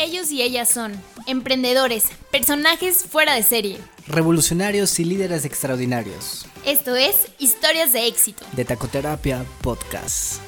Ellos 0.00 0.30
y 0.30 0.42
ellas 0.42 0.68
son 0.68 0.92
emprendedores, 1.26 2.04
personajes 2.30 3.04
fuera 3.04 3.34
de 3.34 3.42
serie. 3.42 3.78
Revolucionarios 4.06 4.96
y 5.00 5.04
líderes 5.04 5.44
extraordinarios. 5.44 6.46
Esto 6.64 6.94
es 6.94 7.26
Historias 7.40 7.92
de 7.92 8.06
éxito. 8.06 8.44
De 8.52 8.64
Tacoterapia 8.64 9.44
Podcast. 9.60 10.40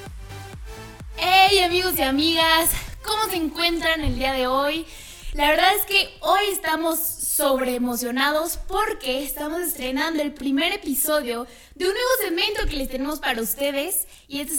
¡Hey 1.17 1.59
amigos 1.59 1.95
y 1.99 2.03
amigas! 2.03 2.71
¿Cómo 3.05 3.25
se 3.29 3.39
encuentran 3.39 4.05
el 4.05 4.15
día 4.15 4.35
de 4.35 4.47
hoy? 4.47 4.87
La 5.33 5.49
verdad 5.49 5.71
es 5.81 5.85
que 5.85 6.15
hoy 6.21 6.43
estamos 6.53 7.01
sobre 7.41 7.75
emocionados 7.75 8.59
porque 8.69 9.25
estamos 9.25 9.63
estrenando 9.63 10.23
el 10.23 10.35
primer 10.35 10.75
episodio 10.75 11.47
de 11.75 11.87
un 11.87 11.93
nuevo 11.93 12.09
segmento 12.23 12.67
que 12.69 12.77
les 12.77 12.91
tenemos 12.91 13.19
para 13.19 13.41
ustedes 13.41 14.07
y 14.29 14.41
este 14.41 14.57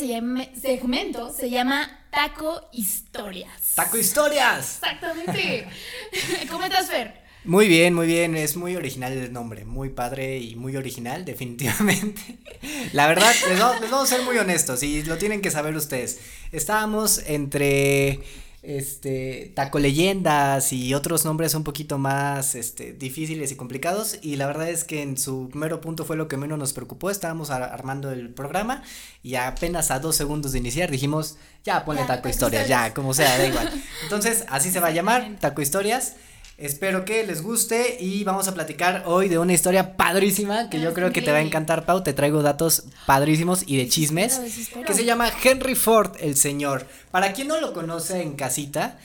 segmento 0.59 1.31
se 1.31 1.51
llama 1.51 2.07
Taco 2.09 2.67
Historias. 2.73 3.75
¡Taco 3.75 3.99
Historias! 3.99 4.79
Exactamente. 4.81 5.67
¿Cómo 6.49 6.63
estás, 6.63 6.89
Fer? 6.89 7.21
Muy 7.43 7.67
bien, 7.67 7.93
muy 7.93 8.07
bien, 8.07 8.35
es 8.35 8.55
muy 8.55 8.75
original 8.75 9.13
el 9.13 9.31
nombre, 9.31 9.63
muy 9.63 9.89
padre 9.89 10.39
y 10.39 10.55
muy 10.55 10.75
original, 10.75 11.23
definitivamente. 11.23 12.39
La 12.93 13.05
verdad, 13.05 13.31
les 13.47 13.59
vamos 13.59 14.11
a 14.11 14.15
ser 14.15 14.25
muy 14.25 14.39
honestos 14.39 14.81
y 14.81 15.03
lo 15.03 15.19
tienen 15.19 15.41
que 15.41 15.51
saber 15.51 15.75
ustedes. 15.75 16.19
Estábamos 16.51 17.21
entre 17.27 18.21
este, 18.63 19.51
taco 19.55 19.79
leyendas 19.79 20.71
y 20.71 20.93
otros 20.93 21.25
nombres 21.25 21.55
un 21.55 21.63
poquito 21.63 21.97
más 21.97 22.53
este, 22.53 22.93
difíciles 22.93 23.51
y 23.51 23.55
complicados. 23.55 24.19
Y 24.21 24.35
la 24.35 24.47
verdad 24.47 24.69
es 24.69 24.83
que 24.83 25.01
en 25.01 25.17
su 25.17 25.49
mero 25.53 25.81
punto 25.81 26.05
fue 26.05 26.15
lo 26.15 26.27
que 26.27 26.37
menos 26.37 26.59
nos 26.59 26.73
preocupó. 26.73 27.09
Estábamos 27.09 27.49
armando 27.49 28.11
el 28.11 28.29
programa 28.29 28.83
y 29.23 29.35
apenas 29.35 29.91
a 29.91 29.99
dos 29.99 30.15
segundos 30.15 30.51
de 30.51 30.59
iniciar 30.59 30.91
dijimos, 30.91 31.37
ya 31.63 31.85
ponle 31.85 32.03
taco, 32.03 32.29
historias, 32.29 32.67
ya, 32.67 32.93
como 32.93 33.13
sea, 33.13 33.37
da 33.37 33.47
igual. 33.47 33.71
Entonces, 34.03 34.45
así 34.49 34.71
se 34.71 34.79
va 34.79 34.87
a 34.87 34.91
llamar, 34.91 35.37
taco 35.39 35.61
historias. 35.61 36.15
Espero 36.61 37.05
que 37.05 37.25
les 37.25 37.41
guste 37.41 37.97
y 37.99 38.23
vamos 38.23 38.47
a 38.47 38.53
platicar 38.53 39.01
hoy 39.07 39.29
de 39.29 39.39
una 39.39 39.51
historia 39.51 39.97
padrísima 39.97 40.69
que 40.69 40.79
yo 40.79 40.93
creo 40.93 41.11
que 41.11 41.23
te 41.23 41.31
va 41.31 41.39
a 41.39 41.41
encantar, 41.41 41.85
Pau. 41.85 42.03
Te 42.03 42.13
traigo 42.13 42.43
datos 42.43 42.83
padrísimos 43.07 43.63
y 43.65 43.77
de 43.77 43.89
chismes 43.89 44.39
que 44.85 44.93
se 44.93 45.03
llama 45.03 45.31
Henry 45.43 45.73
Ford, 45.73 46.11
el 46.19 46.35
señor. 46.35 46.85
Para 47.09 47.33
quien 47.33 47.47
no 47.47 47.59
lo 47.59 47.73
conoce 47.73 48.21
en 48.21 48.33
casita, 48.33 48.99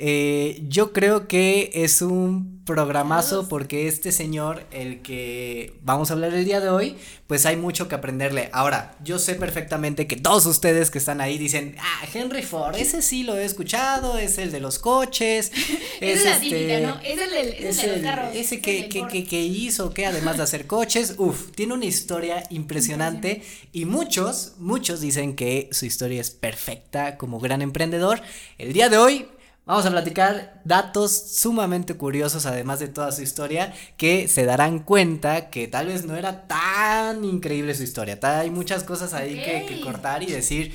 eh, 0.00 0.62
yo 0.68 0.92
creo 0.92 1.26
que 1.26 1.72
es 1.74 2.02
un 2.02 2.62
programazo 2.64 3.48
porque 3.48 3.88
este 3.88 4.12
señor, 4.12 4.64
el 4.70 5.02
que 5.02 5.74
vamos 5.82 6.10
a 6.10 6.14
hablar 6.14 6.32
el 6.34 6.44
día 6.44 6.60
de 6.60 6.68
hoy, 6.68 6.96
pues 7.26 7.46
hay 7.46 7.56
mucho 7.56 7.88
que 7.88 7.96
aprenderle. 7.96 8.48
Ahora, 8.52 8.96
yo 9.02 9.18
sé 9.18 9.34
perfectamente 9.34 10.06
que 10.06 10.14
todos 10.14 10.46
ustedes 10.46 10.92
que 10.92 10.98
están 10.98 11.20
ahí 11.20 11.36
dicen, 11.36 11.74
ah, 11.80 12.06
Henry 12.14 12.44
Ford, 12.44 12.76
ese 12.76 13.02
sí 13.02 13.24
lo 13.24 13.36
he 13.36 13.44
escuchado, 13.44 14.18
es 14.18 14.38
el 14.38 14.52
de 14.52 14.60
los 14.60 14.78
coches. 14.78 15.50
es, 16.00 16.24
la 16.24 16.36
este, 16.36 16.80
¿no? 16.80 17.00
Es 17.02 17.20
el, 17.20 17.32
es 17.32 17.78
el, 17.82 17.90
de 17.90 17.96
los 17.96 18.02
carros. 18.02 18.36
Ese 18.36 18.60
que, 18.60 18.88
que, 18.88 19.04
que, 19.08 19.24
que, 19.24 19.42
hizo, 19.42 19.92
que 19.92 20.06
además 20.06 20.36
de 20.36 20.44
hacer 20.44 20.68
coches, 20.68 21.16
uff, 21.18 21.50
tiene 21.56 21.74
una 21.74 21.86
historia 21.86 22.44
impresionante 22.50 23.42
y 23.72 23.84
muchos, 23.84 24.52
muchos 24.58 25.00
dicen 25.00 25.34
que 25.34 25.68
su 25.72 25.86
historia 25.86 26.20
es 26.20 26.30
perfecta 26.30 27.16
como 27.16 27.40
gran 27.40 27.62
emprendedor. 27.62 28.22
El 28.58 28.72
día 28.72 28.88
de 28.88 28.96
hoy 28.96 29.26
Vamos 29.68 29.84
a 29.84 29.90
platicar 29.90 30.62
datos 30.64 31.12
sumamente 31.12 31.92
curiosos, 31.92 32.46
además 32.46 32.80
de 32.80 32.88
toda 32.88 33.12
su 33.12 33.20
historia, 33.20 33.74
que 33.98 34.26
se 34.26 34.46
darán 34.46 34.78
cuenta 34.78 35.50
que 35.50 35.68
tal 35.68 35.88
vez 35.88 36.06
no 36.06 36.16
era 36.16 36.46
tan 36.46 37.22
increíble 37.22 37.74
su 37.74 37.82
historia. 37.82 38.18
Hay 38.22 38.48
muchas 38.48 38.82
cosas 38.82 39.12
ahí 39.12 39.34
que, 39.34 39.66
que, 39.68 39.82
cortar 39.82 40.22
y 40.22 40.32
decir, 40.32 40.74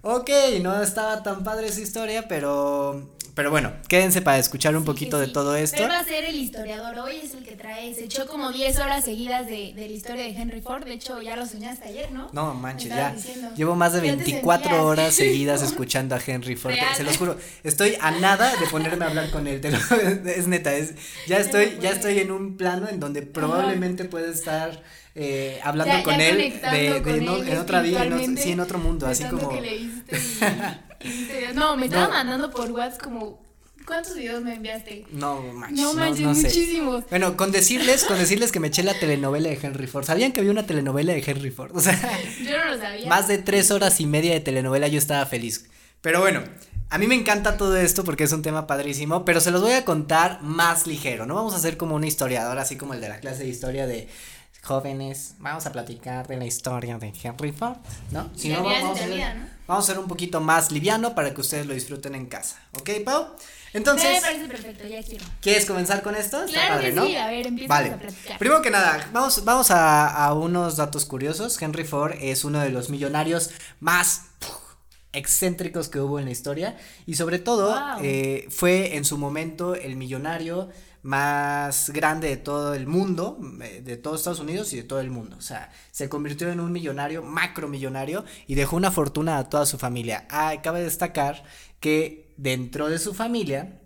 ok, 0.00 0.30
no 0.62 0.82
estaba 0.82 1.22
tan 1.22 1.44
padre 1.44 1.70
su 1.70 1.82
historia, 1.82 2.28
pero 2.28 3.10
pero 3.40 3.50
bueno, 3.50 3.72
quédense 3.88 4.20
para 4.20 4.36
escuchar 4.36 4.76
un 4.76 4.84
poquito 4.84 5.18
de 5.18 5.26
todo 5.26 5.56
esto. 5.56 5.78
Pero 5.78 5.88
va 5.88 6.00
a 6.00 6.04
ser 6.04 6.24
el 6.26 6.36
historiador 6.36 6.98
hoy, 6.98 7.20
es 7.24 7.32
el 7.32 7.42
que 7.42 7.56
trae, 7.56 7.94
se 7.94 8.04
echó 8.04 8.26
como 8.26 8.52
10 8.52 8.78
horas 8.80 9.02
seguidas 9.02 9.46
de, 9.46 9.72
de 9.74 9.88
la 9.88 9.94
historia 9.94 10.24
de 10.24 10.32
Henry 10.32 10.60
Ford, 10.60 10.84
de 10.84 10.92
hecho 10.92 11.22
ya 11.22 11.36
lo 11.36 11.46
soñaste 11.46 11.88
ayer, 11.88 12.12
¿no? 12.12 12.28
No, 12.34 12.52
manches, 12.52 12.90
ya. 12.90 13.16
Llevo 13.56 13.76
más 13.76 13.94
de 13.94 14.02
24 14.02 14.84
horas 14.84 15.14
seguidas 15.14 15.62
escuchando 15.62 16.14
a 16.14 16.20
Henry 16.24 16.54
Ford, 16.54 16.74
se 16.94 17.02
los 17.02 17.16
juro, 17.16 17.38
estoy 17.64 17.96
a 18.02 18.10
nada 18.10 18.54
de 18.56 18.66
ponerme 18.66 19.06
a 19.06 19.08
hablar 19.08 19.30
con 19.30 19.46
él, 19.46 19.62
es 20.26 20.46
neta, 20.46 20.74
es, 20.74 20.92
ya 21.26 21.38
estoy, 21.38 21.78
ya 21.80 21.92
estoy 21.92 22.18
en 22.18 22.32
un 22.32 22.58
plano 22.58 22.90
en 22.90 23.00
donde 23.00 23.22
probablemente 23.22 24.04
puede 24.04 24.32
estar 24.32 24.82
eh, 25.14 25.60
hablando 25.64 26.02
con 26.02 26.20
él 26.20 26.60
de, 26.60 27.00
de 27.00 27.52
en 27.52 27.56
otra 27.56 27.80
vida, 27.80 28.04
en 28.04 28.36
sí, 28.36 28.52
en 28.52 28.60
otro 28.60 28.78
mundo, 28.78 29.06
así 29.06 29.24
como. 29.24 29.50
no, 31.54 31.76
me 31.76 31.86
estaba 31.86 32.08
mandando 32.08 32.50
por 32.50 32.70
WhatsApp 32.70 33.02
como. 33.02 33.40
¿Cuántos 33.86 34.14
videos 34.14 34.42
me 34.44 34.54
enviaste? 34.54 35.06
No 35.10 35.40
manches. 35.40 35.80
No 35.80 35.94
manches, 35.94 36.26
muchísimos. 36.26 37.04
Bueno, 37.10 37.36
con 37.36 37.50
decirles, 37.50 38.04
con 38.04 38.18
decirles 38.18 38.52
que 38.52 38.60
me 38.60 38.68
eché 38.68 38.82
la 38.82 38.94
telenovela 38.94 39.48
de 39.48 39.58
Henry 39.60 39.86
Ford. 39.86 40.04
¿Sabían 40.04 40.32
que 40.32 40.40
había 40.40 40.52
una 40.52 40.66
telenovela 40.66 41.12
de 41.12 41.24
Henry 41.26 41.50
Ford? 41.50 41.74
O 41.74 41.80
sea, 41.80 41.98
yo 42.44 42.58
no 42.58 42.76
lo 42.76 42.78
sabía. 42.78 43.08
Más 43.08 43.26
de 43.26 43.38
tres 43.38 43.70
horas 43.70 43.98
y 44.00 44.06
media 44.06 44.32
de 44.32 44.40
telenovela, 44.40 44.86
yo 44.86 44.98
estaba 44.98 45.24
feliz. 45.26 45.66
Pero 46.02 46.20
bueno, 46.20 46.44
a 46.90 46.98
mí 46.98 47.06
me 47.06 47.14
encanta 47.14 47.56
todo 47.56 47.76
esto 47.76 48.04
porque 48.04 48.24
es 48.24 48.32
un 48.32 48.42
tema 48.42 48.66
padrísimo, 48.66 49.24
pero 49.24 49.40
se 49.40 49.50
los 49.50 49.62
voy 49.62 49.72
a 49.72 49.84
contar 49.84 50.42
más 50.42 50.86
ligero. 50.86 51.24
No 51.24 51.34
vamos 51.36 51.54
a 51.54 51.56
hacer 51.56 51.76
como 51.76 51.94
un 51.94 52.04
historiador, 52.04 52.58
así 52.58 52.76
como 52.76 52.94
el 52.94 53.00
de 53.00 53.08
la 53.08 53.20
clase 53.20 53.44
de 53.44 53.48
historia 53.48 53.86
de 53.86 54.08
jóvenes, 54.62 55.34
vamos 55.38 55.66
a 55.66 55.72
platicar 55.72 56.26
de 56.26 56.36
la 56.36 56.44
historia 56.44 56.98
de 56.98 57.12
Henry 57.22 57.52
Ford, 57.52 57.76
¿no? 58.10 58.30
Si 58.36 58.48
no, 58.48 58.62
vamos, 58.62 58.98
a 58.98 59.02
ser, 59.02 59.36
vamos 59.66 59.84
a 59.84 59.86
ser 59.86 59.98
un 59.98 60.08
poquito 60.08 60.40
más 60.40 60.70
liviano 60.70 61.14
para 61.14 61.32
que 61.34 61.40
ustedes 61.40 61.66
lo 61.66 61.74
disfruten 61.74 62.14
en 62.14 62.26
casa, 62.26 62.56
¿ok, 62.78 62.90
Pau? 63.04 63.28
Entonces, 63.72 64.14
me 64.14 64.20
parece 64.20 64.48
perfecto, 64.48 64.88
ya 64.88 65.02
quiero. 65.02 65.24
¿Quieres 65.40 65.64
comenzar 65.64 66.02
con 66.02 66.16
esto? 66.16 66.44
claro 66.46 66.80
que 66.80 66.92
sí, 66.92 67.16
a 67.16 67.26
ver, 67.28 67.46
empieza 67.46 67.78
a 67.78 67.98
platicar. 67.98 68.38
Primero 68.38 68.62
que 68.62 68.70
nada, 68.70 69.08
vamos, 69.12 69.44
vamos 69.44 69.70
a, 69.70 70.08
a, 70.24 70.34
unos 70.34 70.76
datos 70.76 71.04
curiosos. 71.04 71.60
Henry 71.62 71.84
Ford 71.84 72.14
es 72.20 72.44
uno 72.44 72.60
de 72.60 72.70
los 72.70 72.90
millonarios 72.90 73.50
más 73.78 74.29
excéntricos 75.12 75.88
que 75.88 76.00
hubo 76.00 76.18
en 76.18 76.24
la 76.24 76.30
historia 76.30 76.76
y 77.06 77.14
sobre 77.14 77.38
todo 77.38 77.76
eh, 78.02 78.46
fue 78.50 78.96
en 78.96 79.04
su 79.04 79.18
momento 79.18 79.74
el 79.74 79.96
millonario 79.96 80.68
más 81.02 81.90
grande 81.90 82.28
de 82.28 82.36
todo 82.36 82.74
el 82.74 82.86
mundo, 82.86 83.38
eh, 83.62 83.80
de 83.82 83.96
todos 83.96 84.20
Estados 84.20 84.40
Unidos 84.40 84.72
y 84.72 84.76
de 84.76 84.82
todo 84.82 85.00
el 85.00 85.10
mundo. 85.10 85.36
O 85.38 85.42
sea, 85.42 85.72
se 85.90 86.08
convirtió 86.08 86.50
en 86.50 86.60
un 86.60 86.72
millonario, 86.72 87.22
macro 87.22 87.68
millonario, 87.68 88.24
y 88.46 88.54
dejó 88.54 88.76
una 88.76 88.90
fortuna 88.90 89.38
a 89.38 89.48
toda 89.48 89.66
su 89.66 89.78
familia. 89.78 90.26
Ah, 90.30 90.54
cabe 90.62 90.82
destacar 90.82 91.42
que 91.80 92.34
dentro 92.36 92.88
de 92.88 92.98
su 92.98 93.14
familia, 93.14 93.80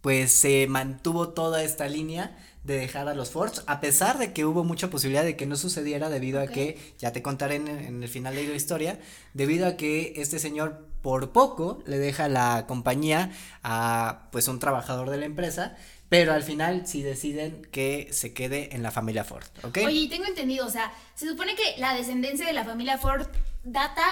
pues 0.00 0.32
se 0.32 0.66
mantuvo 0.68 1.30
toda 1.30 1.62
esta 1.62 1.88
línea 1.88 2.36
de 2.64 2.76
dejar 2.76 3.08
a 3.08 3.14
los 3.14 3.30
Fords, 3.30 3.64
a 3.66 3.80
pesar 3.80 4.18
de 4.18 4.32
que 4.32 4.44
hubo 4.44 4.64
mucha 4.64 4.90
posibilidad 4.90 5.24
de 5.24 5.36
que 5.36 5.46
no 5.46 5.56
sucediera 5.56 6.10
debido 6.10 6.40
a 6.40 6.46
que, 6.46 6.78
ya 6.98 7.12
te 7.12 7.22
contaré 7.22 7.56
en, 7.56 7.68
en, 7.68 8.02
el 8.02 8.08
final 8.08 8.34
de 8.34 8.46
la 8.46 8.54
historia, 8.54 9.00
debido 9.32 9.66
a 9.66 9.76
que 9.76 10.14
este 10.16 10.38
señor 10.38 10.86
por 11.02 11.32
poco 11.32 11.82
le 11.86 11.98
deja 11.98 12.28
la 12.28 12.66
compañía 12.66 13.32
a 13.62 14.28
pues 14.32 14.48
un 14.48 14.58
trabajador 14.58 15.08
de 15.08 15.16
la 15.16 15.24
empresa 15.24 15.76
pero 16.10 16.32
al 16.32 16.42
final 16.42 16.88
sí 16.88 17.02
deciden 17.02 17.62
que 17.70 18.08
se 18.10 18.34
quede 18.34 18.74
en 18.74 18.82
la 18.82 18.90
familia 18.90 19.22
Ford, 19.22 19.46
¿ok? 19.62 19.78
Oye, 19.86 20.08
tengo 20.08 20.26
entendido, 20.26 20.66
o 20.66 20.70
sea, 20.70 20.92
se 21.14 21.28
supone 21.28 21.54
que 21.54 21.76
la 21.78 21.94
descendencia 21.94 22.44
de 22.44 22.52
la 22.52 22.64
familia 22.64 22.98
Ford 22.98 23.28
data 23.62 24.02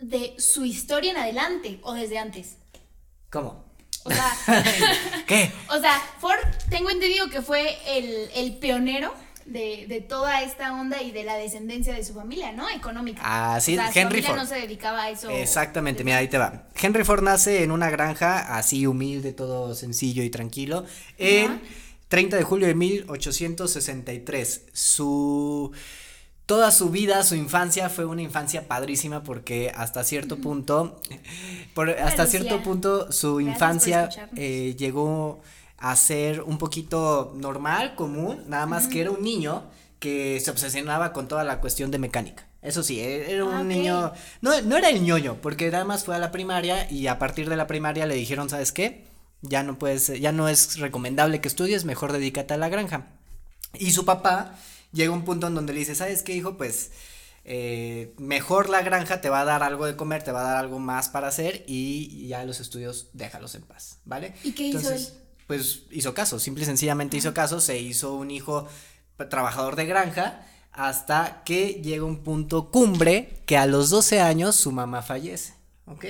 de 0.00 0.34
su 0.38 0.64
historia 0.64 1.12
en 1.12 1.18
adelante 1.18 1.78
o 1.82 1.94
desde 1.94 2.18
antes. 2.18 2.56
¿Cómo? 3.30 3.69
O 4.04 4.10
sea, 4.10 4.32
¿qué? 5.26 5.52
O 5.68 5.80
sea, 5.80 6.00
Ford, 6.18 6.38
tengo 6.68 6.90
entendido 6.90 7.28
que 7.28 7.42
fue 7.42 7.76
el, 7.86 8.30
el 8.34 8.56
pionero 8.56 9.12
de, 9.44 9.86
de, 9.88 10.00
toda 10.00 10.42
esta 10.42 10.72
onda 10.72 11.02
y 11.02 11.10
de 11.10 11.24
la 11.24 11.34
descendencia 11.34 11.92
de 11.94 12.04
su 12.04 12.14
familia, 12.14 12.52
¿no? 12.52 12.68
Económica. 12.70 13.20
Ah, 13.24 13.60
sí, 13.60 13.76
o 13.76 13.82
sea, 13.82 13.90
Henry 13.92 14.22
su 14.22 14.28
Ford. 14.28 14.38
no 14.38 14.46
se 14.46 14.54
dedicaba 14.54 15.02
a 15.02 15.10
eso. 15.10 15.28
Exactamente, 15.30 16.04
mira, 16.04 16.18
ahí 16.18 16.28
te 16.28 16.38
va. 16.38 16.68
Henry 16.80 17.04
Ford 17.04 17.22
nace 17.22 17.62
en 17.62 17.72
una 17.72 17.90
granja 17.90 18.56
así 18.56 18.86
humilde, 18.86 19.32
todo 19.32 19.74
sencillo 19.74 20.22
y 20.22 20.30
tranquilo, 20.30 20.84
en 21.18 21.60
30 22.08 22.36
de 22.36 22.42
julio 22.42 22.68
de 22.68 22.74
1863. 22.74 24.66
Su 24.72 25.72
toda 26.50 26.72
su 26.72 26.90
vida, 26.90 27.22
su 27.22 27.36
infancia 27.36 27.88
fue 27.88 28.04
una 28.04 28.22
infancia 28.22 28.66
padrísima 28.66 29.22
porque 29.22 29.72
hasta 29.72 30.02
cierto 30.02 30.38
punto, 30.38 31.00
por, 31.74 31.90
hasta 31.90 32.26
cierto 32.26 32.60
punto 32.60 33.12
su 33.12 33.40
infancia 33.40 34.08
eh, 34.34 34.74
llegó 34.76 35.42
a 35.78 35.94
ser 35.94 36.42
un 36.42 36.58
poquito 36.58 37.32
normal, 37.36 37.94
común, 37.94 38.42
nada 38.48 38.66
más 38.66 38.88
que 38.88 39.00
era 39.00 39.12
un 39.12 39.22
niño 39.22 39.62
que 40.00 40.40
se 40.40 40.50
obsesionaba 40.50 41.12
con 41.12 41.28
toda 41.28 41.44
la 41.44 41.60
cuestión 41.60 41.92
de 41.92 42.00
mecánica. 42.00 42.48
Eso 42.62 42.82
sí, 42.82 42.98
e-, 42.98 43.32
era 43.32 43.44
un 43.44 43.54
ah, 43.54 43.62
niño, 43.62 44.12
no, 44.40 44.60
no 44.62 44.76
era 44.76 44.88
el 44.88 45.04
ñoño, 45.04 45.36
porque 45.40 45.70
nada 45.70 45.84
más 45.84 46.02
fue 46.02 46.16
a 46.16 46.18
la 46.18 46.32
primaria 46.32 46.90
y 46.90 47.06
a 47.06 47.20
partir 47.20 47.48
de 47.48 47.54
la 47.54 47.68
primaria 47.68 48.06
le 48.06 48.16
dijeron, 48.16 48.50
¿sabes 48.50 48.72
qué? 48.72 49.04
Ya 49.40 49.62
no 49.62 49.78
puedes, 49.78 50.08
ya 50.20 50.32
no 50.32 50.48
es 50.48 50.80
recomendable 50.80 51.40
que 51.40 51.46
estudies, 51.46 51.84
mejor 51.84 52.10
dedícate 52.12 52.54
a 52.54 52.56
la 52.56 52.68
granja. 52.68 53.06
Y 53.78 53.92
su 53.92 54.04
papá 54.04 54.56
llega 54.92 55.12
un 55.12 55.24
punto 55.24 55.46
en 55.46 55.54
donde 55.54 55.72
le 55.72 55.80
dice, 55.80 55.94
¿sabes 55.94 56.22
qué, 56.22 56.34
hijo? 56.34 56.56
Pues 56.56 56.90
eh, 57.44 58.14
mejor 58.18 58.68
la 58.68 58.82
granja 58.82 59.20
te 59.20 59.30
va 59.30 59.40
a 59.40 59.44
dar 59.44 59.62
algo 59.62 59.86
de 59.86 59.96
comer, 59.96 60.22
te 60.22 60.32
va 60.32 60.40
a 60.40 60.44
dar 60.44 60.56
algo 60.58 60.78
más 60.78 61.08
para 61.08 61.28
hacer 61.28 61.64
y 61.66 62.28
ya 62.28 62.44
los 62.44 62.60
estudios 62.60 63.08
déjalos 63.12 63.54
en 63.54 63.62
paz, 63.62 63.98
¿vale? 64.04 64.34
¿Y 64.44 64.52
qué 64.52 64.64
hizo 64.64 64.90
él? 64.90 65.06
Pues 65.46 65.84
hizo 65.90 66.14
caso, 66.14 66.38
simple 66.38 66.62
y 66.62 66.66
sencillamente 66.66 67.16
hizo 67.16 67.34
caso, 67.34 67.60
se 67.60 67.78
hizo 67.78 68.14
un 68.14 68.30
hijo 68.30 68.68
trabajador 69.28 69.76
de 69.76 69.86
granja 69.86 70.46
hasta 70.72 71.42
que 71.44 71.80
llega 71.82 72.04
un 72.04 72.22
punto 72.22 72.70
cumbre 72.70 73.42
que 73.46 73.56
a 73.56 73.66
los 73.66 73.90
12 73.90 74.20
años 74.20 74.54
su 74.54 74.70
mamá 74.70 75.02
fallece, 75.02 75.54
¿ok? 75.86 76.04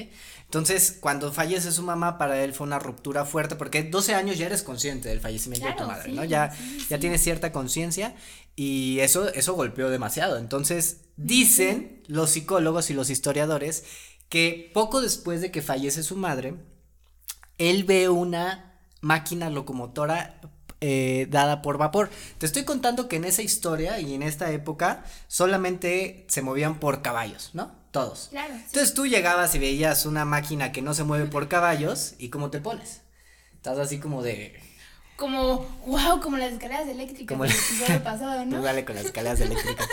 Entonces, 0.45 0.97
cuando 1.01 1.33
fallece 1.33 1.73
su 1.73 1.83
mamá, 1.83 2.19
para 2.19 2.43
él 2.43 2.53
fue 2.53 2.67
una 2.67 2.79
ruptura 2.79 3.25
fuerte, 3.25 3.57
porque 3.57 3.83
12 3.83 4.15
años 4.15 4.39
ya 4.39 4.47
eres 4.47 4.63
consciente 4.63 5.09
del 5.09 5.21
fallecimiento 5.21 5.67
de 5.67 5.75
tu 5.75 5.85
madre, 5.85 6.13
¿no? 6.13 6.25
Ya, 6.25 6.53
ya 6.89 6.99
tienes 6.99 7.23
cierta 7.23 7.53
conciencia 7.53 8.15
y 8.57 8.99
eso, 9.01 9.29
eso 9.33 9.55
golpeó 9.55 9.91
demasiado. 9.91 10.39
Entonces, 10.39 11.03
dicen 11.17 12.03
los 12.07 12.31
psicólogos 12.31 12.91
y 12.91 12.95
los 12.95 13.11
historiadores 13.11 13.85
que 14.29 14.71
poco 14.73 15.01
después 15.01 15.41
de 15.41 15.51
que 15.51 15.63
fallece 15.63 16.03
su 16.03 16.17
madre, 16.17 16.55
él 17.59 17.85
ve 17.85 18.09
una 18.09 18.81
máquina 19.01 19.51
locomotora 19.51 20.41
eh, 20.81 21.27
dada 21.31 21.63
por 21.63 21.77
vapor. 21.79 22.11
Te 22.39 22.47
estoy 22.47 22.65
contando 22.65 23.09
que 23.09 23.17
en 23.17 23.25
esa 23.25 23.43
historia 23.43 24.01
y 24.01 24.15
en 24.15 24.23
esta 24.23 24.51
época 24.51 25.05
solamente 25.27 26.25
se 26.29 26.43
movían 26.43 26.81
por 26.81 27.03
caballos, 27.03 27.51
¿no? 27.53 27.80
Todos. 27.91 28.29
Claro. 28.31 28.55
Entonces 28.55 28.95
tú 28.95 29.07
llegabas 29.07 29.55
y 29.55 29.59
veías 29.59 30.07
una 30.07 30.25
máquina 30.25 30.71
que 30.71 30.83
no 30.83 30.95
se 30.95 31.05
mueve 31.05 31.27
por 31.27 31.49
caballos 31.49 32.15
y 32.19 32.29
¿cómo 32.29 32.51
te 32.51 32.61
pones? 32.61 33.01
Estás 33.57 33.79
así 33.79 33.99
como 33.99 34.23
de... 34.23 34.59
Como, 35.17 35.67
wow, 35.85 36.19
como 36.23 36.39
las 36.39 36.51
escaleras 36.51 36.89
eléctricas 36.89 37.37
como 37.37 37.45
el 37.45 37.53
pasado, 38.01 38.47
¿no? 38.47 38.57
Tú 38.57 38.85
con 38.87 38.95
las 38.95 39.05
escaleras 39.05 39.39
eléctricas. 39.43 39.87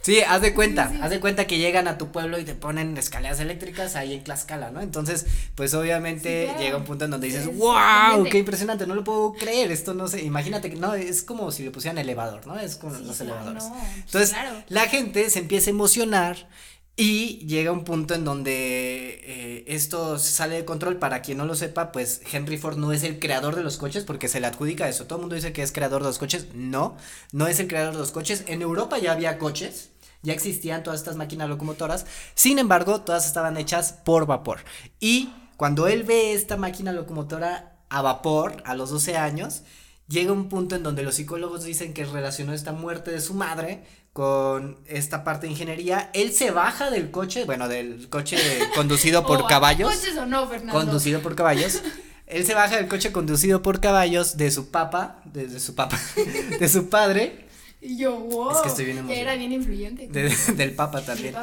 Sí, 0.00 0.20
haz 0.22 0.40
de 0.40 0.54
cuenta, 0.54 0.90
haz 1.02 1.10
de 1.10 1.20
cuenta 1.20 1.46
que 1.46 1.58
llegan 1.58 1.86
a 1.86 1.98
tu 1.98 2.12
pueblo 2.12 2.38
y 2.38 2.44
te 2.44 2.54
ponen 2.54 2.96
escaleras 2.96 3.40
eléctricas 3.40 3.94
ahí 3.94 4.14
en 4.14 4.24
Tlaxcala, 4.24 4.70
¿no? 4.70 4.80
Entonces, 4.80 5.26
pues 5.54 5.74
obviamente 5.74 6.50
llega 6.58 6.78
un 6.78 6.84
punto 6.84 7.04
en 7.04 7.10
donde 7.10 7.26
dices, 7.26 7.54
wow, 7.58 8.24
qué 8.30 8.38
impresionante, 8.38 8.86
no 8.86 8.94
lo 8.94 9.04
puedo 9.04 9.34
creer, 9.34 9.70
esto 9.70 9.92
no 9.92 10.08
sé, 10.08 10.22
imagínate 10.22 10.70
que, 10.70 10.76
no, 10.76 10.94
es 10.94 11.22
como 11.22 11.50
si 11.52 11.62
le 11.62 11.70
pusieran 11.70 11.98
elevador, 11.98 12.46
¿no? 12.46 12.58
Es 12.58 12.76
como 12.76 12.94
los 12.94 13.20
elevadores. 13.20 13.64
Entonces, 13.96 14.34
la 14.68 14.88
gente 14.88 15.28
se 15.28 15.40
empieza 15.40 15.68
a 15.68 15.72
emocionar 15.72 16.48
y 16.96 17.44
llega 17.46 17.72
un 17.72 17.82
punto 17.82 18.14
en 18.14 18.24
donde 18.24 19.20
eh, 19.24 19.64
esto 19.66 20.16
sale 20.18 20.56
de 20.56 20.64
control. 20.64 20.98
Para 20.98 21.22
quien 21.22 21.38
no 21.38 21.44
lo 21.44 21.56
sepa, 21.56 21.90
pues 21.90 22.22
Henry 22.32 22.56
Ford 22.56 22.76
no 22.76 22.92
es 22.92 23.02
el 23.02 23.18
creador 23.18 23.56
de 23.56 23.64
los 23.64 23.78
coches 23.78 24.04
porque 24.04 24.28
se 24.28 24.38
le 24.38 24.46
adjudica 24.46 24.88
eso. 24.88 25.06
Todo 25.06 25.18
el 25.18 25.22
mundo 25.22 25.34
dice 25.34 25.52
que 25.52 25.62
es 25.62 25.72
creador 25.72 26.02
de 26.02 26.08
los 26.08 26.18
coches. 26.18 26.48
No, 26.54 26.96
no 27.32 27.48
es 27.48 27.58
el 27.58 27.66
creador 27.66 27.94
de 27.94 27.98
los 27.98 28.12
coches. 28.12 28.44
En 28.46 28.62
Europa 28.62 28.98
ya 28.98 29.10
había 29.10 29.38
coches, 29.38 29.90
ya 30.22 30.32
existían 30.32 30.84
todas 30.84 31.00
estas 31.00 31.16
máquinas 31.16 31.48
locomotoras. 31.48 32.06
Sin 32.36 32.60
embargo, 32.60 33.00
todas 33.00 33.26
estaban 33.26 33.56
hechas 33.56 33.92
por 33.92 34.26
vapor. 34.26 34.60
Y 35.00 35.32
cuando 35.56 35.88
él 35.88 36.04
ve 36.04 36.32
esta 36.32 36.56
máquina 36.56 36.92
locomotora 36.92 37.76
a 37.88 38.02
vapor 38.02 38.62
a 38.66 38.76
los 38.76 38.90
12 38.90 39.16
años, 39.16 39.62
llega 40.06 40.30
un 40.30 40.48
punto 40.48 40.76
en 40.76 40.84
donde 40.84 41.02
los 41.02 41.16
psicólogos 41.16 41.64
dicen 41.64 41.92
que 41.92 42.04
relacionó 42.04 42.52
esta 42.52 42.70
muerte 42.70 43.10
de 43.10 43.20
su 43.20 43.34
madre 43.34 43.82
con 44.14 44.78
esta 44.86 45.24
parte 45.24 45.46
de 45.46 45.52
ingeniería. 45.52 46.08
Él 46.14 46.32
se 46.32 46.52
baja 46.52 46.88
del 46.88 47.10
coche, 47.10 47.44
bueno, 47.44 47.68
del 47.68 48.08
coche 48.08 48.38
conducido 48.74 49.26
por 49.26 49.46
caballos. 49.48 49.92
¿Coches 49.92 50.16
o 50.16 50.24
no, 50.24 50.46
Fernando? 50.46 50.72
Conducido 50.72 51.20
por 51.20 51.34
caballos. 51.34 51.82
Él 52.26 52.46
se 52.46 52.54
baja 52.54 52.76
del 52.76 52.86
coche 52.86 53.10
conducido 53.10 53.60
por 53.60 53.80
caballos 53.80 54.36
de 54.36 54.52
su 54.52 54.70
papá, 54.70 55.20
de, 55.24 55.58
su 55.58 55.74
papá, 55.74 56.00
de 56.60 56.68
su 56.68 56.88
padre. 56.88 57.46
Y 57.80 57.98
yo, 57.98 58.16
wow. 58.16 58.52
Es 58.52 58.58
que 58.58 58.68
estoy 58.68 58.84
bien 58.86 59.10
Era 59.10 59.34
bien 59.34 59.52
influyente. 59.52 60.06
del 60.06 60.74
papá 60.76 61.02
también. 61.02 61.34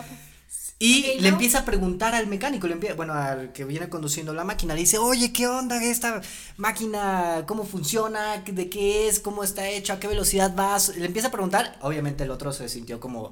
Y 0.82 1.20
le 1.20 1.28
empieza 1.28 1.60
a 1.60 1.66
preguntar 1.66 2.16
al 2.16 2.26
mecánico, 2.26 2.66
le 2.66 2.74
empieza, 2.74 2.96
bueno, 2.96 3.14
al 3.14 3.52
que 3.52 3.66
viene 3.66 3.88
conduciendo 3.88 4.34
la 4.34 4.44
máquina, 4.44 4.74
le 4.74 4.80
dice, 4.80 4.98
oye, 4.98 5.32
¿qué 5.32 5.46
onda 5.46 5.80
esta 5.84 6.22
máquina? 6.58 7.44
¿Cómo 7.48 7.66
funciona? 7.66 8.38
¿De 8.40 8.68
qué 8.68 9.08
es? 9.08 9.20
¿Cómo 9.20 9.44
está 9.44 9.70
hecho? 9.70 9.94
¿A 9.94 10.00
qué 10.00 10.08
velocidad 10.08 10.56
vas? 10.56 10.98
Le 10.98 11.06
empieza 11.06 11.28
a 11.28 11.32
preguntar, 11.32 11.78
obviamente 11.82 12.24
el 12.24 12.32
otro 12.32 12.52
se 12.52 12.68
sintió 12.68 13.00
como 13.00 13.32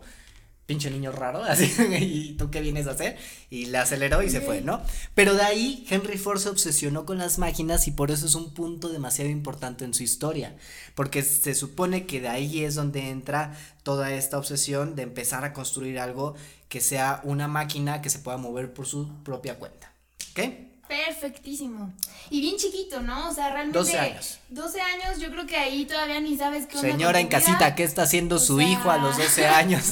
pinche 0.67 0.91
niño 0.91 1.11
raro, 1.11 1.43
así, 1.43 1.73
¿y 1.99 2.33
tú 2.33 2.51
qué 2.51 2.61
vienes 2.61 2.85
a 2.85 2.91
hacer? 2.91 3.17
Y 3.49 3.65
le 3.65 3.79
aceleró 3.79 4.21
y 4.21 4.29
se 4.29 4.41
fue, 4.41 4.61
¿no? 4.61 4.83
Pero 5.15 5.33
de 5.33 5.41
ahí 5.41 5.87
Henry 5.89 6.19
Ford 6.19 6.37
se 6.37 6.49
obsesionó 6.49 7.07
con 7.07 7.17
las 7.17 7.39
máquinas 7.39 7.87
y 7.87 7.91
por 7.91 8.11
eso 8.11 8.27
es 8.27 8.35
un 8.35 8.53
punto 8.53 8.89
demasiado 8.89 9.31
importante 9.31 9.85
en 9.85 9.95
su 9.95 10.03
historia, 10.03 10.55
porque 10.93 11.23
se 11.23 11.55
supone 11.55 12.05
que 12.05 12.21
de 12.21 12.27
ahí 12.27 12.63
es 12.63 12.75
donde 12.75 13.09
entra 13.09 13.57
toda 13.81 14.13
esta 14.13 14.37
obsesión 14.37 14.95
de 14.95 15.01
empezar 15.01 15.43
a 15.43 15.53
construir 15.53 15.97
algo 15.97 16.35
que 16.69 16.79
sea 16.81 17.19
una 17.23 17.47
máquina 17.47 18.01
que 18.01 18.09
se 18.09 18.19
pueda 18.19 18.37
mover 18.37 18.73
por 18.73 18.85
su 18.85 19.23
propia 19.23 19.57
cuenta. 19.57 19.91
¿Ok? 20.31 20.39
Perfectísimo. 20.87 21.93
Y 22.29 22.41
bien 22.41 22.57
chiquito, 22.57 23.01
¿no? 23.01 23.29
O 23.29 23.33
sea, 23.33 23.51
realmente. 23.51 23.77
12 23.77 23.99
años. 23.99 24.39
12 24.49 24.81
años, 24.81 25.19
yo 25.19 25.29
creo 25.29 25.45
que 25.45 25.57
ahí 25.57 25.85
todavía 25.85 26.19
ni 26.19 26.37
sabes 26.37 26.65
qué 26.67 26.77
onda 26.77 26.89
Señora 26.89 27.19
en 27.19 27.27
casita, 27.27 27.75
¿qué 27.75 27.83
está 27.83 28.03
haciendo 28.03 28.39
su 28.39 28.61
hijo 28.61 28.89
a 28.89 28.97
los 28.97 29.17
12 29.17 29.45
años? 29.47 29.83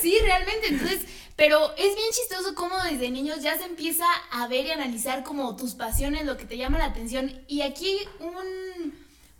sí, 0.00 0.16
realmente. 0.24 0.68
Entonces, 0.68 1.00
pero 1.34 1.72
es 1.76 1.94
bien 1.94 2.10
chistoso 2.12 2.54
cómo 2.54 2.76
desde 2.82 3.10
niños 3.10 3.42
ya 3.42 3.56
se 3.56 3.64
empieza 3.64 4.04
a 4.32 4.46
ver 4.48 4.66
y 4.66 4.70
analizar 4.72 5.22
como 5.22 5.54
tus 5.56 5.74
pasiones, 5.74 6.24
lo 6.24 6.36
que 6.36 6.44
te 6.44 6.56
llama 6.56 6.78
la 6.78 6.86
atención. 6.86 7.32
Y 7.46 7.62
aquí 7.62 7.96
un 8.20 8.92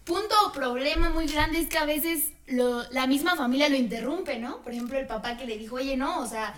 punto 0.05 0.35
o 0.47 0.53
problema 0.53 1.11
muy 1.11 1.27
grande 1.27 1.59
es 1.61 1.69
que 1.69 1.79
a 1.79 1.85
veces 1.85 2.25
lo, 2.51 2.83
la 2.91 3.07
misma 3.07 3.37
familia 3.37 3.69
lo 3.69 3.77
interrumpe, 3.77 4.39
¿no? 4.39 4.59
Por 4.63 4.73
ejemplo, 4.73 4.99
el 4.99 5.07
papá 5.07 5.37
que 5.37 5.47
le 5.47 5.59
dijo, 5.59 5.77
oye, 5.77 5.97
no, 5.97 6.21
o 6.21 6.27
sea, 6.27 6.55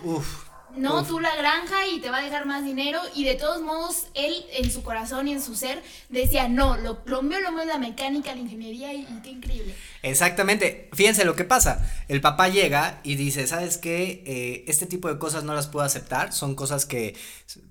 no, 0.75 1.03
tú 1.03 1.19
la 1.19 1.35
granja 1.35 1.87
y 1.87 1.99
te 1.99 2.09
va 2.09 2.19
a 2.19 2.21
dejar 2.23 2.45
más 2.45 2.63
dinero. 2.63 2.99
Y 3.13 3.25
de 3.25 3.35
todos 3.35 3.61
modos, 3.61 4.07
él 4.13 4.33
en 4.53 4.71
su 4.71 4.83
corazón 4.83 5.27
y 5.27 5.33
en 5.33 5.41
su 5.41 5.55
ser 5.55 5.81
decía, 6.09 6.47
no, 6.47 6.77
lo, 6.77 7.01
lo 7.05 7.21
mío, 7.21 7.39
lo 7.41 7.51
mío 7.51 7.61
es 7.61 7.67
la 7.67 7.77
mecánica, 7.77 8.33
la 8.33 8.39
ingeniería 8.39 8.93
y, 8.93 9.05
qué 9.21 9.31
increíble. 9.31 9.75
Exactamente. 10.01 10.89
Fíjense 10.93 11.25
lo 11.25 11.35
que 11.35 11.43
pasa. 11.43 11.85
El 12.07 12.21
papá 12.21 12.47
llega 12.47 13.01
y 13.03 13.15
dice, 13.15 13.47
¿sabes 13.47 13.77
qué? 13.77 14.23
Eh, 14.25 14.65
este 14.67 14.85
tipo 14.85 15.09
de 15.09 15.19
cosas 15.19 15.43
no 15.43 15.53
las 15.53 15.67
puedo 15.67 15.85
aceptar. 15.85 16.31
Son 16.31 16.55
cosas 16.55 16.85
que, 16.85 17.15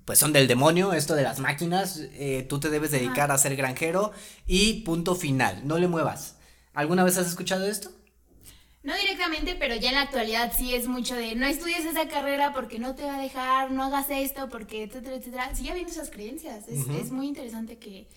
pues, 0.05 0.19
son 0.19 0.31
del 0.31 0.47
demonio, 0.47 0.93
esto 0.93 1.15
de 1.15 1.23
las 1.23 1.39
máquinas. 1.39 2.01
Eh, 2.13 2.45
tú 2.47 2.59
te 2.59 2.69
debes 2.69 2.91
dedicar 2.91 3.31
a 3.31 3.37
ser 3.37 3.55
granjero 3.55 4.11
y 4.45 4.81
punto 4.81 5.15
final. 5.15 5.67
No 5.67 5.77
le 5.79 5.87
muevas. 5.87 6.35
¿Alguna 6.73 7.03
vez 7.03 7.17
has 7.17 7.27
escuchado 7.27 7.65
esto? 7.65 7.89
No 8.83 8.95
directamente, 8.95 9.55
pero 9.59 9.75
ya 9.75 9.89
en 9.89 9.95
la 9.95 10.01
actualidad 10.01 10.51
sí 10.57 10.73
es 10.73 10.87
mucho 10.87 11.15
de 11.15 11.35
no 11.35 11.45
estudies 11.45 11.85
esa 11.85 12.07
carrera 12.07 12.51
porque 12.51 12.79
no 12.79 12.95
te 12.95 13.03
va 13.03 13.17
a 13.17 13.21
dejar, 13.21 13.69
no 13.71 13.83
hagas 13.83 14.07
esto 14.09 14.49
porque 14.49 14.83
etcétera, 14.83 15.17
etcétera. 15.17 15.55
Sigue 15.55 15.69
habiendo 15.69 15.91
esas 15.91 16.09
creencias. 16.09 16.67
Es, 16.67 17.11
muy 17.11 17.27
interesante 17.27 17.77
que. 17.77 18.07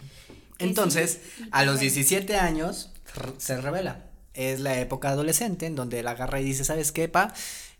Entonces, 0.58 1.20
a 1.50 1.64
los 1.64 1.80
17 1.80 2.36
años 2.36 2.90
se 3.36 3.60
revela. 3.60 4.06
Es 4.32 4.60
la 4.60 4.78
época 4.80 5.10
adolescente 5.10 5.66
en 5.66 5.76
donde 5.76 6.00
él 6.00 6.08
agarra 6.08 6.40
y 6.40 6.44
dice: 6.44 6.64
¿Sabes 6.64 6.92
qué, 6.92 7.08
pa? 7.08 7.34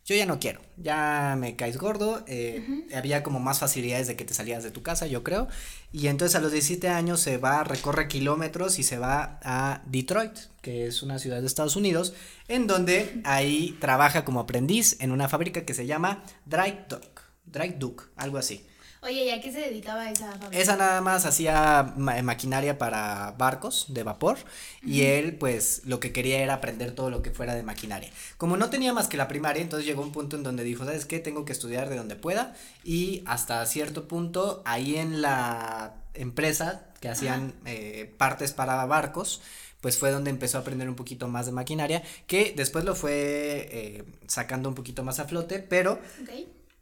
Yo 0.04 0.14
ya 0.14 0.26
no 0.26 0.38
quiero, 0.38 0.61
ya 0.76 1.34
me 1.38 1.56
caes 1.56 1.78
gordo, 1.78 2.23
eh, 2.26 2.84
había 2.94 3.23
como 3.23 3.40
más 3.40 3.58
facilidades 3.58 4.06
de 4.06 4.16
que 4.16 4.25
te 4.25 4.34
salías 4.34 4.62
de 4.62 4.70
tu 4.70 4.82
casa, 4.82 5.06
yo 5.06 5.25
creo, 5.25 5.49
y 5.92 6.08
entonces 6.08 6.37
a 6.37 6.40
los 6.40 6.52
17 6.52 6.88
años 6.88 7.20
se 7.20 7.38
va, 7.38 7.64
recorre 7.64 8.06
kilómetros 8.06 8.78
y 8.78 8.82
se 8.82 8.99
va 8.99 9.40
a 9.42 9.82
Detroit, 9.87 10.37
que 10.61 10.87
es 10.87 11.02
una 11.02 11.18
ciudad 11.18 11.40
de 11.40 11.46
Estados 11.46 11.76
Unidos, 11.76 12.12
en 12.49 12.66
donde 12.66 13.23
ahí 13.25 13.78
trabaja 13.80 14.26
como 14.26 14.40
aprendiz 14.40 14.96
en 15.00 15.11
una 15.11 15.28
fábrica 15.28 15.64
que 15.64 15.73
se 15.73 15.87
llama 15.87 16.23
Dry 16.44 16.80
Duck, 16.88 17.23
Dry 17.46 17.70
Duck, 17.78 18.11
algo 18.16 18.37
así. 18.37 18.66
Oye, 19.04 19.26
¿y 19.26 19.30
a 19.30 19.40
qué 19.40 19.52
se 19.52 19.61
dedicaba 19.61 20.11
esa 20.11 20.32
fábrica? 20.32 20.58
Esa 20.58 20.76
nada 20.76 21.02
más 21.02 21.26
hacía 21.26 21.92
maquinaria 21.96 22.78
para 22.78 23.34
barcos 23.37 23.84
de 23.88 24.02
vapor 24.02 24.38
y 24.82 25.02
él 25.02 25.37
pues 25.37 25.82
lo 25.84 26.00
que 26.00 26.11
quería 26.11 26.38
era 26.38 26.54
aprender 26.54 26.92
todo 26.92 27.11
lo 27.11 27.20
que 27.20 27.30
fuera 27.30 27.54
de 27.54 27.62
maquinaria. 27.62 28.11
Como 28.38 28.56
no 28.56 28.70
tenía 28.70 28.94
más 28.94 29.08
que 29.08 29.18
la 29.18 29.28
primaria, 29.28 29.61
entonces 29.61 29.87
llegó 29.87 30.02
un 30.02 30.12
punto 30.12 30.37
en 30.37 30.42
donde 30.42 30.64
dijo, 30.64 30.87
¿sabes 30.87 31.04
qué? 31.04 31.18
Tengo 31.18 31.44
que 31.44 31.52
estudiar 31.52 31.90
de 31.90 31.96
donde 31.96 32.16
pueda 32.16 32.54
y 32.82 33.23
hasta 33.26 33.64
cierto 33.66 34.08
punto 34.08 34.62
ahí 34.64 34.96
en 34.96 35.20
la 35.20 35.96
empresa 36.14 36.87
que 37.00 37.11
hacían 37.11 37.52
eh, 37.66 38.11
partes 38.16 38.54
para 38.54 38.87
barcos, 38.87 39.42
pues 39.82 39.99
fue 39.99 40.12
donde 40.12 40.30
empezó 40.30 40.56
a 40.56 40.62
aprender 40.62 40.88
un 40.88 40.94
poquito 40.94 41.28
más 41.28 41.44
de 41.44 41.52
maquinaria, 41.52 42.02
que 42.26 42.54
después 42.56 42.87
lo 42.87 42.94
fue 42.94 43.68
eh, 43.70 44.04
sacando 44.28 44.70
un 44.70 44.75
poquito 44.75 45.04
más 45.04 45.20
a 45.20 45.26
flote, 45.26 45.58
pero 45.58 45.99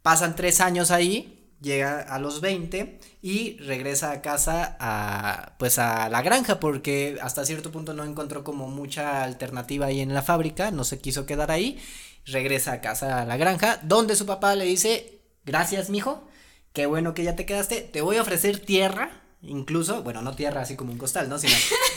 pasan 0.03 0.37
tres 0.37 0.61
años 0.61 0.93
ahí 0.93 1.41
llega 1.63 2.01
a 2.01 2.19
los 2.19 2.41
20 2.41 2.99
y 3.23 3.57
regresa 3.59 4.11
a 4.11 4.21
casa 4.21 4.77
a 4.81 5.55
pues 5.59 5.79
a 5.79 6.09
la 6.09 6.23
granja 6.23 6.61
porque 6.61 7.19
hasta 7.23 7.47
cierto 7.47 7.71
punto 7.71 7.95
no 7.95 8.05
encontró 8.05 8.45
como 8.45 8.69
mucha 8.69 9.23
alternativa 9.23 9.87
ahí 9.87 10.01
en 10.01 10.15
la 10.15 10.23
fábrica, 10.23 10.71
no 10.71 10.85
se 10.85 10.99
quiso 10.99 11.25
quedar 11.25 11.51
ahí, 11.51 11.79
regresa 12.27 12.73
a 12.73 12.81
casa 12.81 13.23
a 13.23 13.25
la 13.25 13.37
granja 13.37 13.79
donde 13.83 14.17
su 14.17 14.27
papá 14.27 14.55
le 14.57 14.65
dice, 14.65 15.21
"Gracias, 15.45 15.89
mijo, 15.89 16.29
qué 16.73 16.87
bueno 16.87 17.15
que 17.15 17.25
ya 17.25 17.37
te 17.37 17.47
quedaste, 17.47 17.81
te 17.81 18.01
voy 18.01 18.17
a 18.17 18.23
ofrecer 18.23 18.59
tierra." 18.59 19.23
Incluso, 19.45 20.05
bueno, 20.05 20.23
no 20.23 20.37
tierra 20.37 20.61
así 20.61 20.77
como 20.77 20.93
un 20.93 20.99
costal, 20.99 21.29
¿no? 21.29 21.37
Sino 21.37 21.55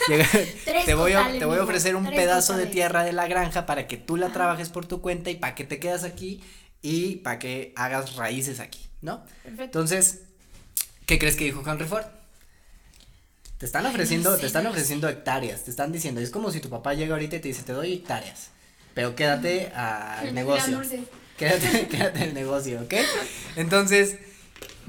te, 0.86 0.96
voy 0.96 1.12
a, 1.12 1.32
te 1.32 1.46
voy 1.46 1.60
a 1.60 1.64
ofrecer 1.64 1.96
un 1.96 2.08
pedazo 2.08 2.58
de 2.58 2.66
tierra 2.66 3.04
de 3.04 3.14
la 3.14 3.28
granja 3.28 3.68
para 3.68 3.88
que 3.88 3.98
tú 3.98 4.18
la 4.18 4.30
trabajes 4.30 4.70
por 4.70 4.88
tu 4.88 5.00
cuenta 5.00 5.30
y 5.30 5.36
para 5.36 5.54
que 5.54 5.64
te 5.64 5.78
quedas 5.78 6.04
aquí 6.04 6.42
y 6.82 7.18
para 7.18 7.38
que 7.40 7.74
hagas 7.76 8.16
raíces 8.16 8.60
aquí, 8.60 8.85
¿no? 9.06 9.24
Perfecto. 9.44 9.64
Entonces, 9.64 10.24
¿qué 11.06 11.18
crees 11.18 11.36
que 11.36 11.46
dijo 11.46 11.64
Henry 11.66 11.86
Ford? 11.86 12.06
Te 13.58 13.66
están 13.66 13.86
Ay, 13.86 13.88
no 13.88 13.94
ofreciendo, 13.94 14.36
sé, 14.36 14.42
te 14.42 14.48
están 14.48 14.66
no 14.66 14.72
ofreciendo 14.72 15.08
hectáreas, 15.08 15.64
te 15.64 15.72
están 15.72 15.94
diciendo, 15.94 16.20
es 16.20 16.30
como 16.30 16.52
si 16.52 16.60
tu 16.60 16.70
papá 16.70 16.94
llega 16.94 17.14
ahorita 17.14 17.38
y 17.38 17.40
te 17.40 17.48
dice, 17.48 17.64
te 17.64 17.72
doy 17.72 17.94
hectáreas, 17.94 18.50
pero 18.94 19.16
quédate 19.16 19.70
al 19.70 20.34
negocio. 20.34 20.82
Quédate, 21.38 21.88
quédate 21.92 22.24
el 22.24 22.34
negocio, 22.34 22.82
¿ok? 22.82 22.94
Entonces, 23.58 24.16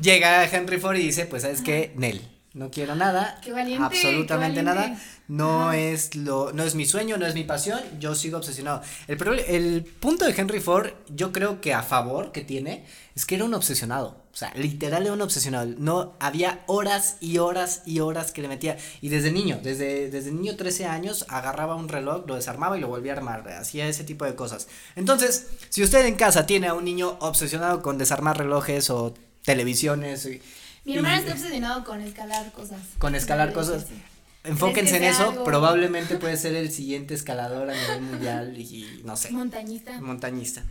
llega 0.00 0.44
Henry 0.44 0.78
Ford 0.78 0.96
y 0.96 1.02
dice, 1.02 1.26
pues, 1.26 1.42
¿sabes 1.42 1.60
qué? 1.60 1.92
Nel, 1.96 2.20
no 2.56 2.70
quiero 2.70 2.94
nada. 2.94 3.38
Qué 3.42 3.52
valiente, 3.52 3.84
Absolutamente 3.84 4.60
qué 4.60 4.64
nada. 4.64 4.98
No 5.28 5.68
Ajá. 5.68 5.76
es 5.76 6.14
lo, 6.16 6.52
no 6.52 6.62
es 6.64 6.74
mi 6.74 6.86
sueño, 6.86 7.16
no 7.18 7.26
es 7.26 7.34
mi 7.34 7.44
pasión, 7.44 7.80
yo 8.00 8.14
sigo 8.14 8.38
obsesionado. 8.38 8.80
El, 9.08 9.18
el 9.48 9.84
punto 9.84 10.24
de 10.24 10.32
Henry 10.36 10.60
Ford, 10.60 10.90
yo 11.08 11.32
creo 11.32 11.60
que 11.60 11.74
a 11.74 11.82
favor 11.82 12.32
que 12.32 12.42
tiene, 12.42 12.84
es 13.14 13.26
que 13.26 13.34
era 13.34 13.44
un 13.44 13.52
obsesionado. 13.54 14.24
O 14.32 14.38
sea, 14.38 14.52
literal 14.54 15.02
era 15.04 15.12
un 15.12 15.20
obsesionado. 15.22 15.66
No, 15.78 16.14
había 16.20 16.62
horas 16.66 17.16
y 17.20 17.38
horas 17.38 17.82
y 17.86 18.00
horas 18.00 18.32
que 18.32 18.42
le 18.42 18.48
metía. 18.48 18.76
Y 19.00 19.08
desde 19.08 19.32
niño, 19.32 19.58
desde, 19.62 20.10
desde 20.10 20.30
niño 20.32 20.56
13 20.56 20.86
años, 20.86 21.24
agarraba 21.28 21.74
un 21.74 21.88
reloj, 21.88 22.24
lo 22.26 22.36
desarmaba 22.36 22.76
y 22.76 22.80
lo 22.80 22.88
volvía 22.88 23.12
a 23.12 23.16
armar. 23.16 23.48
Hacía 23.48 23.88
ese 23.88 24.04
tipo 24.04 24.24
de 24.24 24.34
cosas. 24.34 24.68
Entonces, 24.94 25.48
si 25.70 25.82
usted 25.82 26.06
en 26.06 26.14
casa 26.16 26.46
tiene 26.46 26.68
a 26.68 26.74
un 26.74 26.84
niño 26.84 27.16
obsesionado 27.20 27.82
con 27.82 27.98
desarmar 27.98 28.38
relojes 28.38 28.90
o 28.90 29.14
televisiones 29.42 30.26
y- 30.26 30.40
Mi 30.86 30.96
hermano 30.96 31.16
está 31.18 31.32
obsesionado 31.32 31.84
con 31.84 32.00
escalar 32.00 32.50
cosas. 32.52 32.80
con 32.98 33.14
escalar 33.14 33.52
cosas. 33.52 33.82
sí, 33.82 33.94
sí. 33.96 34.02
Enfóquense 34.44 34.94
en 34.96 34.98
¿Crees 34.98 35.12
que 35.12 35.16
sea 35.16 35.24
eso, 35.26 35.30
algo- 35.32 35.44
probablemente 35.44 36.16
puede 36.18 36.36
ser 36.36 36.54
el 36.54 36.70
siguiente 36.70 37.14
escalador 37.14 37.68
a 37.68 37.74
nivel 37.74 38.00
mundial 38.02 38.56
y 38.56 39.02
no 39.04 39.16
sé, 39.16 39.30
Montañista. 39.32 40.00
montañista. 40.00 40.62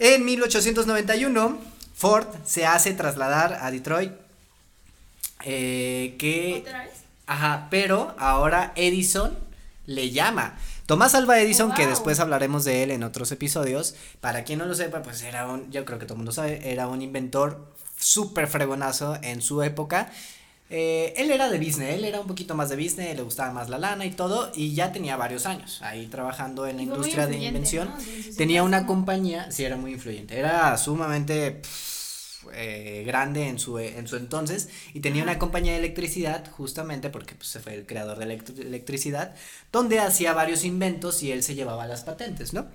En 0.00 0.24
1891, 0.24 1.58
Ford 1.94 2.26
se 2.44 2.66
hace 2.66 2.92
trasladar 2.94 3.58
a 3.62 3.70
Detroit, 3.70 4.12
eh, 5.44 6.16
que, 6.18 6.58
¿Otra 6.60 6.84
vez? 6.84 6.92
ajá, 7.26 7.68
pero 7.70 8.14
ahora 8.18 8.72
Edison 8.76 9.36
le 9.86 10.10
llama. 10.10 10.56
Tomás 10.86 11.14
Alva 11.14 11.38
Edison, 11.40 11.70
Oh, 11.70 11.74
que 11.74 11.82
wow. 11.82 11.90
después 11.90 12.18
hablaremos 12.18 12.64
de 12.64 12.82
él 12.82 12.90
en 12.90 13.02
otros 13.04 13.30
episodios, 13.30 13.94
para 14.20 14.42
quien 14.44 14.58
no 14.58 14.66
lo 14.66 14.74
sepa, 14.74 15.02
pues 15.02 15.22
era 15.22 15.46
un, 15.46 15.70
yo 15.70 15.84
creo 15.84 15.98
que 15.98 16.06
todo 16.06 16.14
el 16.14 16.18
mundo 16.18 16.32
sabe, 16.32 16.70
era 16.72 16.88
un 16.88 17.02
inventor 17.02 17.72
súper 17.98 18.46
fregonazo 18.46 19.18
en 19.22 19.42
su 19.42 19.62
época. 19.62 20.10
Eh, 20.70 21.14
él 21.16 21.30
era 21.30 21.48
de 21.48 21.58
business, 21.58 21.94
él 21.94 22.04
era 22.04 22.20
un 22.20 22.26
poquito 22.26 22.54
más 22.54 22.68
de 22.68 22.76
business, 22.76 23.16
le 23.16 23.22
gustaba 23.22 23.50
más 23.52 23.70
la 23.70 23.78
lana 23.78 24.04
y 24.04 24.10
todo, 24.10 24.52
y 24.54 24.74
ya 24.74 24.92
tenía 24.92 25.16
varios 25.16 25.46
años 25.46 25.80
ahí 25.82 26.06
trabajando 26.08 26.66
en 26.66 26.76
la 26.76 26.82
industria 26.82 27.26
de 27.26 27.38
invención. 27.38 27.88
¿no? 27.88 27.98
Sí, 28.00 28.22
sí, 28.22 28.32
sí, 28.32 28.36
Tenía 28.36 28.60
sí, 28.60 28.66
una 28.66 28.84
compañía, 28.86 29.50
sí, 29.50 29.64
era 29.64 29.76
muy 29.76 29.92
influyente, 29.92 30.38
era 30.38 30.76
sumamente 30.76 31.52
pff, 31.52 32.48
eh, 32.52 33.02
grande 33.06 33.48
en 33.48 33.58
su, 33.58 33.78
en 33.78 34.06
su 34.06 34.16
entonces, 34.16 34.68
y 34.92 35.00
tenía 35.00 35.22
Ajá. 35.22 35.32
una 35.32 35.38
compañía 35.38 35.72
de 35.72 35.78
electricidad, 35.78 36.44
justamente 36.50 37.08
porque 37.08 37.34
pues, 37.34 37.48
se 37.48 37.60
fue 37.60 37.74
el 37.74 37.86
creador 37.86 38.18
de 38.18 38.24
electricidad, 38.62 39.34
donde 39.72 40.00
hacía 40.00 40.34
varios 40.34 40.64
inventos 40.64 41.22
y 41.22 41.32
él 41.32 41.42
se 41.42 41.54
llevaba 41.54 41.86
las 41.86 42.04
patentes, 42.04 42.52
¿no? 42.52 42.66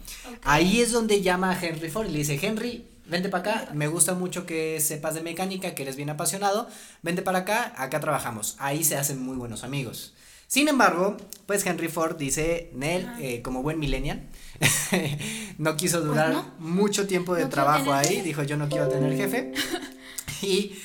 Ahí 0.42 0.82
es 0.82 0.92
donde 0.92 1.22
llama 1.22 1.52
a 1.52 1.64
Henry 1.64 1.90
Ford 1.92 2.08
y 2.08 2.12
le 2.12 2.18
dice, 2.20 2.40
Henry, 2.42 2.88
vente 3.06 3.30
para 3.30 3.42
acá, 3.42 3.72
me 3.74 3.88
gusta 3.88 4.14
mucho 4.14 4.46
que 4.46 4.80
sepas 4.80 5.16
de 5.16 5.22
mecánica, 5.22 5.76
que 5.76 5.84
eres 5.84 5.96
bien 5.96 6.10
apasionado, 6.10 6.68
vente 7.02 7.22
para 7.22 7.40
acá, 7.40 7.74
acá 7.78 8.00
trabajamos. 8.00 8.56
Ahí 8.60 8.84
se 8.84 8.98
hacen 8.98 9.24
muy 9.24 9.36
buenos 9.36 9.64
amigos. 9.64 10.14
Sin 10.48 10.68
embargo, 10.68 11.18
pues 11.48 11.66
Henry 11.66 11.88
Ford 11.88 12.16
dice, 12.16 12.70
Nel, 12.76 13.10
eh, 13.20 13.42
como 13.42 13.64
buen 13.64 13.80
millennial, 13.80 14.22
no 15.58 15.76
quiso 15.76 16.02
durar 16.02 16.32
Pues 16.32 16.46
no. 16.46 16.54
mucho 16.60 17.08
tiempo 17.08 17.34
de 17.34 17.44
No 17.44 17.50
trabajo 17.50 17.92
ahí, 17.92 18.22
dijo, 18.22 18.44
yo 18.44 18.56
no 18.56 18.70
quiero 18.70 18.88
tener 18.88 19.16
jefe. 19.18 19.52
y 20.44 20.76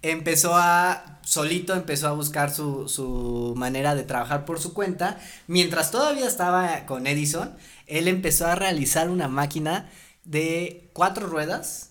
empezó 0.00 0.54
a, 0.54 1.20
solito 1.22 1.74
empezó 1.74 2.08
a 2.08 2.12
buscar 2.12 2.54
su, 2.54 2.88
su 2.88 3.52
manera 3.56 3.94
de 3.94 4.04
trabajar 4.04 4.46
por 4.46 4.60
su 4.60 4.72
cuenta. 4.72 5.20
Mientras 5.46 5.90
todavía 5.90 6.26
estaba 6.26 6.86
con 6.86 7.06
Edison, 7.06 7.54
él 7.86 8.08
empezó 8.08 8.46
a 8.46 8.54
realizar 8.54 9.10
una 9.10 9.28
máquina 9.28 9.90
de 10.24 10.90
cuatro 10.92 11.26
ruedas 11.26 11.90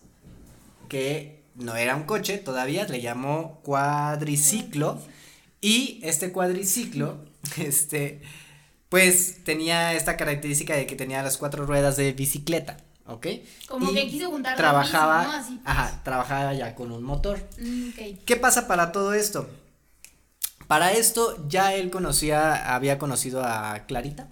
que 0.89 1.43
no 1.55 1.75
era 1.75 1.95
un 1.95 2.03
coche 2.03 2.37
todavía, 2.37 2.85
le 2.85 3.01
llamó 3.01 3.59
cuadriciclo. 3.63 5.01
Y 5.59 5.99
este 6.03 6.31
cuadriciclo, 6.31 7.17
este, 7.57 8.21
pues 8.89 9.43
tenía 9.43 9.93
esta 9.93 10.17
característica 10.17 10.75
de 10.75 10.85
que 10.85 10.95
tenía 10.95 11.23
las 11.23 11.37
cuatro 11.37 11.65
ruedas 11.65 11.97
de 11.97 12.13
bicicleta, 12.13 12.77
¿ok? 13.07 13.27
Como 13.67 13.91
Y 13.91 13.95
que 13.95 14.07
quiso 14.07 14.29
juntar 14.29 14.55
trabajaba, 14.55 15.23
¿no? 15.23 15.31
Así. 15.31 15.59
ajá, 15.65 16.01
trabajaba 16.03 16.53
ya 16.53 16.75
con 16.75 16.91
un 16.91 17.03
motor. 17.03 17.39
Mm. 17.59 17.89
¿Qué 18.25 18.35
pasa 18.35 18.67
para 18.67 18.91
todo 18.91 19.13
esto? 19.13 19.49
Para 20.67 20.91
esto 20.91 21.47
ya 21.47 21.73
él 21.73 21.89
conocía, 21.89 22.75
había 22.75 22.99
conocido 22.99 23.43
a 23.43 23.85
Clarita. 23.87 24.27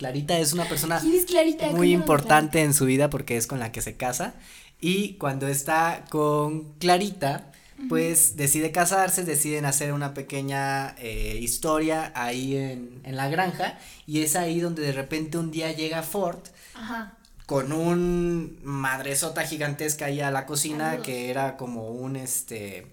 Clarita 0.00 0.38
es 0.38 0.54
una 0.54 0.64
persona 0.64 0.98
¿Quién 0.98 1.14
es 1.14 1.26
Clarita? 1.26 1.68
muy 1.72 1.92
importante 1.92 2.62
en 2.62 2.72
su 2.72 2.86
vida 2.86 3.10
porque 3.10 3.36
es 3.36 3.46
con 3.46 3.58
la 3.58 3.70
que 3.70 3.82
se 3.82 3.98
casa. 3.98 4.32
Y 4.80 5.14
cuando 5.18 5.46
está 5.46 6.06
con 6.08 6.72
Clarita, 6.78 7.52
pues 7.90 8.34
decide 8.36 8.72
casarse, 8.72 9.24
deciden 9.24 9.66
hacer 9.66 9.92
una 9.92 10.14
pequeña 10.14 10.94
eh, 10.98 11.38
historia 11.38 12.12
ahí 12.14 12.56
en, 12.56 13.02
en 13.04 13.14
la 13.16 13.28
granja. 13.28 13.78
Y 14.06 14.22
es 14.22 14.36
ahí 14.36 14.58
donde 14.60 14.80
de 14.80 14.92
repente 14.92 15.36
un 15.36 15.50
día 15.50 15.70
llega 15.72 16.02
Ford 16.02 16.40
Ajá. 16.74 17.18
con 17.44 17.72
un 17.72 18.58
madresota 18.62 19.42
gigantesca 19.46 20.06
ahí 20.06 20.20
a 20.22 20.30
la 20.30 20.46
cocina 20.46 20.84
Saludos. 20.92 21.06
que 21.06 21.28
era 21.30 21.58
como 21.58 21.90
un 21.90 22.16
este 22.16 22.86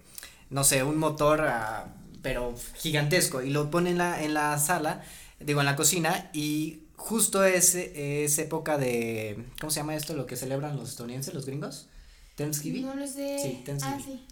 no 0.50 0.62
sé 0.62 0.82
un 0.82 0.98
motor 0.98 1.40
ah, 1.48 1.94
pero 2.20 2.54
gigantesco 2.76 3.40
y 3.42 3.48
lo 3.50 3.70
pone 3.70 3.90
en 3.90 3.98
la 3.98 4.22
en 4.22 4.34
la 4.34 4.58
sala 4.58 5.00
digo 5.40 5.60
en 5.60 5.66
la 5.66 5.76
cocina 5.76 6.30
y 6.32 6.80
justo 6.98 7.44
es, 7.44 7.74
es 7.74 8.38
época 8.38 8.76
de 8.76 9.46
cómo 9.58 9.70
se 9.70 9.80
llama 9.80 9.96
esto 9.96 10.12
lo 10.12 10.26
que 10.26 10.36
celebran 10.36 10.76
los 10.76 10.90
estadounidenses 10.90 11.32
los 11.32 11.46
gringos 11.46 11.88
Thanksgiving 12.36 12.86
No 12.86 12.94
lo 12.94 13.06
sé. 13.06 13.38
Sí, 13.40 13.62
Thanksgiving. 13.64 14.00
Ah, 14.00 14.04
sí. 14.04 14.26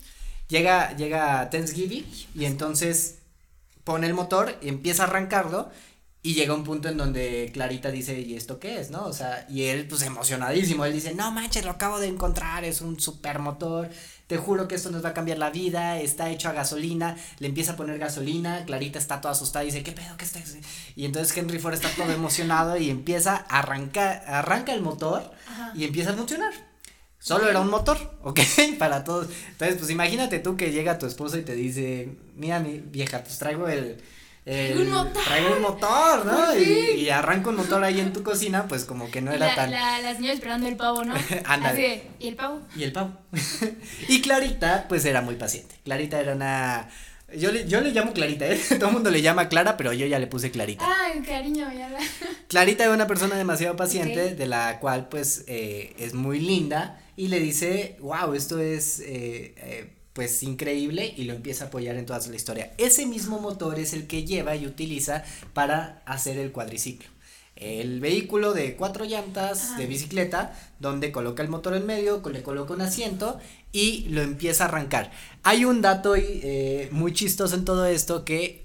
Llega, 0.49 0.97
llega 0.97 1.51
Thanksgiving 1.51 2.07
y 2.35 2.45
entonces 2.45 3.19
pone 3.83 4.07
el 4.07 4.15
motor 4.15 4.57
y 4.61 4.69
empieza 4.69 5.05
a 5.05 5.07
arrancarlo 5.07 5.71
y 6.27 6.35
llega 6.35 6.55
un 6.55 6.65
punto 6.65 6.89
en 6.89 6.97
donde 6.97 7.51
Clarita 7.53 7.93
dice, 7.93 8.21
¿y 8.21 8.35
esto 8.35 8.59
qué 8.59 8.81
es? 8.81 8.91
¿No? 8.91 9.05
O 9.05 9.13
sea, 9.13 9.47
y 9.49 9.63
él 9.63 9.87
pues 9.87 10.03
emocionadísimo, 10.03 10.85
él 10.85 10.93
dice, 10.93 11.15
no 11.15 11.31
manches, 11.31 11.65
lo 11.65 11.71
acabo 11.71 12.01
de 12.01 12.09
encontrar, 12.09 12.65
es 12.65 12.81
un 12.81 12.99
super 12.99 13.39
motor, 13.39 13.89
te 14.27 14.37
juro 14.37 14.67
que 14.67 14.75
esto 14.75 14.91
nos 14.91 15.05
va 15.05 15.11
a 15.11 15.15
cambiar 15.15 15.39
la 15.39 15.51
vida, 15.51 16.01
está 16.01 16.29
hecho 16.29 16.49
a 16.49 16.53
gasolina, 16.53 17.17
le 17.39 17.47
empieza 17.47 17.75
a 17.75 17.77
poner 17.77 18.01
gasolina, 18.01 18.65
Clarita 18.65 18.99
está 18.99 19.21
toda 19.21 19.35
asustada 19.35 19.63
y 19.63 19.69
dice, 19.69 19.85
¿qué 19.85 19.93
pedo? 19.93 20.17
¿Qué 20.17 20.25
está? 20.25 20.41
Y 20.97 21.05
entonces 21.05 21.37
Henry 21.37 21.61
Ford 21.61 21.75
está 21.75 21.91
todo 21.91 22.11
emocionado 22.11 22.77
y 22.77 22.91
empieza 22.91 23.47
a 23.49 23.61
arrancar, 23.61 24.25
arranca 24.27 24.75
el 24.75 24.83
motor 24.83 25.31
Ajá. 25.47 25.71
y 25.77 25.85
empieza 25.85 26.11
a 26.11 26.15
funcionar. 26.15 26.53
Solo 27.21 27.49
era 27.49 27.61
un 27.61 27.71
motor, 27.71 28.19
¿ok? 28.25 28.41
Para 28.81 29.05
todos. 29.05 29.29
Entonces, 29.53 29.79
pues 29.79 29.91
imagínate 29.91 30.41
tú 30.41 30.57
que 30.57 30.73
llega 30.73 30.99
tu 30.99 31.07
esposo 31.07 31.39
y 31.39 31.43
te 31.43 31.55
dice, 31.55 32.17
mira 32.35 32.59
mi 32.59 32.81
vieja, 32.81 33.23
pues 33.23 33.39
traigo 33.39 33.69
el... 33.69 34.03
el- 34.47 34.79
un 34.79 34.91
motor. 34.91 35.23
Traigo 35.25 35.57
un 35.57 35.63
motor, 35.63 36.25
¿no? 36.27 36.47
Por 36.47 36.59
Y, 36.63 37.01
y 37.03 37.11
arranca 37.11 37.51
un 37.51 37.57
motor 37.57 37.83
ahí 37.85 38.01
en 38.01 38.13
tu 38.13 38.23
cocina, 38.23 38.67
pues 38.69 38.85
como 38.85 39.11
que 39.11 39.21
no 39.21 39.33
era 39.33 39.49
la, 39.49 39.55
tan... 39.55 39.71
la, 39.71 40.01
la 40.01 40.15
señora 40.15 40.33
esperando 40.35 40.69
el 40.69 40.77
pavo, 40.77 41.05
¿no? 41.05 41.15
Ándale. 41.45 42.03
¿y 42.21 42.29
el 42.29 42.37
pavo? 42.37 42.61
Y 42.77 42.85
el 42.85 42.93
pavo. 42.93 43.13
y 44.09 44.21
Clarita, 44.23 44.87
pues 44.89 45.05
era 45.05 45.21
muy 45.21 45.35
paciente. 45.37 45.75
Clarita 45.85 46.21
era 46.21 46.35
una... 46.35 46.89
Yo 47.37 47.51
le, 47.51 47.67
yo 47.67 47.81
le 47.81 47.91
llamo 47.91 48.13
Clarita, 48.13 48.47
¿eh? 48.47 48.61
Todo 48.79 48.87
el 48.89 48.93
mundo 48.95 49.11
le 49.11 49.21
llama 49.21 49.49
Clara, 49.49 49.77
pero 49.77 49.93
yo 49.93 50.07
ya 50.07 50.21
le 50.21 50.29
puse 50.29 50.53
Clarita. 50.53 50.85
Ah, 50.87 51.09
cariño, 51.27 51.69
ya 51.73 51.89
la... 51.89 51.99
Clarita 52.47 52.85
es 52.85 52.91
una 52.91 53.09
persona 53.09 53.35
demasiado 53.37 53.75
paciente, 53.75 54.37
de 54.37 54.47
la 54.47 54.79
cual 54.79 55.09
pues 55.09 55.45
eh, 55.49 55.95
es 55.99 56.15
muy 56.15 56.39
linda 56.39 57.01
y 57.17 57.27
le 57.29 57.41
dice, 57.41 57.97
wow, 58.01 58.33
esto 58.35 58.61
es 58.61 59.01
eh, 59.01 59.55
eh, 59.57 59.96
pues 60.17 60.43
increíble 60.43 61.13
y 61.15 61.25
lo 61.25 61.35
empieza 61.35 61.65
a 61.65 61.67
apoyar 61.69 61.95
en 61.97 62.07
toda 62.07 62.19
la 62.27 62.35
historia. 62.35 62.73
Ese 62.79 63.05
mismo 63.05 63.39
motor 63.39 63.79
es 63.79 63.93
el 63.93 64.07
que 64.07 64.25
lleva 64.25 64.57
y 64.57 64.67
utiliza 64.67 65.23
para 65.53 66.03
hacer 66.07 66.39
el 66.39 66.53
cuadriciclo. 66.53 67.07
El 67.55 68.01
vehículo 68.01 68.55
de 68.55 68.77
cuatro 68.77 69.05
llantas 69.05 69.65
Ajá. 69.65 69.79
de 69.79 69.87
bicicleta, 69.87 70.59
donde 70.81 71.13
coloca 71.13 71.43
el 71.43 71.51
motor 71.51 71.75
en 71.75 71.85
medio, 71.85 72.23
le 72.33 72.43
coloca 72.43 72.73
un 72.73 72.81
asiento 72.81 73.39
y 73.73 74.09
lo 74.09 74.23
empieza 74.23 74.65
a 74.65 74.69
arrancar. 74.69 75.11
Hay 75.43 75.67
un 75.67 75.83
dato 75.83 76.15
eh, 76.17 76.89
muy 76.93 77.13
chistoso 77.13 77.55
en 77.55 77.67
todo 77.67 77.85
esto 77.85 78.25
que, 78.25 78.65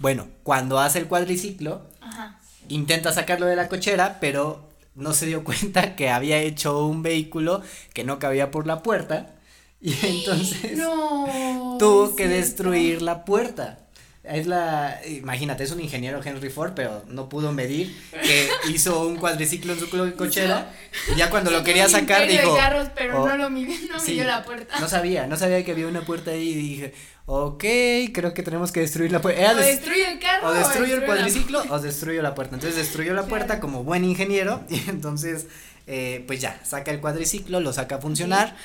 bueno, 0.00 0.26
cuando 0.42 0.80
hace 0.80 0.98
el 0.98 1.06
cuadriciclo, 1.06 1.86
Ajá. 2.00 2.40
intenta 2.68 3.12
sacarlo 3.12 3.46
de 3.46 3.54
la 3.54 3.68
cochera, 3.68 4.18
pero 4.20 4.68
no 4.96 5.12
se 5.12 5.26
dio 5.26 5.44
cuenta 5.48 5.94
que 5.94 6.10
había 6.10 6.38
hecho 6.38 6.84
un 6.84 7.04
vehículo 7.04 7.62
que 7.94 8.02
no 8.02 8.18
cabía 8.18 8.50
por 8.50 8.66
la 8.66 8.82
puerta 8.82 9.37
y 9.80 9.94
entonces 10.06 10.76
No. 10.76 11.76
tuvo 11.78 12.16
que 12.16 12.28
destruir 12.28 13.02
la 13.02 13.24
puerta. 13.24 13.78
es 14.24 14.46
la, 14.46 15.00
imagínate, 15.06 15.64
es 15.64 15.70
un 15.70 15.80
ingeniero 15.80 16.20
Henry 16.22 16.50
Ford, 16.50 16.72
pero 16.74 17.04
no 17.08 17.28
pudo 17.28 17.52
medir 17.52 17.96
que 18.10 18.48
hizo 18.68 19.06
un 19.06 19.16
cuadriciclo 19.16 19.72
en 19.72 19.80
su 19.80 19.88
cochera 20.16 20.72
y 21.12 21.16
ya 21.16 21.30
cuando 21.30 21.50
lo 21.50 21.62
quería 21.62 21.88
sacar 21.88 22.26
dijo. 22.26 22.54
De 22.54 22.58
carros, 22.58 22.88
pero 22.94 23.22
oh, 23.22 23.28
no 23.28 23.36
lo 23.36 23.50
midió, 23.50 23.76
no 23.90 24.02
midió 24.02 24.24
la 24.24 24.44
puerta. 24.44 24.80
No 24.80 24.88
sabía, 24.88 25.26
no 25.26 25.36
sabía 25.36 25.64
que 25.64 25.72
había 25.72 25.86
una 25.86 26.02
puerta 26.02 26.32
ahí 26.32 26.48
y 26.48 26.54
dije, 26.54 26.94
ok, 27.26 27.64
creo 28.12 28.32
que 28.34 28.42
tenemos 28.42 28.72
que 28.72 28.80
destruir 28.80 29.12
la 29.12 29.20
puerta. 29.20 29.52
O 29.52 29.54
destruye 29.54 30.12
el 30.12 30.18
carro. 30.18 30.48
O 30.48 30.52
destruyo 30.52 30.94
el 30.96 31.04
cuadriciclo 31.04 31.62
o 31.68 31.78
destruyo 31.78 32.22
la 32.22 32.34
puerta. 32.34 32.54
Entonces 32.54 32.76
destruyó 32.76 33.14
la 33.14 33.26
puerta 33.26 33.60
como 33.60 33.84
buen 33.84 34.04
ingeniero 34.04 34.64
y 34.70 34.88
entonces, 34.88 35.46
eh, 35.86 36.24
pues 36.26 36.40
ya, 36.40 36.58
saca 36.64 36.90
el 36.90 37.00
cuadriciclo, 37.00 37.60
lo 37.60 37.72
saca 37.72 37.96
a 37.96 37.98
funcionar. 38.00 38.56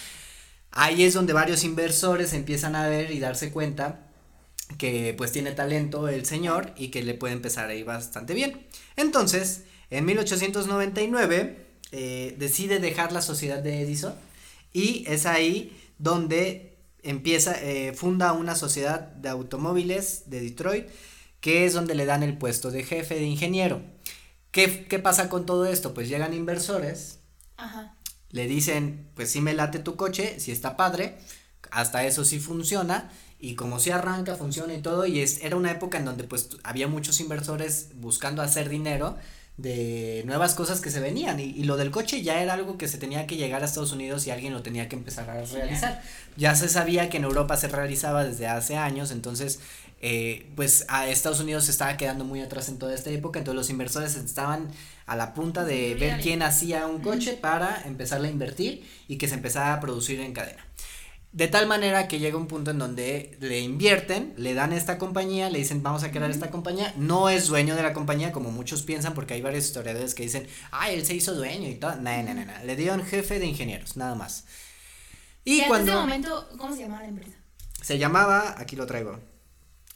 Ahí 0.75 1.03
es 1.03 1.13
donde 1.13 1.33
varios 1.33 1.63
inversores 1.63 2.33
empiezan 2.33 2.75
a 2.75 2.87
ver 2.87 3.11
y 3.11 3.19
darse 3.19 3.51
cuenta 3.51 4.07
que 4.79 5.13
pues 5.15 5.31
tiene 5.31 5.51
talento 5.51 6.07
el 6.07 6.25
señor 6.25 6.73
y 6.75 6.87
que 6.87 7.03
le 7.03 7.13
puede 7.13 7.33
empezar 7.33 7.69
a 7.69 7.75
ir 7.75 7.85
bastante 7.85 8.33
bien. 8.33 8.65
Entonces, 8.95 9.65
en 9.91 10.05
1899 10.05 11.67
eh, 11.91 12.35
decide 12.39 12.79
dejar 12.79 13.11
la 13.11 13.21
sociedad 13.21 13.59
de 13.59 13.81
Edison 13.81 14.15
y 14.73 15.05
es 15.07 15.27
ahí 15.27 15.79
donde 15.99 16.79
empieza, 17.03 17.53
eh, 17.61 17.93
funda 17.93 18.33
una 18.33 18.55
sociedad 18.55 18.99
de 18.99 19.29
automóviles 19.29 20.23
de 20.27 20.41
Detroit 20.41 20.87
que 21.39 21.65
es 21.65 21.73
donde 21.73 21.93
le 21.93 22.07
dan 22.07 22.23
el 22.23 22.37
puesto 22.37 22.71
de 22.71 22.83
jefe 22.83 23.15
de 23.15 23.23
ingeniero. 23.23 23.81
¿Qué, 24.49 24.87
qué 24.87 24.97
pasa 24.97 25.29
con 25.29 25.45
todo 25.45 25.65
esto? 25.65 25.93
Pues 25.93 26.09
llegan 26.09 26.33
inversores, 26.33 27.19
le 28.33 28.47
dicen, 28.47 29.07
pues 29.15 29.31
sí 29.31 29.39
me 29.39 29.53
late 29.53 29.79
tu 29.79 29.95
coche, 29.95 30.39
si 30.39 30.51
está 30.51 30.75
padre, 30.75 31.17
hasta 31.71 32.05
eso 32.05 32.25
sí 32.25 32.39
funciona, 32.39 33.09
y 33.39 33.55
como 33.55 33.79
si 33.79 33.91
arranca, 33.91 34.35
funciona 34.35 34.73
y 34.73 34.81
todo, 34.81 35.05
y 35.05 35.19
es, 35.19 35.41
era 35.43 35.55
una 35.55 35.71
época 35.71 35.99
en 35.99 36.05
donde 36.05 36.25
pues 36.25 36.49
había 36.63 36.87
muchos 36.87 37.19
inversores 37.19 37.89
buscando 37.95 38.41
hacer 38.41 38.69
dinero 38.69 39.15
de 39.57 40.23
nuevas 40.25 40.55
cosas 40.55 40.81
que 40.81 40.89
se 40.89 40.99
venían 40.99 41.39
y, 41.39 41.43
y, 41.43 41.63
lo 41.65 41.77
del 41.77 41.91
coche 41.91 42.23
ya 42.23 42.41
era 42.41 42.53
algo 42.53 42.75
que 42.75 42.87
se 42.87 42.97
tenía 42.97 43.27
que 43.27 43.37
llegar 43.37 43.61
a 43.61 43.65
Estados 43.65 43.91
Unidos 43.91 44.25
y 44.25 44.31
alguien 44.31 44.51
lo 44.51 44.63
tenía 44.63 44.89
que 44.89 44.95
empezar 44.95 45.29
a 45.29 45.45
realizar. 45.45 46.01
Ya 46.37 46.55
se 46.55 46.67
sabía 46.69 47.11
que 47.11 47.17
en 47.17 47.25
Europa 47.25 47.55
se 47.55 47.67
realizaba 47.67 48.23
desde 48.23 48.47
hace 48.47 48.77
años, 48.77 49.11
entonces 49.11 49.59
eh, 50.01 50.51
pues 50.55 50.85
a 50.87 51.07
Estados 51.07 51.39
Unidos 51.39 51.65
se 51.65 51.71
estaba 51.71 51.97
quedando 51.97 52.25
muy 52.25 52.41
atrás 52.41 52.67
en 52.67 52.79
toda 52.79 52.95
esta 52.95 53.11
época, 53.11 53.37
entonces 53.37 53.55
los 53.55 53.69
inversores 53.69 54.15
estaban 54.15 54.69
a 55.05 55.15
la 55.15 55.33
punta 55.33 55.63
de 55.63 55.95
ver 55.95 56.21
quién 56.21 56.41
hacía 56.41 56.87
un 56.87 57.01
coche 57.01 57.33
para 57.33 57.81
empezar 57.85 58.23
a 58.23 58.27
invertir 58.27 58.87
y 59.07 59.17
que 59.17 59.27
se 59.27 59.35
empezara 59.35 59.73
a 59.73 59.79
producir 59.79 60.19
en 60.19 60.33
cadena. 60.33 60.65
De 61.31 61.47
tal 61.47 61.65
manera 61.65 62.07
que 62.07 62.19
llega 62.19 62.37
un 62.37 62.45
punto 62.45 62.69
en 62.69 62.77
donde 62.77 63.35
le 63.39 63.59
invierten, 63.59 64.35
le 64.37 64.53
dan 64.53 64.71
esta 64.71 64.99
compañía, 64.99 65.49
le 65.49 65.57
dicen 65.57 65.81
vamos 65.81 66.03
a 66.03 66.11
crear 66.11 66.29
esta 66.29 66.51
compañía, 66.51 66.93
no 66.95 67.27
es 67.27 67.47
dueño 67.47 67.75
de 67.75 67.81
la 67.81 67.91
compañía 67.91 68.31
como 68.31 68.51
muchos 68.51 68.83
piensan 68.83 69.15
porque 69.15 69.33
hay 69.33 69.41
varios 69.41 69.65
historiadores 69.65 70.13
que 70.13 70.23
dicen, 70.23 70.47
ah, 70.71 70.91
él 70.91 71.03
se 71.03 71.15
hizo 71.15 71.33
dueño 71.33 71.67
y 71.67 71.75
todo, 71.75 71.95
no, 71.95 72.23
no, 72.23 72.33
no, 72.35 72.45
no, 72.45 72.53
le 72.63 72.75
dieron 72.75 73.03
jefe 73.03 73.39
de 73.39 73.47
ingenieros, 73.47 73.97
nada 73.97 74.13
más. 74.13 74.45
Y, 75.43 75.63
cuando... 75.63 75.91
En 75.91 75.97
ese 75.97 76.05
momento, 76.05 76.49
¿cómo 76.57 76.75
se 76.75 76.83
llamaba 76.83 77.01
la 77.01 77.09
empresa? 77.09 77.35
Se 77.81 77.97
llamaba, 77.97 78.55
aquí 78.59 78.75
lo 78.75 78.85
traigo, 78.85 79.19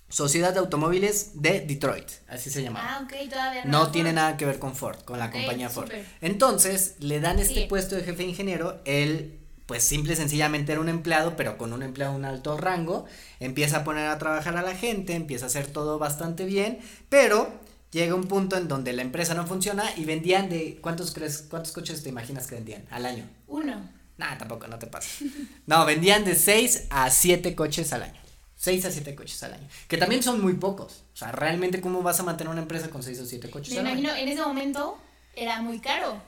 Sociedad 0.10 0.54
de 0.54 0.60
Automóviles 0.60 1.42
de 1.42 1.62
Detroit, 1.62 2.10
así 2.30 2.50
se 2.50 2.64
llamaba. 2.64 2.98
Ah, 2.98 3.02
ok, 3.04 3.30
todavía 3.30 3.66
no. 3.66 3.72
No 3.72 3.92
tiene 3.92 4.14
nada 4.14 4.38
que 4.38 4.46
ver 4.46 4.58
con 4.58 4.74
Ford, 4.76 5.00
con 5.04 5.20
la 5.20 5.32
compañía 5.32 5.70
Ford. 5.70 5.92
Entonces, 6.22 6.96
le 7.00 7.20
dan 7.20 7.40
este 7.40 7.68
puesto 7.68 7.96
de 7.96 8.04
jefe 8.04 8.24
de 8.24 8.30
ingeniero, 8.30 8.80
él 8.86 9.40
pues 9.66 9.84
simple 9.84 10.14
y 10.14 10.16
sencillamente 10.16 10.72
era 10.72 10.80
un 10.80 10.88
empleado, 10.88 11.36
pero 11.36 11.58
con 11.58 11.74
un 11.74 11.84
empleado 11.84 12.14
de 12.14 12.20
un 12.20 12.26
alto 12.26 12.58
rango, 12.58 13.06
empieza 13.42 13.80
a 13.80 13.84
poner 13.84 14.08
a 14.08 14.18
trabajar 14.18 14.56
a 14.56 14.62
la 14.62 14.74
gente, 14.74 15.14
empieza 15.14 15.46
a 15.46 15.48
hacer 15.48 15.68
todo 15.68 16.00
bastante 16.00 16.46
bien, 16.46 16.80
pero 17.10 17.52
llega 17.92 18.16
un 18.16 18.24
punto 18.24 18.56
en 18.56 18.70
donde 18.70 18.94
la 18.94 19.02
empresa 19.02 19.34
no 19.34 19.46
funciona 19.46 19.84
y 19.98 20.06
vendían 20.06 20.50
de, 20.50 20.80
¿cuántos 20.82 21.14
crees, 21.14 21.46
cuántos 21.50 21.74
coches 21.74 22.02
te 22.02 22.08
imaginas 22.08 22.48
que 22.48 22.56
vendían 22.56 22.86
al 22.92 23.06
año? 23.06 23.30
Uno. 23.48 23.90
Nah, 24.18 24.38
tampoco, 24.38 24.68
no 24.68 24.80
te 24.80 24.88
pasa. 24.88 25.10
No, 25.66 25.86
vendían 25.86 26.24
de 26.24 26.36
seis 26.36 26.86
a 26.90 27.10
siete 27.10 27.54
coches 27.54 27.92
al 27.92 28.04
año. 28.04 28.22
Seis 28.58 28.84
a 28.86 28.92
siete 28.92 29.16
coches 29.16 29.42
al 29.44 29.54
año. 29.54 29.68
Que 29.88 29.98
también 29.98 30.24
son 30.24 30.42
muy 30.42 30.56
pocos. 30.56 31.04
O 31.14 31.18
sea, 31.18 31.32
realmente, 31.32 31.80
¿cómo 31.80 32.02
vas 32.02 32.20
a 32.20 32.24
mantener 32.24 32.52
una 32.52 32.62
empresa 32.62 32.90
con 32.90 33.04
seis 33.04 33.20
o 33.20 33.26
siete 33.26 33.50
coches 33.50 33.72
al 33.78 33.86
año? 33.86 33.96
Me 33.96 34.02
imagino, 34.02 34.16
en 34.16 34.28
ese 34.28 34.42
momento 34.42 34.98
era 35.36 35.62
muy 35.62 35.80
caro. 35.80 36.20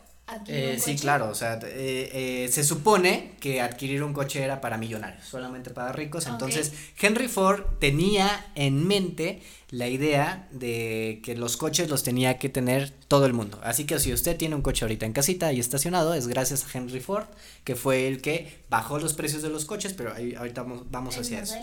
Eh, 0.47 0.79
sí, 0.79 0.95
claro, 0.95 1.29
o 1.29 1.35
sea, 1.35 1.59
eh, 1.63 2.09
eh, 2.13 2.49
se 2.51 2.63
supone 2.63 3.31
que 3.39 3.61
adquirir 3.61 4.03
un 4.03 4.13
coche 4.13 4.43
era 4.43 4.61
para 4.61 4.77
millonarios, 4.77 5.25
solamente 5.25 5.71
para 5.71 5.91
ricos. 5.91 6.27
Entonces, 6.27 6.71
Henry 6.99 7.27
Ford 7.27 7.63
tenía 7.79 8.45
en 8.55 8.87
mente 8.87 9.41
la 9.71 9.87
idea 9.87 10.47
de 10.51 11.21
que 11.23 11.35
los 11.35 11.57
coches 11.57 11.89
los 11.89 12.03
tenía 12.03 12.37
que 12.37 12.49
tener 12.49 12.91
todo 13.07 13.25
el 13.25 13.33
mundo. 13.33 13.59
Así 13.63 13.85
que 13.85 13.99
si 13.99 14.13
usted 14.13 14.37
tiene 14.37 14.55
un 14.55 14.61
coche 14.61 14.85
ahorita 14.85 15.05
en 15.05 15.13
casita 15.13 15.51
y 15.51 15.59
estacionado, 15.59 16.13
es 16.13 16.27
gracias 16.27 16.63
a 16.63 16.77
Henry 16.77 16.99
Ford, 16.99 17.25
que 17.63 17.75
fue 17.75 18.07
el 18.07 18.21
que 18.21 18.61
bajó 18.69 18.99
los 18.99 19.13
precios 19.13 19.41
de 19.41 19.49
los 19.49 19.65
coches, 19.65 19.93
pero 19.93 20.13
ahí, 20.13 20.35
ahorita 20.35 20.61
vamos, 20.61 20.83
vamos 20.91 21.17
hacia 21.17 21.41
eso. 21.41 21.55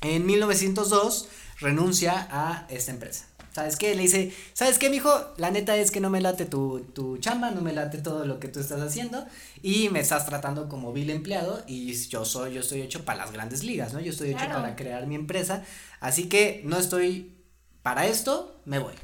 En 0.00 0.26
1902 0.26 1.28
renuncia 1.60 2.28
a 2.30 2.66
esta 2.68 2.90
empresa. 2.90 3.26
¿Sabes 3.54 3.76
qué? 3.76 3.94
Le 3.94 4.02
dice, 4.02 4.34
¿sabes 4.52 4.80
qué, 4.80 4.90
mijo? 4.90 5.12
La 5.36 5.52
neta 5.52 5.76
es 5.76 5.92
que 5.92 6.00
no 6.00 6.10
me 6.10 6.20
late 6.20 6.44
tu, 6.44 6.80
tu 6.92 7.18
chamba, 7.18 7.52
no 7.52 7.60
me 7.60 7.72
late 7.72 7.98
todo 7.98 8.26
lo 8.26 8.40
que 8.40 8.48
tú 8.48 8.58
estás 8.58 8.80
haciendo 8.80 9.24
y 9.62 9.90
me 9.90 10.00
estás 10.00 10.26
tratando 10.26 10.68
como 10.68 10.92
vil 10.92 11.08
empleado 11.10 11.62
y 11.68 11.94
yo 12.08 12.24
soy, 12.24 12.54
yo 12.54 12.62
estoy 12.62 12.82
hecho 12.82 13.04
para 13.04 13.18
las 13.18 13.30
grandes 13.32 13.62
ligas, 13.62 13.92
¿no? 13.92 14.00
Yo 14.00 14.10
estoy 14.10 14.30
hecho 14.30 14.48
para 14.48 14.74
crear 14.74 15.06
mi 15.06 15.14
empresa, 15.14 15.64
así 16.00 16.28
que 16.28 16.62
no 16.64 16.78
estoy 16.78 17.36
para 17.84 18.06
esto, 18.08 18.60
me 18.64 18.80
voy. 18.80 18.94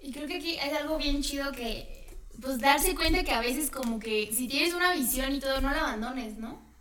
Y 0.00 0.10
creo 0.10 0.26
que 0.26 0.36
aquí 0.36 0.56
es 0.56 0.72
algo 0.72 0.96
bien 0.96 1.22
chido 1.22 1.52
que, 1.52 2.16
pues 2.40 2.58
darse 2.60 2.94
cuenta 2.94 3.22
que 3.24 3.32
a 3.32 3.40
veces 3.40 3.70
como 3.70 3.98
que 3.98 4.30
si 4.34 4.48
tienes 4.48 4.72
una 4.72 4.94
visión 4.94 5.34
y 5.34 5.38
todo, 5.38 5.60
no 5.60 5.70
la 5.70 5.80
abandones, 5.80 6.38
¿no? 6.38 6.71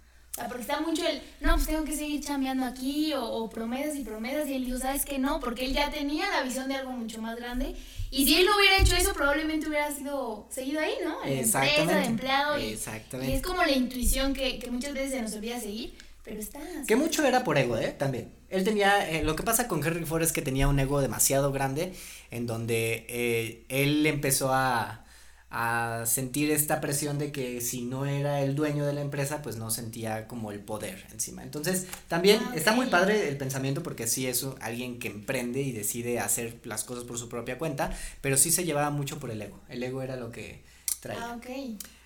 Sea, 0.41 0.47
porque 0.47 0.61
está 0.63 0.81
mucho 0.81 1.07
el, 1.07 1.21
no, 1.39 1.55
pues 1.55 1.67
tengo 1.67 1.83
que 1.83 1.95
seguir 1.95 2.23
chambeando 2.23 2.65
aquí, 2.65 3.13
o, 3.13 3.23
o 3.23 3.49
promesas 3.49 3.95
y 3.95 4.03
promesas, 4.03 4.47
y 4.49 4.55
él 4.55 4.65
dijo, 4.65 4.77
¿sabes 4.77 5.05
qué? 5.05 5.17
No, 5.19 5.39
porque 5.39 5.65
él 5.65 5.73
ya 5.73 5.89
tenía 5.89 6.29
la 6.29 6.43
visión 6.43 6.67
de 6.67 6.75
algo 6.75 6.91
mucho 6.91 7.21
más 7.21 7.35
grande, 7.37 7.75
y 8.09 8.25
si 8.25 8.35
él 8.35 8.45
no 8.45 8.57
hubiera 8.57 8.77
hecho 8.77 8.95
eso, 8.95 9.13
probablemente 9.13 9.67
hubiera 9.67 9.89
sido 9.91 10.47
seguido 10.49 10.81
ahí, 10.81 10.93
¿no? 11.03 11.23
En 11.23 11.39
empresa, 11.39 11.85
de 11.85 12.05
empleado, 12.05 12.59
y, 12.59 12.73
Exactamente. 12.73 13.31
y 13.31 13.35
es 13.35 13.41
como 13.41 13.63
la 13.63 13.71
intuición 13.71 14.33
que, 14.33 14.59
que 14.59 14.69
muchas 14.69 14.93
veces 14.93 15.11
se 15.11 15.21
nos 15.21 15.33
olvida 15.33 15.59
seguir, 15.59 15.93
pero 16.23 16.39
está... 16.39 16.59
Que 16.87 16.95
mucho 16.95 17.25
era 17.25 17.43
por 17.43 17.57
ego, 17.57 17.77
¿eh? 17.77 17.95
También. 17.97 18.31
Él 18.49 18.63
tenía, 18.63 19.09
eh, 19.09 19.23
lo 19.23 19.35
que 19.35 19.43
pasa 19.43 19.67
con 19.67 19.85
Henry 19.85 20.05
Ford 20.05 20.21
es 20.21 20.33
que 20.33 20.41
tenía 20.41 20.67
un 20.67 20.79
ego 20.79 21.01
demasiado 21.01 21.51
grande, 21.51 21.93
en 22.31 22.45
donde 22.47 23.05
eh, 23.07 23.65
él 23.69 24.05
empezó 24.05 24.53
a 24.53 25.05
a 25.53 26.05
sentir 26.05 26.49
esta 26.49 26.79
presión 26.79 27.19
de 27.19 27.33
que 27.33 27.59
si 27.59 27.81
no 27.81 28.05
era 28.05 28.41
el 28.41 28.55
dueño 28.55 28.85
de 28.85 28.93
la 28.93 29.01
empresa, 29.01 29.41
pues 29.41 29.57
no 29.57 29.69
sentía 29.69 30.25
como 30.25 30.53
el 30.53 30.61
poder 30.61 31.05
encima. 31.11 31.43
Entonces, 31.43 31.87
también 32.07 32.41
ah, 32.41 32.53
está 32.55 32.71
muy 32.71 32.85
padre 32.87 33.27
el 33.27 33.35
pensamiento 33.35 33.83
porque 33.83 34.07
sí 34.07 34.27
es 34.27 34.45
alguien 34.61 34.97
que 34.97 35.09
emprende 35.09 35.61
y 35.61 35.73
decide 35.73 36.21
hacer 36.21 36.61
las 36.63 36.85
cosas 36.85 37.03
por 37.03 37.17
su 37.17 37.27
propia 37.27 37.57
cuenta, 37.57 37.91
pero 38.21 38.37
sí 38.37 38.49
se 38.49 38.63
llevaba 38.63 38.91
mucho 38.91 39.19
por 39.19 39.29
el 39.29 39.41
ego. 39.41 39.59
El 39.67 39.83
ego 39.83 40.01
era 40.01 40.15
lo 40.15 40.31
que 40.31 40.63
traía. 41.01 41.21
Ah, 41.21 41.35
ok. 41.35 41.49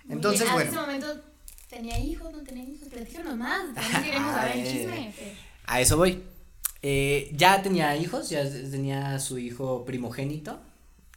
Entonces, 0.08 0.50
bueno. 0.50 0.62
En 0.62 0.76
ese 0.76 0.80
momento 0.80 1.20
tenía 1.68 2.00
hijos, 2.00 2.32
no 2.32 2.42
tenía 2.42 2.64
hijos, 2.64 2.88
platícanos 2.88 3.36
más, 3.36 3.72
también 3.76 4.02
queremos 4.02 4.34
saber 4.34 4.56
el 4.56 4.66
chisme. 4.66 5.14
A 5.66 5.80
eso 5.80 5.96
voy. 5.96 6.20
Eh, 6.82 7.30
ya 7.32 7.62
tenía 7.62 7.96
hijos, 7.96 8.28
ya 8.28 8.42
tenía 8.42 9.20
su 9.20 9.38
hijo 9.38 9.84
primogénito 9.84 10.58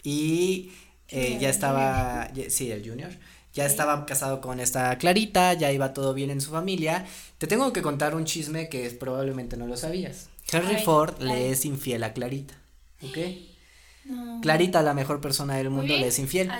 y 0.03 0.71
eh, 1.11 1.37
ya 1.39 1.49
estaba, 1.49 2.31
sí, 2.49 2.71
el 2.71 2.87
junior, 2.87 3.11
ya 3.53 3.65
estaba 3.65 4.05
casado 4.05 4.41
con 4.41 4.59
esta 4.59 4.97
Clarita, 4.97 5.53
ya 5.53 5.71
iba 5.71 5.93
todo 5.93 6.13
bien 6.13 6.29
en 6.29 6.41
su 6.41 6.51
familia. 6.51 7.05
Te 7.37 7.47
tengo 7.47 7.73
que 7.73 7.81
contar 7.81 8.15
un 8.15 8.25
chisme 8.25 8.69
que 8.69 8.89
probablemente 8.91 9.57
no 9.57 9.67
lo 9.67 9.75
sabías. 9.75 10.29
Henry 10.51 10.77
Ford 10.83 11.19
le 11.19 11.51
es 11.51 11.65
infiel 11.65 12.03
a 12.03 12.13
Clarita, 12.13 12.55
¿ok? 13.01 13.17
Clarita, 14.41 14.81
la 14.81 14.93
mejor 14.93 15.21
persona 15.21 15.57
del 15.57 15.69
mundo, 15.69 15.95
le 15.95 16.07
es 16.07 16.19
infiel. 16.19 16.49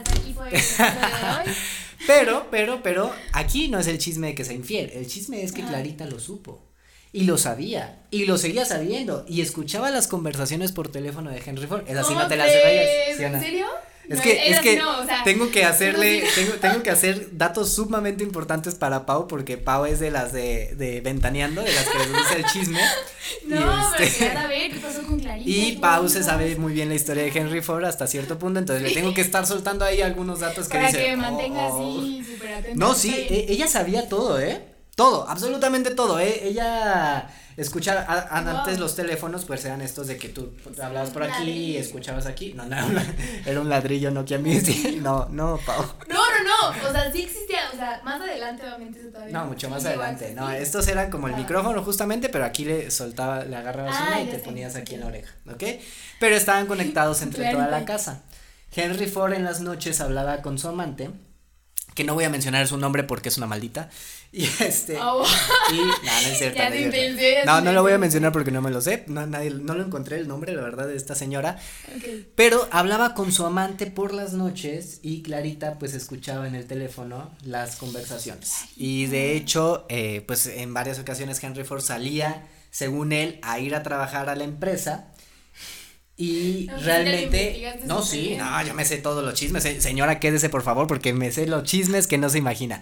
pero, 2.08 2.48
pero, 2.52 2.84
pero, 2.84 3.12
aquí 3.34 3.70
no 3.70 3.80
es 3.80 3.88
el 3.88 3.98
chisme 3.98 4.28
de 4.28 4.36
que 4.36 4.46
sea 4.46 4.54
infiel, 4.54 4.92
el 4.94 5.08
chisme 5.08 5.44
es 5.44 5.52
que 5.52 5.64
Clarita 5.64 6.06
lo 6.06 6.20
supo. 6.20 6.66
Y 7.12 7.24
lo 7.24 7.40
sabía, 7.40 8.04
y 8.12 8.26
lo 8.26 8.38
seguía 8.38 8.66
sabiendo, 8.66 9.26
y 9.28 9.42
escuchaba 9.42 9.90
las 9.90 10.08
conversaciones 10.08 10.72
por 10.72 10.92
teléfono 10.92 11.32
de 11.32 11.42
Henry 11.44 11.66
Ford. 11.66 11.84
Es 11.88 11.98
así, 11.98 12.14
no 12.14 12.28
te 12.28 12.36
las 12.36 12.52
¿En 12.52 13.42
serio? 13.42 13.66
Es 14.10 14.22
que, 14.22 14.50
es 14.50 14.60
que 14.62 14.82
tengo 15.24 15.52
que 15.52 15.64
hacerle, 15.64 16.24
tengo, 16.36 16.54
tengo 16.54 16.84
que 16.84 16.90
hacer 16.90 17.38
datos 17.38 17.74
sumamente 17.74 18.24
importantes 18.24 18.74
para 18.74 19.06
Pau, 19.06 19.28
porque 19.28 19.58
Pau 19.58 19.86
es 19.86 20.00
de 20.00 20.10
las 20.10 20.34
de, 20.34 20.74
de 20.76 21.02
ventaneando, 21.02 21.62
de 21.62 21.72
las 21.72 21.88
que 21.88 22.00
les 22.00 22.12
gusta 22.12 22.36
el 22.36 22.46
chisme. 22.46 22.80
No, 23.46 23.58
y 24.00 24.04
este, 24.04 24.26
pero 24.26 24.40
a 24.40 24.48
ver, 24.48 24.72
¿qué 24.72 24.80
pasó 24.80 25.04
con 25.04 25.20
Clarita? 25.20 25.48
Y 25.50 25.74
Pau 25.74 26.10
se 26.10 26.24
sabe 26.24 26.56
muy 26.56 26.74
bien 26.74 26.90
la 26.90 26.96
historia 26.96 27.22
de 27.22 27.30
Henry 27.30 27.62
Ford 27.62 27.86
hasta 27.86 28.08
cierto 28.08 28.40
punto, 28.40 28.60
entonces 28.60 28.82
le 28.82 28.92
tengo 28.92 29.14
que 29.14 29.22
estar 29.22 29.46
soltando 29.46 29.86
ahí 29.86 30.02
algunos 30.02 30.40
datos 30.40 30.68
que 30.68 30.78
para 30.78 30.88
dice. 30.88 31.04
que 31.04 31.10
me 31.12 31.18
mantenga 31.18 31.68
así, 31.68 32.24
súper 32.28 32.54
atento. 32.56 32.80
No, 32.80 32.96
sí, 32.96 33.14
e, 33.14 33.46
ella 33.50 33.68
sabía 33.68 34.10
todo, 34.10 34.40
¿eh? 34.40 34.64
Todo, 34.96 35.30
absolutamente 35.30 35.92
todo, 35.92 36.20
¿eh? 36.20 36.42
Ella 36.44 37.30
escuchar, 37.60 38.06
antes 38.30 38.80
los 38.80 38.96
teléfonos 38.96 39.46
pues 39.46 39.64
eran 39.66 39.82
estos 39.82 40.08
de 40.08 40.18
que 40.18 40.30
tú 40.30 40.54
hablabas 40.82 41.10
por 41.10 41.24
aquí 41.24 41.52
y 41.52 41.78
escuchabas 41.78 42.26
aquí, 42.26 42.54
no, 42.54 42.66
no, 42.66 42.78
era 43.46 43.60
un 43.60 43.70
ladrillo 43.70 44.12
Nokia 44.12 44.40
Music, 44.40 44.98
no, 45.02 45.28
no, 45.30 45.60
Pau. 45.66 45.84
No, 46.08 46.16
no, 46.16 46.74
no, 46.74 46.90
o 46.90 46.92
sea, 46.92 47.12
sí 47.12 47.24
existía, 47.24 47.60
o 47.74 47.76
sea, 47.76 48.02
más 48.04 48.22
adelante 48.22 48.64
obviamente 48.64 49.00
eso 49.00 49.10
todavía. 49.10 49.34
No, 49.34 49.46
mucho 49.46 49.70
más 49.70 49.86
adelante, 49.86 50.34
no, 50.34 50.50
estos 50.50 50.88
eran 50.88 51.10
como 51.10 51.28
el 51.28 51.34
ah. 51.34 51.38
micrófono 51.38 51.84
justamente, 51.84 52.30
pero 52.30 52.46
aquí 52.46 52.66
le 52.66 52.90
soltaba, 52.92 53.44
le 53.44 53.56
agarrabas 53.56 53.96
ah, 53.98 54.08
una 54.08 54.22
y 54.22 54.28
te 54.28 54.40
ponías 54.40 54.76
aquí 54.76 54.96
en 54.96 55.02
la 55.02 55.08
oreja, 55.08 55.34
¿ok? 55.52 55.64
Pero 56.20 56.36
estaban 56.36 56.66
conectados 56.66 57.22
entre 57.22 57.52
toda 57.52 57.68
la 57.68 57.86
casa. 57.86 58.24
Henry 58.76 59.08
Ford 59.08 59.34
en 59.34 59.44
las 59.44 59.62
noches 59.62 60.00
hablaba 60.00 60.42
con 60.42 60.58
su 60.58 60.68
amante, 60.68 61.10
que 61.96 62.04
no 62.04 62.14
voy 62.14 62.24
a 62.24 62.30
mencionar 62.30 62.68
su 62.68 62.78
nombre 62.78 63.04
porque 63.04 63.30
es 63.30 63.38
una 63.38 63.48
maldita, 63.48 63.90
y 64.32 64.46
este. 64.46 64.98
Oh. 65.02 65.26
Y. 65.74 65.78
No, 65.78 65.86
no 65.88 66.28
es 66.28 66.38
cierto. 66.38 66.62
no, 67.46 67.62
no 67.62 67.72
lo 67.72 67.82
voy 67.82 67.94
a 67.94 67.98
mencionar 67.98 68.32
porque 68.32 68.52
no 68.52 68.62
me 68.62 68.70
lo 68.70 68.80
sé. 68.82 69.04
No, 69.08 69.26
nadie, 69.26 69.50
no 69.50 69.74
lo 69.74 69.84
encontré 69.84 70.18
el 70.18 70.28
nombre, 70.28 70.54
la 70.54 70.62
verdad, 70.62 70.88
de 70.88 70.96
esta 70.96 71.16
señora. 71.16 71.60
Pero 72.36 72.68
hablaba 72.72 73.14
con 73.16 73.32
su 73.32 73.46
amante 73.46 73.88
por 73.88 74.14
las 74.14 74.34
noches 74.34 75.00
y 75.02 75.24
Clarita, 75.24 75.80
pues, 75.80 75.94
escuchaba 75.94 76.48
en 76.48 76.56
el 76.56 76.66
teléfono 76.66 77.32
las 77.44 77.76
conversaciones. 77.78 78.54
Y 78.76 79.08
de 79.08 79.36
hecho, 79.36 79.86
eh, 79.90 80.24
pues, 80.28 80.46
en 80.46 80.74
varias 80.74 81.00
ocasiones 81.00 81.44
Henry 81.44 81.64
Ford 81.64 81.82
salía, 81.82 82.48
según 82.70 83.12
él, 83.12 83.40
a 83.42 83.60
ir 83.60 83.74
a 83.74 83.82
trabajar 83.84 84.30
a 84.30 84.36
la 84.36 84.44
empresa 84.44 85.09
y 86.22 86.68
realmente, 86.84 87.80
no, 87.86 88.02
sí, 88.02 88.36
no, 88.38 88.62
yo 88.66 88.74
me 88.74 88.84
sé 88.84 88.98
todos 88.98 89.24
los 89.24 89.36
chismes. 89.36 89.64
Señora, 89.82 90.20
quédese 90.20 90.50
por 90.50 90.64
favor, 90.64 90.86
porque 90.86 91.14
me 91.14 91.32
sé 91.32 91.48
los 91.48 91.64
chismes 91.64 92.08
que 92.08 92.18
no 92.18 92.30
se 92.30 92.40
imagina. 92.40 92.82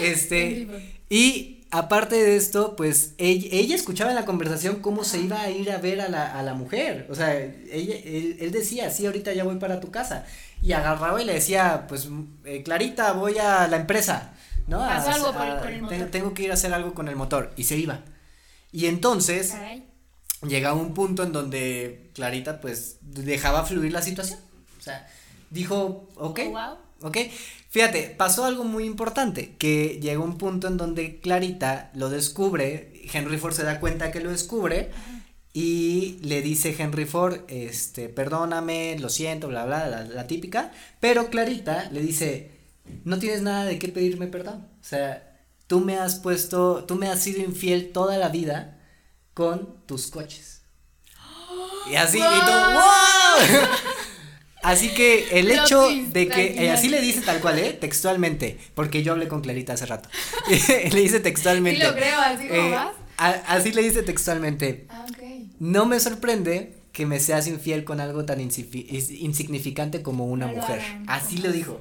Este, 0.00 0.66
y 1.10 1.66
aparte 1.70 2.16
de 2.16 2.36
esto, 2.36 2.76
pues 2.76 3.12
ella, 3.18 3.74
escuchaba 3.74 4.08
en 4.08 4.16
la 4.16 4.24
conversación 4.24 4.76
cómo 4.76 5.04
se 5.04 5.20
iba 5.20 5.42
a 5.42 5.50
ir 5.50 5.70
a 5.70 5.76
ver 5.76 6.00
a 6.00 6.08
la, 6.08 6.38
a 6.38 6.42
la 6.42 6.54
mujer. 6.54 7.06
O 7.10 7.14
sea, 7.14 7.38
ella, 7.38 7.96
él, 8.02 8.50
decía, 8.50 8.90
sí, 8.90 9.04
ahorita 9.04 9.34
ya 9.34 9.44
voy 9.44 9.56
para 9.56 9.78
tu 9.78 9.90
casa. 9.90 10.24
Y 10.62 10.72
agarraba 10.72 11.20
y 11.20 11.26
le 11.26 11.34
decía, 11.34 11.84
pues, 11.86 12.08
eh, 12.46 12.62
Clarita, 12.62 13.12
voy 13.12 13.36
a 13.36 13.68
la 13.68 13.76
empresa. 13.76 14.32
¿No? 14.68 14.82
algo 14.82 15.34
Tengo, 16.10 16.32
que 16.32 16.44
ir 16.44 16.50
a 16.50 16.54
hacer 16.54 16.72
algo 16.72 16.94
con 16.94 17.08
el 17.08 17.16
motor. 17.16 17.52
Y 17.58 17.64
se 17.64 17.76
iba. 17.76 18.04
Y 18.72 18.86
entonces 18.86 19.52
llegaba 20.42 20.80
un 20.80 20.94
punto 20.94 21.22
en 21.22 21.32
donde 21.32 22.10
Clarita 22.14 22.60
pues 22.60 22.98
dejaba 23.02 23.64
fluir 23.64 23.92
la 23.92 24.02
situación. 24.02 24.38
O 24.78 24.82
sea, 24.82 25.08
dijo, 25.50 26.08
ok, 26.16 26.40
oh, 26.54 26.78
ok. 27.02 27.18
Fíjate, 27.68 28.14
pasó 28.16 28.44
algo 28.44 28.64
muy 28.64 28.84
importante, 28.84 29.54
que 29.56 30.00
llegó 30.00 30.24
un 30.24 30.38
punto 30.38 30.66
en 30.66 30.76
donde 30.76 31.20
Clarita 31.20 31.90
lo 31.94 32.10
descubre, 32.10 32.92
Henry 33.12 33.38
Ford 33.38 33.54
se 33.54 33.62
da 33.62 33.78
cuenta 33.78 34.10
que 34.10 34.20
lo 34.20 34.30
descubre 34.30 34.90
y 35.52 36.18
le 36.22 36.42
dice 36.42 36.74
Henry 36.76 37.04
Ford, 37.04 37.42
este, 37.48 38.08
perdóname, 38.08 38.98
lo 38.98 39.08
siento, 39.08 39.48
bla, 39.48 39.66
bla, 39.66 39.88
la, 39.88 40.02
la 40.02 40.26
típica, 40.26 40.72
pero 40.98 41.30
Clarita 41.30 41.88
le 41.92 42.00
dice, 42.00 42.50
no 43.04 43.18
tienes 43.18 43.42
nada 43.42 43.64
de 43.64 43.78
qué 43.78 43.88
pedirme 43.88 44.26
perdón. 44.26 44.66
O 44.80 44.84
sea, 44.84 45.38
tú 45.68 45.80
me 45.80 45.96
has 45.96 46.16
puesto, 46.16 46.84
tú 46.86 46.96
me 46.96 47.08
has 47.08 47.20
sido 47.20 47.40
infiel 47.40 47.92
toda 47.92 48.18
la 48.18 48.30
vida 48.30 48.79
con 49.40 49.74
tus 49.86 50.08
coches. 50.08 50.60
Y 51.90 51.94
así, 51.94 52.18
y 52.18 52.20
todo, 52.20 52.72
¡wow! 52.72 52.82
Así 54.62 54.90
que 54.90 55.38
el 55.38 55.50
hecho 55.50 55.88
de 55.88 56.28
que, 56.28 56.62
eh, 56.62 56.70
así 56.70 56.90
le 56.90 57.00
dice 57.00 57.22
tal 57.22 57.40
cual, 57.40 57.58
¿eh? 57.58 57.72
Textualmente, 57.72 58.58
porque 58.74 59.02
yo 59.02 59.12
hablé 59.12 59.28
con 59.28 59.40
Clarita 59.40 59.72
hace 59.72 59.86
rato. 59.86 60.10
le 60.92 61.00
dice 61.00 61.20
textualmente. 61.20 61.80
Sí, 61.80 61.86
lo 61.86 61.94
creo, 61.94 62.20
así 62.20 62.48
como 62.48 62.60
eh, 62.60 62.78
así 63.16 63.72
le 63.72 63.82
dice 63.82 64.02
textualmente. 64.02 64.86
Ah, 64.90 65.06
no 65.58 65.86
me 65.86 65.98
sorprende 66.00 66.74
que 66.92 67.06
me 67.06 67.18
seas 67.18 67.46
infiel 67.46 67.84
con 67.84 67.98
algo 67.98 68.26
tan 68.26 68.42
insignificante 68.42 70.02
como 70.02 70.26
una 70.26 70.48
mujer. 70.48 70.82
Así 71.06 71.38
lo 71.38 71.50
dijo. 71.50 71.80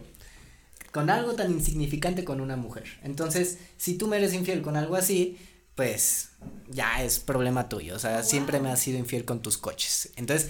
Con 0.93 1.10
algo 1.10 1.34
tan 1.34 1.52
insignificante 1.52 2.24
con 2.24 2.39
una 2.39 2.56
mujer. 2.56 2.86
Entonces, 3.04 3.58
si 3.76 3.95
tú 3.95 4.08
me 4.08 4.15
eres 4.15 4.34
infiel 4.34 4.62
con 4.62 4.78
algo 4.78 4.95
así, 4.95 5.38
pues 5.80 6.32
ya 6.68 7.02
es 7.06 7.22
problema 7.22 7.70
tuyo, 7.70 7.96
o 7.96 8.00
sea, 8.00 8.22
siempre 8.24 8.60
me 8.60 8.70
has 8.70 8.82
sido 8.82 9.00
infiel 9.00 9.24
con 9.24 9.42
tus 9.42 9.58
coches. 9.58 10.12
Entonces, 10.18 10.50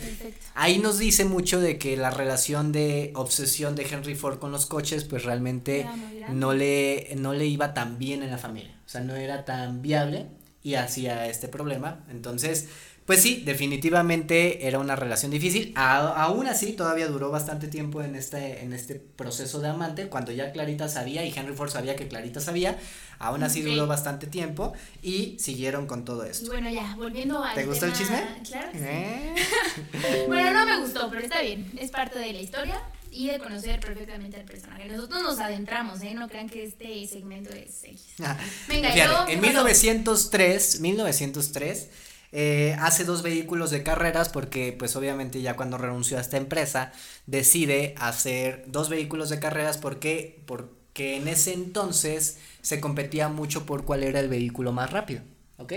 ahí 0.55 0.79
nos 0.79 0.97
dice 0.97 1.23
mucho 1.23 1.59
de 1.59 1.77
que 1.77 1.95
la 1.97 2.09
relación 2.09 2.71
de 2.71 3.11
obsesión 3.13 3.75
de 3.75 3.83
Henry 3.83 4.15
Ford 4.15 4.39
con 4.39 4.51
los 4.51 4.65
coches, 4.65 5.03
pues 5.03 5.25
realmente 5.25 5.85
no 6.29 6.55
le, 6.55 7.13
no 7.15 7.33
le 7.33 7.45
iba 7.45 7.75
tan 7.75 7.99
bien 7.99 8.23
en 8.23 8.31
la 8.31 8.39
familia, 8.39 8.75
o 8.83 8.89
sea, 8.89 9.01
no 9.01 9.15
era 9.15 9.45
tan 9.45 9.83
viable 9.83 10.25
y 10.63 10.73
hacía 10.73 11.27
este 11.27 11.47
problema. 11.47 12.03
Entonces, 12.09 12.69
pues 13.09 13.23
sí, 13.23 13.41
definitivamente 13.43 14.67
era 14.67 14.77
una 14.77 14.95
relación 14.95 15.31
difícil. 15.31 15.73
aún 15.75 16.45
así, 16.45 16.73
todavía 16.73 17.07
duró 17.07 17.31
bastante 17.31 17.67
tiempo 17.67 18.03
en 18.03 18.13
este, 18.13 18.61
en 18.61 18.71
este 18.71 19.01
proceso 19.15 19.59
de 19.61 19.67
amante, 19.67 20.09
cuando 20.09 20.31
ya 20.31 20.51
Clarita 20.51 20.87
sabía 20.87 21.25
y 21.25 21.33
Henry 21.35 21.55
Ford 21.55 21.71
sabía 21.71 21.95
que 21.95 22.07
Clarita 22.07 22.39
sabía. 22.39 22.77
Aún 23.17 23.41
así 23.41 23.63
duró 23.63 23.87
bastante 23.87 24.27
tiempo 24.27 24.73
y 25.01 25.35
siguieron 25.39 25.87
con 25.87 26.05
todo 26.05 26.23
esto. 26.23 26.51
Bueno, 26.51 26.69
ya, 26.69 26.95
volviendo 26.97 27.43
a. 27.43 27.55
¿Te 27.55 27.65
gustó 27.65 27.87
el 27.87 27.93
chisme? 27.93 28.23
Claro. 28.47 28.69
¿Eh? 28.75 29.33
bueno, 30.27 30.53
no 30.53 30.65
me 30.67 30.79
gustó, 30.79 31.09
pero 31.09 31.23
está 31.23 31.41
bien. 31.41 31.67
Es 31.79 31.89
parte 31.89 32.19
de 32.19 32.31
la 32.31 32.41
historia 32.41 32.79
y 33.09 33.29
de 33.29 33.39
conocer 33.39 33.79
perfectamente 33.79 34.37
al 34.37 34.45
personaje. 34.45 34.87
Nosotros 34.87 35.23
nos 35.23 35.39
adentramos, 35.39 35.99
¿eh? 36.03 36.13
No 36.13 36.29
crean 36.29 36.47
que 36.47 36.63
este 36.63 37.07
segmento 37.07 37.49
es 37.55 37.81
ah, 38.23 38.37
Venga, 38.67 38.91
Fíjate, 38.91 39.33
en 39.33 39.41
1903, 39.41 40.79
1903 40.81 41.87
eh, 42.31 42.75
hace 42.79 43.05
dos 43.05 43.23
vehículos 43.23 43.71
de 43.71 43.83
carreras 43.83 44.29
porque 44.29 44.75
pues 44.77 44.95
obviamente 44.95 45.41
ya 45.41 45.55
cuando 45.55 45.77
renunció 45.77 46.17
a 46.17 46.21
esta 46.21 46.37
empresa 46.37 46.91
decide 47.25 47.95
hacer 47.97 48.63
dos 48.67 48.89
vehículos 48.89 49.29
de 49.29 49.39
carreras 49.39 49.77
porque, 49.77 50.43
porque 50.45 51.15
en 51.15 51.27
ese 51.27 51.53
entonces 51.53 52.37
se 52.61 52.79
competía 52.79 53.29
mucho 53.29 53.65
por 53.65 53.83
cuál 53.83 54.03
era 54.03 54.19
el 54.19 54.29
vehículo 54.29 54.71
más 54.71 54.91
rápido, 54.91 55.21
¿ok? 55.57 55.73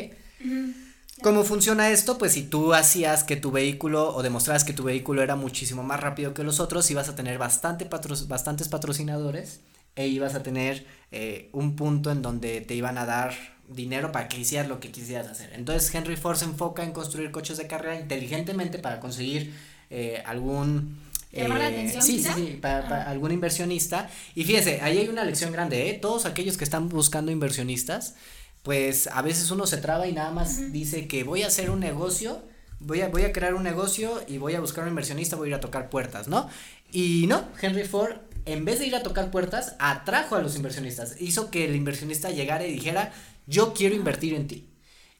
¿Cómo 1.22 1.44
funciona 1.44 1.90
esto? 1.90 2.18
Pues 2.18 2.32
si 2.32 2.42
tú 2.42 2.74
hacías 2.74 3.22
que 3.22 3.36
tu 3.36 3.52
vehículo 3.52 4.14
o 4.14 4.22
demostrabas 4.22 4.64
que 4.64 4.72
tu 4.72 4.82
vehículo 4.82 5.22
era 5.22 5.36
muchísimo 5.36 5.82
más 5.82 6.00
rápido 6.00 6.34
que 6.34 6.42
los 6.42 6.58
otros, 6.58 6.90
ibas 6.90 7.08
a 7.08 7.14
tener 7.14 7.38
bastante 7.38 7.88
bastantes 8.26 8.68
patrocinadores 8.68 9.60
e 9.94 10.08
ibas 10.08 10.34
a 10.34 10.42
tener 10.42 10.86
eh, 11.12 11.48
un 11.52 11.76
punto 11.76 12.10
en 12.10 12.22
donde 12.22 12.60
te 12.60 12.74
iban 12.74 12.98
a 12.98 13.06
dar 13.06 13.34
dinero 13.68 14.12
para 14.12 14.28
que 14.28 14.40
hicieras 14.40 14.68
lo 14.68 14.80
que 14.80 14.90
quisieras 14.90 15.28
hacer. 15.28 15.52
Entonces 15.54 15.94
Henry 15.94 16.16
Ford 16.16 16.36
se 16.36 16.44
enfoca 16.44 16.84
en 16.84 16.92
construir 16.92 17.30
coches 17.30 17.56
de 17.56 17.66
carrera 17.66 17.98
inteligentemente 17.98 18.78
para 18.78 19.00
conseguir 19.00 19.54
eh, 19.90 20.22
algún... 20.26 21.00
Eh, 21.34 21.88
sí, 22.00 22.22
sí, 22.22 22.30
sí, 22.34 22.58
para, 22.60 23.08
algún 23.08 23.32
inversionista. 23.32 24.10
Y 24.34 24.44
fíjese, 24.44 24.80
ahí 24.82 24.98
hay 24.98 25.08
una 25.08 25.24
lección 25.24 25.50
grande, 25.50 25.88
¿eh? 25.88 25.94
Todos 25.94 26.26
aquellos 26.26 26.58
que 26.58 26.64
están 26.64 26.90
buscando 26.90 27.32
inversionistas, 27.32 28.16
pues 28.62 29.06
a 29.06 29.22
veces 29.22 29.50
uno 29.50 29.66
se 29.66 29.78
traba 29.78 30.06
y 30.06 30.12
nada 30.12 30.30
más 30.30 30.72
dice 30.72 31.08
que 31.08 31.24
voy 31.24 31.42
a 31.42 31.46
hacer 31.46 31.70
un 31.70 31.80
negocio, 31.80 32.42
voy 32.80 33.00
a, 33.00 33.08
voy 33.08 33.22
a 33.22 33.32
crear 33.32 33.54
un 33.54 33.62
negocio 33.62 34.22
y 34.28 34.36
voy 34.36 34.54
a 34.54 34.60
buscar 34.60 34.84
un 34.84 34.90
inversionista, 34.90 35.36
voy 35.36 35.46
a 35.46 35.48
ir 35.50 35.54
a 35.54 35.60
tocar 35.60 35.88
puertas, 35.88 36.28
¿no? 36.28 36.50
Y 36.92 37.26
no, 37.26 37.48
Henry 37.60 37.84
Ford, 37.84 38.16
en 38.44 38.64
vez 38.64 38.78
de 38.78 38.86
ir 38.86 38.94
a 38.94 39.02
tocar 39.02 39.30
puertas, 39.30 39.74
atrajo 39.78 40.36
a 40.36 40.42
los 40.42 40.56
inversionistas, 40.56 41.16
hizo 41.20 41.50
que 41.50 41.64
el 41.64 41.74
inversionista 41.74 42.30
llegara 42.30 42.66
y 42.66 42.72
dijera, 42.72 43.12
yo 43.46 43.74
quiero 43.74 43.94
invertir 43.94 44.34
en 44.34 44.46
ti. 44.46 44.68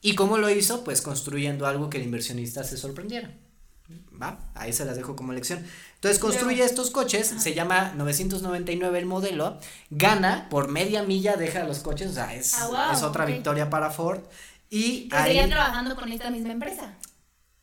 ¿Y 0.01 0.17
cómo 0.17 0.37
lo 0.37 0.51
hizo? 0.51 0.83
Pues 0.83 1.01
construyendo 1.01 1.67
algo 1.67 1.89
que 1.89 1.99
el 1.99 2.05
inversionista 2.05 2.65
se 2.65 2.77
sorprendiera. 2.77 3.31
¿Va? 4.21 4.39
Ahí 4.55 4.73
se 4.73 4.85
las 4.85 4.97
dejo 4.97 5.15
como 5.17 5.33
lección. 5.33 5.65
Entonces 5.95 6.19
construye 6.19 6.65
estos 6.65 6.91
coches, 6.91 7.33
se 7.39 7.55
llama 7.55 7.93
999 7.95 8.99
el 8.99 9.07
modelo, 9.07 9.59
gana 9.91 10.49
por 10.51 10.69
media 10.69 11.03
milla, 11.03 11.37
deja 11.37 11.65
los 11.65 11.81
coches, 11.81 12.11
o 12.11 12.15
sea, 12.15 12.35
es, 12.35 12.55
ah, 12.55 12.93
es 12.93 13.03
otra 13.03 13.25
victoria 13.25 13.71
para 13.71 13.91
Ford. 13.91 14.21
Y 14.69 15.09
ahí, 15.13 15.49
trabajando 15.49 15.95
con 15.95 16.11
esta 16.11 16.31
misma 16.31 16.53
empresa? 16.53 16.97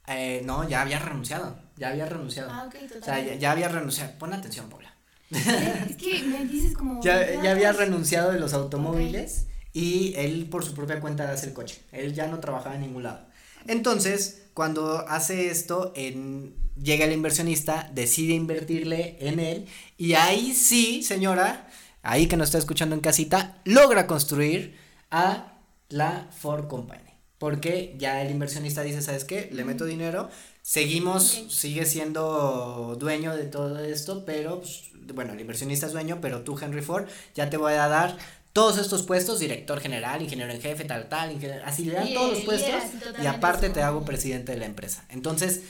Eh, 0.08 0.42
no, 0.46 0.68
ya 0.68 0.82
había 0.82 1.00
renunciado, 1.00 1.60
ya 1.76 1.90
había 1.90 2.06
renunciado. 2.06 2.50
Ah, 2.52 2.66
ok, 2.68 2.76
O 3.02 3.04
sea, 3.04 3.20
ya, 3.20 3.52
había 3.52 3.68
renunciado, 3.68 4.18
pon 4.18 4.34
atención, 4.34 4.70
Paula. 4.70 4.94
Es 5.30 5.96
que 5.98 6.24
me 6.24 6.46
dices 6.46 6.76
como... 6.76 7.02
Ya, 7.04 7.42
ya 7.42 7.52
había 7.52 7.72
renunciado 7.74 8.32
de 8.32 8.40
los 8.40 8.54
automóviles 8.54 9.49
y 9.74 10.14
él 10.16 10.48
por 10.50 10.66
su 10.66 10.74
propia 10.74 11.00
cuenta 11.00 11.32
hace 11.32 11.48
el 11.48 11.54
coche. 11.54 11.82
Él 11.92 12.14
ya 12.14 12.28
no 12.28 12.40
trabajaba 12.40 12.76
en 12.76 12.82
ningún 12.82 13.04
lado. 13.04 13.28
Entonces, 13.68 14.44
cuando 14.54 15.08
hace 15.08 15.50
esto, 15.50 15.92
en, 15.96 16.56
llega 16.82 17.06
el 17.06 17.14
inversionista, 17.14 17.90
decide 17.94 18.34
invertirle 18.34 19.18
en 19.20 19.40
él 19.40 19.68
y 19.98 20.14
ahí 20.14 20.54
sí, 20.54 21.04
señora, 21.04 21.68
ahí 22.02 22.28
que 22.28 22.38
nos 22.38 22.48
está 22.48 22.58
escuchando 22.58 22.96
en 22.96 23.02
casita, 23.02 23.62
logra 23.66 24.08
construir 24.08 24.78
a 25.12 25.60
la 25.90 26.30
Ford 26.32 26.68
Company. 26.68 27.02
Porque 27.38 27.96
ya 27.98 28.22
el 28.22 28.32
inversionista 28.32 28.82
dice, 28.82 29.02
¿sabes 29.02 29.24
qué? 29.24 29.50
Le 29.54 29.64
meto 29.64 29.86
dinero, 29.86 30.30
seguimos, 30.62 31.46
sigue 31.50 31.86
siendo 31.86 32.98
dueño 33.00 33.36
de 33.36 33.46
todo 33.46 33.80
esto, 33.80 34.26
pero, 34.26 34.60
pues, 34.60 34.92
bueno, 35.14 35.34
el 35.34 35.40
inversionista 35.40 35.86
es 35.86 35.94
dueño, 35.94 36.20
pero 36.22 36.42
tú, 36.42 36.60
Henry 36.62 36.82
Ford, 36.82 37.06
ya 37.36 37.50
te 37.50 37.56
voy 37.56 37.74
a 37.74 37.88
dar 37.88 38.18
todos 38.54 38.78
estos 38.78 39.04
puestos, 39.04 39.40
director 39.40 39.80
general, 39.80 40.22
ingeniero 40.22 40.52
en 40.52 40.62
jefe, 40.62 40.86
tal, 40.86 41.08
tal, 41.08 41.32
ingeniero, 41.32 41.64
así 41.66 41.86
le 41.86 41.94
dan 41.94 42.14
todos 42.14 42.32
los 42.32 42.40
puestos 42.42 42.72
y 43.22 43.26
aparte 43.28 43.70
te 43.70 43.82
hago 43.82 44.04
presidente 44.04 44.54
de 44.54 44.58
la 44.58 44.66
empresa. 44.66 45.06
Entonces, 45.10 45.62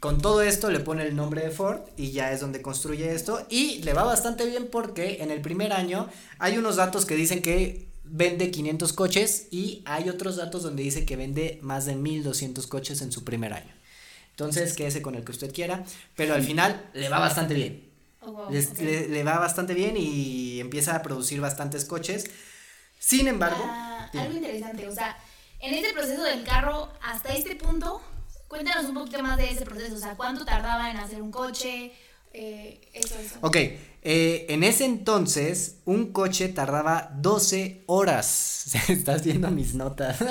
con 0.00 0.20
todo 0.20 0.42
esto 0.42 0.70
le 0.70 0.80
pone 0.80 1.04
el 1.04 1.16
nombre 1.16 1.42
de 1.42 1.50
Ford 1.50 1.80
y 1.96 2.10
ya 2.10 2.32
es 2.32 2.40
donde 2.40 2.62
construye 2.62 3.14
esto 3.14 3.46
y 3.48 3.82
le 3.82 3.94
va 3.94 4.04
bastante 4.04 4.44
bien 4.44 4.68
porque 4.70 5.22
en 5.22 5.30
el 5.30 5.40
primer 5.40 5.72
año 5.72 6.08
hay 6.38 6.58
unos 6.58 6.76
datos 6.76 7.06
que 7.06 7.14
dicen 7.14 7.42
que 7.42 7.86
vende 8.04 8.50
500 8.50 8.92
coches 8.92 9.48
y 9.50 9.82
hay 9.84 10.08
otros 10.08 10.36
datos 10.36 10.62
donde 10.62 10.82
dice 10.82 11.04
que 11.04 11.16
vende 11.16 11.58
más 11.62 11.86
de 11.86 11.96
1200 11.96 12.66
coches 12.66 13.00
en 13.02 13.10
su 13.10 13.24
primer 13.24 13.52
año. 13.52 13.72
Entonces, 14.30 14.74
quédese 14.74 15.00
con 15.00 15.14
el 15.14 15.24
que 15.24 15.32
usted 15.32 15.52
quiera, 15.52 15.84
pero 16.14 16.34
al 16.34 16.42
final 16.42 16.90
le 16.92 17.08
va 17.08 17.18
bastante 17.18 17.54
bien. 17.54 17.82
Wow, 18.26 18.50
Les- 18.50 18.70
ok. 18.70 18.78
le, 18.80 19.08
le 19.08 19.24
va 19.24 19.38
bastante 19.38 19.72
bien 19.74 19.96
y 19.96 20.60
empieza 20.60 20.96
a 20.96 21.02
producir 21.02 21.40
bastantes 21.40 21.84
coches. 21.84 22.24
Sin 22.98 23.28
embargo, 23.28 23.62
Ah, 23.66 24.10
algo 24.14 24.34
interesante, 24.36 24.86
o 24.88 24.92
sea, 24.94 25.16
en 25.60 25.74
este 25.74 25.92
proceso 25.92 26.22
del 26.24 26.44
carro, 26.44 26.90
hasta 27.02 27.32
este 27.34 27.54
punto, 27.56 28.02
cuéntanos 28.48 28.86
un 28.86 28.94
poquito 28.94 29.22
más 29.22 29.36
de 29.36 29.50
ese 29.50 29.64
proceso, 29.64 29.94
o 29.94 29.98
sea, 29.98 30.16
cuánto 30.16 30.44
tardaba 30.44 30.90
en 30.90 30.96
hacer 30.96 31.22
un 31.22 31.30
coche, 31.30 31.92
eh, 32.36 32.80
eso, 32.92 33.14
eso. 33.18 33.36
ok, 33.40 33.56
eh, 33.56 34.46
en 34.50 34.62
ese 34.62 34.84
entonces 34.84 35.78
un 35.84 36.12
coche 36.12 36.48
tardaba 36.48 37.10
12 37.16 37.82
horas. 37.86 38.72
Estás 38.88 39.24
viendo 39.24 39.50
mis 39.50 39.74
notas. 39.74 40.18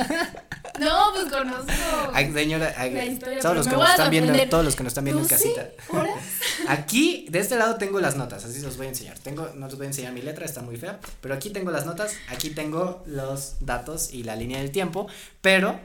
No, 0.78 1.14
pues 1.14 1.32
conozco. 1.32 1.72
Ay, 2.12 2.34
señora, 2.34 2.74
ay, 2.78 2.94
La 2.94 3.06
historia, 3.06 3.40
todos 3.40 3.56
los 3.56 3.68
que 3.68 3.76
nos 3.78 3.90
están 3.90 4.10
viendo, 4.12 4.50
todos 4.50 4.66
los 4.66 4.76
que 4.76 4.84
nos 4.84 4.92
están 4.92 5.06
viendo 5.06 5.22
en 5.22 5.28
12 5.30 5.36
casita. 5.54 5.70
horas. 5.98 6.20
Aquí, 6.68 7.28
de 7.30 7.40
este 7.40 7.56
lado 7.56 7.78
tengo 7.78 8.02
las 8.02 8.18
notas, 8.18 8.44
así 8.44 8.60
se 8.60 8.66
los 8.66 8.76
voy 8.76 8.88
a 8.88 8.90
enseñar. 8.90 9.18
Tengo, 9.20 9.52
no 9.56 9.68
les 9.68 9.78
voy 9.78 9.86
a 9.86 9.88
enseñar 9.88 10.12
mi 10.12 10.22
letra, 10.22 10.44
está 10.44 10.62
muy 10.62 10.76
fea, 10.76 11.00
pero 11.22 11.34
aquí 11.34 11.50
tengo 11.52 11.72
las 11.72 11.86
notas, 11.86 12.12
aquí 12.28 12.50
tengo 12.50 13.04
los 13.06 13.56
datos 13.62 14.14
y 14.14 14.24
la 14.24 14.36
línea 14.36 14.58
del 14.58 14.72
tiempo, 14.72 15.08
pero 15.40 15.80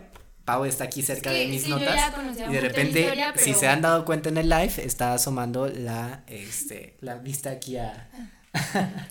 Pau 0.44 0.64
está 0.64 0.84
aquí 0.84 1.02
cerca 1.02 1.30
Es 1.30 1.36
que 1.36 1.42
de 1.44 1.48
mis 1.48 1.62
sí, 1.62 1.70
notas 1.70 2.12
y 2.48 2.52
de 2.52 2.60
repente, 2.60 3.00
historia, 3.00 3.34
si 3.36 3.54
se 3.54 3.68
han 3.68 3.82
dado 3.82 4.04
cuenta 4.04 4.28
en 4.28 4.38
el 4.38 4.48
live, 4.48 4.72
está 4.78 5.14
asomando 5.14 5.66
la, 5.68 6.24
este, 6.26 6.96
la 7.00 7.16
vista 7.16 7.50
aquí 7.50 7.76
a... 7.76 8.08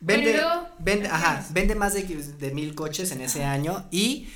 vende, 0.00 0.40
vende, 0.78 1.08
ajá, 1.08 1.46
vende 1.50 1.74
más 1.74 1.94
de, 1.94 2.02
de 2.02 2.50
mil 2.50 2.74
coches 2.74 3.12
en 3.12 3.20
ese 3.20 3.44
año 3.44 3.86
y 3.90 4.28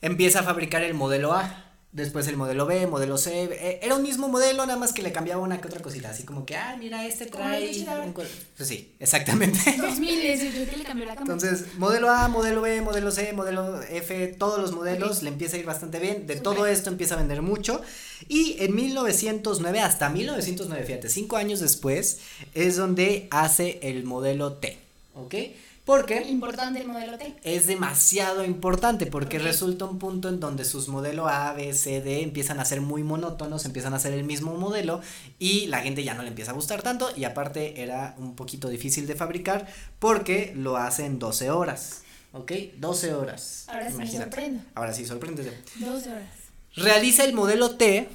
empieza 0.00 0.40
a 0.40 0.42
fabricar 0.42 0.82
el 0.82 0.94
modelo 0.94 1.32
A. 1.32 1.67
Después 1.90 2.28
el 2.28 2.36
modelo 2.36 2.66
B, 2.66 2.86
modelo 2.86 3.16
C, 3.16 3.44
eh, 3.44 3.80
era 3.82 3.94
un 3.94 4.02
mismo 4.02 4.28
modelo, 4.28 4.66
nada 4.66 4.78
más 4.78 4.92
que 4.92 5.02
le 5.02 5.10
cambiaba 5.10 5.42
una 5.42 5.58
que 5.58 5.68
otra 5.68 5.80
cosita, 5.80 6.10
así 6.10 6.24
como 6.24 6.44
que, 6.44 6.54
ah, 6.54 6.76
mira, 6.78 7.06
este 7.06 7.24
trae. 7.24 7.66
coches 7.66 7.88
ahora. 7.88 8.04
un 8.04 8.12
col-". 8.12 8.28
Pues 8.58 8.68
sí, 8.68 8.92
exactamente. 9.00 9.58
2018, 9.78 10.70
¿qué 10.70 10.76
le 10.76 10.84
cambió 10.84 11.06
la 11.06 11.14
cámara? 11.14 11.32
Entonces, 11.32 11.78
modelo 11.78 12.10
A, 12.10 12.28
modelo 12.28 12.60
B, 12.60 12.82
modelo 12.82 13.10
C, 13.10 13.32
modelo 13.32 13.80
F, 13.82 14.26
todos 14.38 14.60
los 14.60 14.72
modelos 14.72 15.22
le 15.22 15.30
empieza 15.30 15.56
a 15.56 15.60
ir 15.60 15.64
bastante 15.64 15.98
bien. 15.98 16.26
De 16.26 16.36
todo 16.36 16.66
esto 16.66 16.90
empieza 16.90 17.14
a 17.14 17.18
vender 17.18 17.40
mucho. 17.40 17.80
Y 18.28 18.56
en 18.58 18.74
1909, 18.74 19.80
hasta 19.80 20.10
1909, 20.10 20.84
fíjate, 20.84 21.08
cinco 21.08 21.36
años 21.38 21.60
después, 21.60 22.18
es 22.52 22.76
donde 22.76 23.28
hace 23.30 23.78
el 23.82 24.04
modelo 24.04 24.52
T. 24.52 24.78
¿Ok? 25.14 25.34
Porque 25.88 26.20
Importante 26.28 26.82
el 26.82 26.86
modelo 26.86 27.16
T. 27.16 27.34
es 27.44 27.66
demasiado 27.66 28.44
importante 28.44 29.06
porque 29.06 29.38
resulta 29.38 29.86
un 29.86 29.98
punto 29.98 30.28
en 30.28 30.38
donde 30.38 30.66
sus 30.66 30.88
modelos 30.88 31.30
A, 31.30 31.54
B, 31.54 31.72
C, 31.72 32.02
D 32.02 32.20
empiezan 32.20 32.60
a 32.60 32.66
ser 32.66 32.82
muy 32.82 33.02
monótonos, 33.02 33.64
empiezan 33.64 33.94
a 33.94 33.98
ser 33.98 34.12
el 34.12 34.22
mismo 34.22 34.52
modelo 34.58 35.00
y 35.38 35.64
la 35.68 35.80
gente 35.80 36.04
ya 36.04 36.12
no 36.12 36.20
le 36.20 36.28
empieza 36.28 36.50
a 36.50 36.54
gustar 36.54 36.82
tanto 36.82 37.08
y 37.16 37.24
aparte 37.24 37.80
era 37.80 38.14
un 38.18 38.36
poquito 38.36 38.68
difícil 38.68 39.06
de 39.06 39.14
fabricar 39.14 39.66
porque 39.98 40.52
lo 40.54 40.76
hace 40.76 41.06
en 41.06 41.18
12 41.18 41.50
horas, 41.50 42.02
¿ok? 42.34 42.52
12 42.76 43.14
horas. 43.14 43.64
Ahora 43.68 43.90
sí 43.90 43.96
me 43.96 44.12
sorprendo. 44.12 44.62
Ahora 44.74 44.92
sí, 44.92 45.06
sorpréndete. 45.06 45.56
12 45.76 46.10
horas. 46.10 46.28
Realiza 46.76 47.24
el 47.24 47.32
modelo 47.32 47.76
T, 47.76 48.10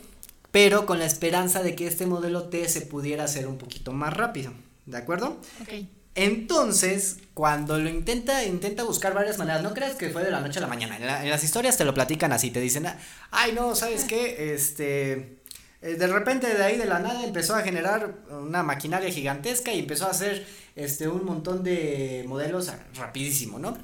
pero 0.52 0.86
con 0.86 1.00
la 1.00 1.08
esperanza 1.08 1.64
de 1.64 1.74
que 1.74 1.88
este 1.88 2.06
modelo 2.06 2.44
T 2.50 2.70
se 2.70 2.82
pudiera 2.82 3.24
hacer 3.24 3.48
un 3.48 3.58
poquito 3.58 3.92
más 3.94 4.14
rápido, 4.14 4.54
¿de 4.86 4.98
acuerdo? 4.98 5.40
Ok. 5.60 6.03
Entonces, 6.16 7.18
cuando 7.34 7.78
lo 7.80 7.90
intenta, 7.90 8.44
intenta 8.46 8.84
buscar 8.84 9.14
varias 9.14 9.38
maneras. 9.40 9.64
No 9.64 9.74
creas 9.74 9.96
que 9.96 10.10
fue 10.10 10.24
de 10.24 10.32
la 10.32 10.42
noche 10.42 10.60
a 10.60 10.62
la 10.62 10.68
mañana. 10.68 10.98
En, 10.98 11.06
la- 11.08 11.24
en 11.24 11.30
las 11.30 11.44
historias 11.44 11.78
te 11.78 11.86
lo 11.86 11.94
platican 11.94 12.32
así, 12.32 12.52
te 12.52 12.60
dicen, 12.60 12.86
ay 13.32 13.52
no, 13.54 13.76
¿sabes 13.76 14.04
qué? 14.06 14.54
Este, 14.54 15.40
eh, 15.82 15.96
de 15.96 16.08
repente 16.08 16.54
de 16.54 16.64
ahí 16.64 16.78
de 16.78 16.86
la 16.86 17.00
nada 17.00 17.24
empezó 17.24 17.56
a 17.56 17.62
generar 17.62 18.16
una 18.30 18.62
maquinaria 18.64 19.10
gigantesca 19.12 19.74
y 19.74 19.80
empezó 19.80 20.06
a 20.06 20.12
hacer, 20.12 20.46
este, 20.76 21.08
un 21.08 21.26
montón 21.26 21.64
de 21.64 22.24
modelos 22.28 22.72
rapidísimo, 22.96 23.58
¿no? 23.58 23.76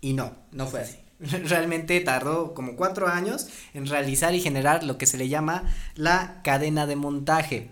Y 0.00 0.12
no, 0.12 0.36
no 0.52 0.66
fue 0.68 0.80
así. 0.82 0.96
Realmente 1.20 1.98
tardó 2.00 2.54
como 2.54 2.76
cuatro 2.76 3.08
años 3.08 3.48
en 3.74 3.86
realizar 3.86 4.34
y 4.34 4.40
generar 4.40 4.84
lo 4.84 4.96
que 4.98 5.06
se 5.06 5.16
le 5.18 5.28
llama 5.28 5.64
la 5.96 6.40
cadena 6.44 6.86
de 6.86 6.94
montaje. 6.94 7.70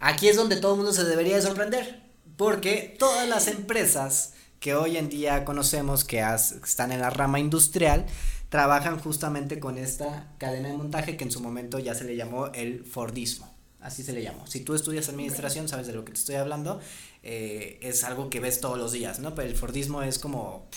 Aquí 0.00 0.28
es 0.28 0.36
donde 0.36 0.56
todo 0.56 0.72
el 0.72 0.76
mundo 0.78 0.92
se 0.92 1.04
debería 1.04 1.36
de 1.36 1.42
sorprender, 1.42 2.02
porque 2.36 2.94
todas 2.98 3.28
las 3.28 3.48
empresas 3.48 4.34
que 4.60 4.74
hoy 4.74 4.96
en 4.96 5.08
día 5.08 5.44
conocemos 5.44 6.04
que 6.04 6.22
has- 6.22 6.52
están 6.52 6.92
en 6.92 7.00
la 7.00 7.10
rama 7.10 7.38
industrial 7.40 8.06
trabajan 8.48 8.98
justamente 8.98 9.58
con 9.60 9.76
esta 9.78 10.32
cadena 10.38 10.68
de 10.68 10.76
montaje 10.76 11.16
que 11.16 11.24
en 11.24 11.30
su 11.30 11.40
momento 11.40 11.78
ya 11.78 11.94
se 11.94 12.04
le 12.04 12.16
llamó 12.16 12.46
el 12.48 12.84
Fordismo. 12.84 13.52
Así 13.80 14.02
se 14.02 14.12
le 14.12 14.22
llamó. 14.22 14.46
Si 14.46 14.60
tú 14.60 14.74
estudias 14.74 15.08
administración, 15.08 15.68
sabes 15.68 15.86
de 15.86 15.92
lo 15.92 16.04
que 16.04 16.12
te 16.12 16.18
estoy 16.18 16.36
hablando. 16.36 16.80
eh, 17.28 17.80
es 17.82 18.04
algo 18.04 18.30
que 18.30 18.38
ves 18.38 18.60
todos 18.60 18.78
los 18.78 18.92
días, 18.92 19.18
¿no? 19.18 19.34
Pero 19.34 19.48
el 19.48 19.56
Fordismo 19.56 20.00
es 20.02 20.18
como 20.20 20.68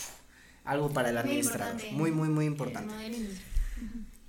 algo 0.65 0.89
para 0.91 1.09
el 1.09 1.15
Muy 1.15 1.21
administrador. 1.23 1.67
importante. 1.73 1.95
Muy, 1.95 2.11
muy, 2.11 2.29
muy 2.29 2.45
importante. 2.45 2.91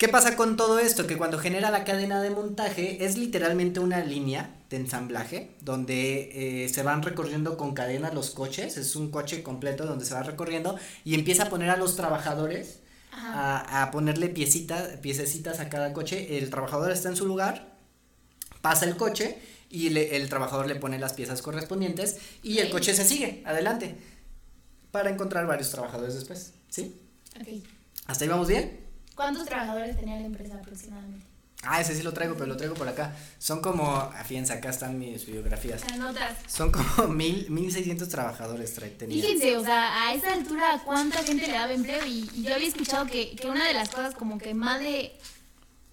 ¿Qué 0.00 0.08
pasa 0.08 0.34
con 0.34 0.56
todo 0.56 0.78
esto? 0.78 1.06
Que 1.06 1.18
cuando 1.18 1.38
genera 1.38 1.70
la 1.70 1.84
cadena 1.84 2.22
de 2.22 2.30
montaje 2.30 3.04
es 3.04 3.18
literalmente 3.18 3.80
una 3.80 4.02
línea 4.02 4.56
de 4.70 4.78
ensamblaje 4.78 5.50
donde 5.60 6.64
eh, 6.64 6.68
se 6.70 6.82
van 6.82 7.02
recorriendo 7.02 7.58
con 7.58 7.74
cadenas 7.74 8.14
los 8.14 8.30
coches, 8.30 8.78
es 8.78 8.96
un 8.96 9.10
coche 9.10 9.42
completo 9.42 9.84
donde 9.84 10.06
se 10.06 10.14
va 10.14 10.22
recorriendo 10.22 10.76
y 11.04 11.14
empieza 11.14 11.42
a 11.44 11.50
poner 11.50 11.68
a 11.68 11.76
los 11.76 11.96
trabajadores 11.96 12.78
a, 13.12 13.82
a 13.82 13.90
ponerle 13.90 14.30
piecitas, 14.30 14.96
piececitas 15.02 15.60
a 15.60 15.68
cada 15.68 15.92
coche, 15.92 16.38
el 16.38 16.48
trabajador 16.48 16.92
está 16.92 17.10
en 17.10 17.16
su 17.16 17.26
lugar, 17.26 17.76
pasa 18.62 18.86
el 18.86 18.96
coche 18.96 19.36
y 19.68 19.90
le- 19.90 20.16
el 20.16 20.30
trabajador 20.30 20.66
le 20.66 20.76
pone 20.76 20.98
las 20.98 21.12
piezas 21.12 21.42
correspondientes 21.42 22.16
y 22.42 22.58
el 22.58 22.70
coche 22.70 22.94
se 22.94 23.04
sigue 23.04 23.42
adelante 23.44 23.96
para 24.92 25.10
encontrar 25.10 25.46
varios 25.46 25.70
trabajadores 25.70 26.14
después, 26.14 26.54
¿sí? 26.70 26.96
Ok. 27.38 27.48
¿Hasta 28.06 28.24
ahí 28.24 28.30
vamos 28.30 28.48
bien? 28.48 28.79
¿Cuántos 29.20 29.44
trabajadores 29.44 29.98
tenía 29.98 30.16
la 30.16 30.24
empresa 30.24 30.54
aproximadamente? 30.54 31.26
Ah, 31.62 31.78
ese 31.78 31.94
sí 31.94 32.02
lo 32.02 32.14
traigo, 32.14 32.36
pero 32.36 32.46
lo 32.46 32.56
traigo 32.56 32.74
por 32.74 32.88
acá. 32.88 33.14
Son 33.38 33.60
como, 33.60 33.84
ah, 33.94 34.24
fíjense, 34.26 34.54
acá 34.54 34.70
están 34.70 34.98
mis 34.98 35.26
biografías. 35.26 35.82
Las 35.90 35.98
notas. 35.98 36.38
Son 36.46 36.72
como 36.72 37.08
mil, 37.12 37.50
mil 37.50 37.70
seiscientos 37.70 38.08
trabajadores 38.08 38.74
tenía. 38.96 39.22
Fíjense, 39.22 39.58
o 39.58 39.62
sea, 39.62 40.08
a 40.08 40.14
esa 40.14 40.32
altura, 40.32 40.80
¿cuánta 40.86 41.22
gente 41.22 41.46
le 41.46 41.52
daba 41.52 41.70
empleo? 41.70 42.02
Y, 42.06 42.30
y 42.34 42.44
yo 42.44 42.54
había 42.54 42.68
escuchado 42.68 43.04
que, 43.04 43.36
que 43.36 43.46
una 43.46 43.66
de 43.68 43.74
las 43.74 43.90
cosas 43.90 44.14
como 44.14 44.38
que 44.38 44.54
más 44.54 44.80
le, 44.80 45.12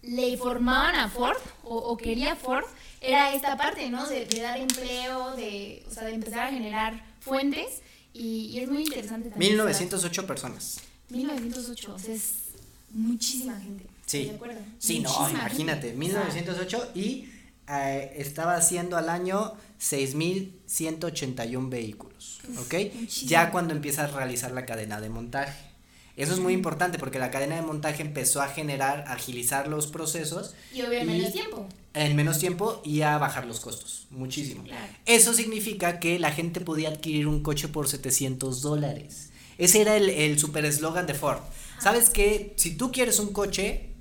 le 0.04 0.30
informaban 0.30 0.96
a 0.96 1.10
Ford, 1.10 1.36
o, 1.66 1.76
o 1.76 1.98
quería 1.98 2.38
Ford, 2.38 2.64
era 3.02 3.34
esta 3.34 3.58
parte, 3.58 3.90
¿no? 3.90 4.08
De, 4.08 4.26
de 4.26 4.40
dar 4.40 4.58
empleo, 4.58 5.36
de, 5.36 5.84
o 5.86 5.92
sea, 5.92 6.04
de 6.06 6.14
empezar 6.14 6.48
a 6.48 6.52
generar 6.52 7.04
fuentes. 7.20 7.82
Y, 8.14 8.52
y 8.54 8.60
es 8.62 8.70
muy 8.70 8.84
interesante 8.84 9.30
también. 9.30 9.52
1908 9.52 10.26
personas. 10.26 10.80
1908, 11.10 11.94
o 11.94 12.00
sea, 12.00 12.14
es 12.14 12.47
muchísima 12.92 13.60
gente. 13.60 13.86
Sí. 14.06 14.26
¿De 14.26 14.32
acuerdo? 14.32 14.60
Sí, 14.80 15.00
no, 15.00 15.10
Muchísima 15.10 15.40
imagínate, 15.40 15.90
gente. 15.90 16.08
O 16.08 16.12
sea, 16.12 16.24
1908 16.26 16.92
y 16.96 17.30
eh, 17.70 18.14
estaba 18.18 18.56
haciendo 18.56 18.96
al 18.98 19.10
año 19.10 19.54
6.181 19.82 21.70
vehículos, 21.70 22.40
¿ok? 22.60 22.74
muchísimo. 22.94 23.30
Ya 23.30 23.52
cuando 23.52 23.74
empieza 23.74 24.04
a 24.06 24.08
realizar 24.08 24.52
la 24.52 24.66
cadena 24.66 25.02
de 25.02 25.10
montaje. 25.10 25.68
Eso 26.16 26.34
es 26.34 26.40
muy 26.40 26.54
importante 26.54 26.98
porque 26.98 27.20
la 27.20 27.30
cadena 27.30 27.58
de 27.58 27.62
montaje 27.62 28.02
empezó 28.02 28.42
a 28.42 28.48
generar, 28.48 29.06
a 29.08 29.14
agilizar 29.14 29.68
los 29.68 29.86
procesos 29.86 30.56
Y 30.74 30.82
obviamente 30.82 31.14
menos 31.14 31.32
tiempo. 31.32 31.68
en 31.94 32.16
menos 32.16 32.40
tiempo 32.40 32.82
y 32.84 33.02
a 33.02 33.20
bajar 33.20 33.46
los 33.46 33.60
costos, 33.60 34.08
muchísimo. 34.10 34.64
Claro. 34.64 34.94
Eso 35.06 35.34
significa 35.36 36.00
que 36.00 36.18
la 36.18 36.32
gente 36.32 36.60
podía 36.60 36.90
adquirir 36.90 37.28
un 37.28 37.44
coche 37.44 37.68
por 37.68 37.88
700 37.88 38.62
dólares. 38.64 39.30
Ese 39.60 39.82
era 39.82 39.96
el, 39.96 40.10
el 40.10 40.40
super 40.40 40.66
eslogan 40.66 41.06
de 41.06 41.14
Ford. 41.14 41.40
¿Sabes 41.80 42.10
que 42.10 42.54
Si 42.58 42.76
tú 42.76 42.92
quieres 42.92 43.20
un 43.20 43.34
coche, 43.34 43.92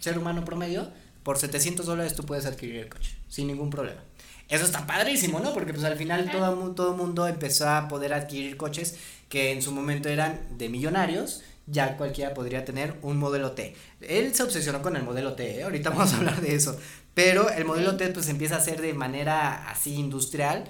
ser 0.00 0.18
humano 0.18 0.44
promedio, 0.44 0.90
por 1.22 1.38
700 1.38 1.86
dólares 1.86 2.14
tú 2.14 2.24
puedes 2.24 2.46
adquirir 2.46 2.76
el 2.76 2.88
coche, 2.88 3.16
sin 3.28 3.46
ningún 3.46 3.70
problema. 3.70 4.02
Eso 4.48 4.64
está 4.64 4.86
padrísimo, 4.86 5.40
¿no? 5.40 5.54
Porque 5.54 5.72
pues 5.72 5.84
al 5.84 5.96
final 5.96 6.30
todo, 6.30 6.74
todo 6.74 6.96
mundo 6.96 7.26
empezó 7.26 7.68
a 7.68 7.88
poder 7.88 8.12
adquirir 8.12 8.56
coches 8.56 8.96
que 9.28 9.52
en 9.52 9.62
su 9.62 9.72
momento 9.72 10.08
eran 10.08 10.58
de 10.58 10.68
millonarios, 10.68 11.42
ya 11.66 11.96
cualquiera 11.96 12.34
podría 12.34 12.64
tener 12.64 12.94
un 13.00 13.16
modelo 13.16 13.52
T. 13.52 13.74
Él 14.02 14.34
se 14.34 14.42
obsesionó 14.42 14.82
con 14.82 14.96
el 14.96 15.02
modelo 15.02 15.32
T, 15.32 15.60
¿eh? 15.60 15.62
ahorita 15.64 15.90
vamos 15.90 16.12
a 16.12 16.18
hablar 16.18 16.40
de 16.42 16.54
eso, 16.54 16.78
pero 17.14 17.48
el 17.48 17.64
modelo 17.64 17.96
T 17.96 18.10
pues 18.10 18.28
empieza 18.28 18.56
a 18.56 18.60
ser 18.60 18.82
de 18.82 18.92
manera 18.92 19.70
así 19.70 19.94
industrial 19.94 20.64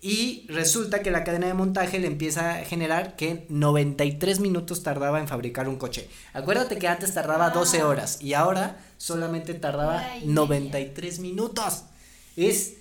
Y 0.00 0.46
resulta 0.48 1.02
que 1.02 1.10
la 1.10 1.24
cadena 1.24 1.46
de 1.48 1.54
montaje 1.54 1.98
le 1.98 2.06
empieza 2.06 2.54
a 2.56 2.64
generar 2.64 3.16
que 3.16 3.46
93 3.48 4.40
minutos 4.40 4.82
tardaba 4.82 5.18
en 5.20 5.28
fabricar 5.28 5.68
un 5.68 5.76
coche. 5.76 6.08
Acuérdate 6.32 6.78
que 6.78 6.88
antes 6.88 7.14
tardaba 7.14 7.50
12 7.50 7.80
Ah. 7.80 7.88
horas 7.88 8.18
y 8.22 8.34
ahora 8.34 8.78
solamente 8.96 9.54
tardaba 9.54 9.96
Hora 9.96 10.16
y 10.18 10.26
93 10.26 11.18
minutos. 11.20 11.84
Es 12.36 12.74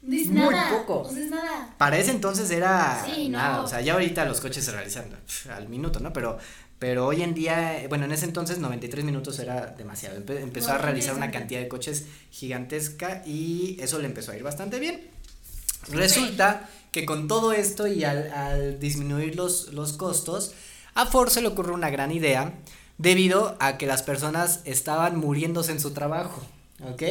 No 0.00 0.14
es 0.16 0.28
Muy 0.28 0.36
nada. 0.54 0.78
poco. 0.78 1.08
Es 1.10 1.28
nada. 1.28 1.74
para 1.76 1.98
ese 1.98 2.12
entonces 2.12 2.48
era 2.52 3.04
Sí, 3.04 3.28
no. 3.28 3.38
nada, 3.38 3.62
o 3.62 3.66
sea, 3.66 3.80
ya 3.80 3.94
ahorita 3.94 4.24
los 4.26 4.40
coches 4.40 4.64
se 4.64 4.70
realizan 4.70 5.06
al 5.52 5.68
minuto, 5.68 5.98
¿no? 6.00 6.12
Pero 6.12 6.38
pero 6.78 7.08
hoy 7.08 7.22
en 7.24 7.34
día, 7.34 7.82
bueno, 7.88 8.04
en 8.04 8.12
ese 8.12 8.24
entonces 8.24 8.58
93 8.58 9.04
minutos 9.04 9.40
era 9.40 9.66
demasiado. 9.76 10.16
Empe- 10.20 10.40
empezó 10.40 10.70
a 10.70 10.78
realizar 10.78 11.16
una 11.16 11.32
cantidad 11.32 11.58
de 11.60 11.66
coches 11.66 12.04
gigantesca 12.30 13.22
y 13.26 13.76
eso 13.80 13.98
le 13.98 14.06
empezó 14.06 14.30
a 14.30 14.36
ir 14.36 14.44
bastante 14.44 14.78
bien. 14.78 15.00
Resulta 15.92 16.68
que 16.92 17.04
con 17.06 17.28
todo 17.28 17.52
esto 17.52 17.86
y 17.86 18.04
al, 18.04 18.32
al 18.32 18.80
disminuir 18.80 19.36
los, 19.36 19.72
los 19.72 19.92
costos, 19.92 20.52
a 20.94 21.06
Ford 21.06 21.28
se 21.30 21.42
le 21.42 21.48
ocurrió 21.48 21.74
una 21.74 21.90
gran 21.90 22.10
idea 22.10 22.54
debido 22.98 23.56
a 23.60 23.78
que 23.78 23.86
las 23.86 24.02
personas 24.02 24.60
estaban 24.64 25.16
muriéndose 25.18 25.72
en 25.72 25.80
su 25.80 25.92
trabajo, 25.92 26.42
¿ok? 26.82 27.02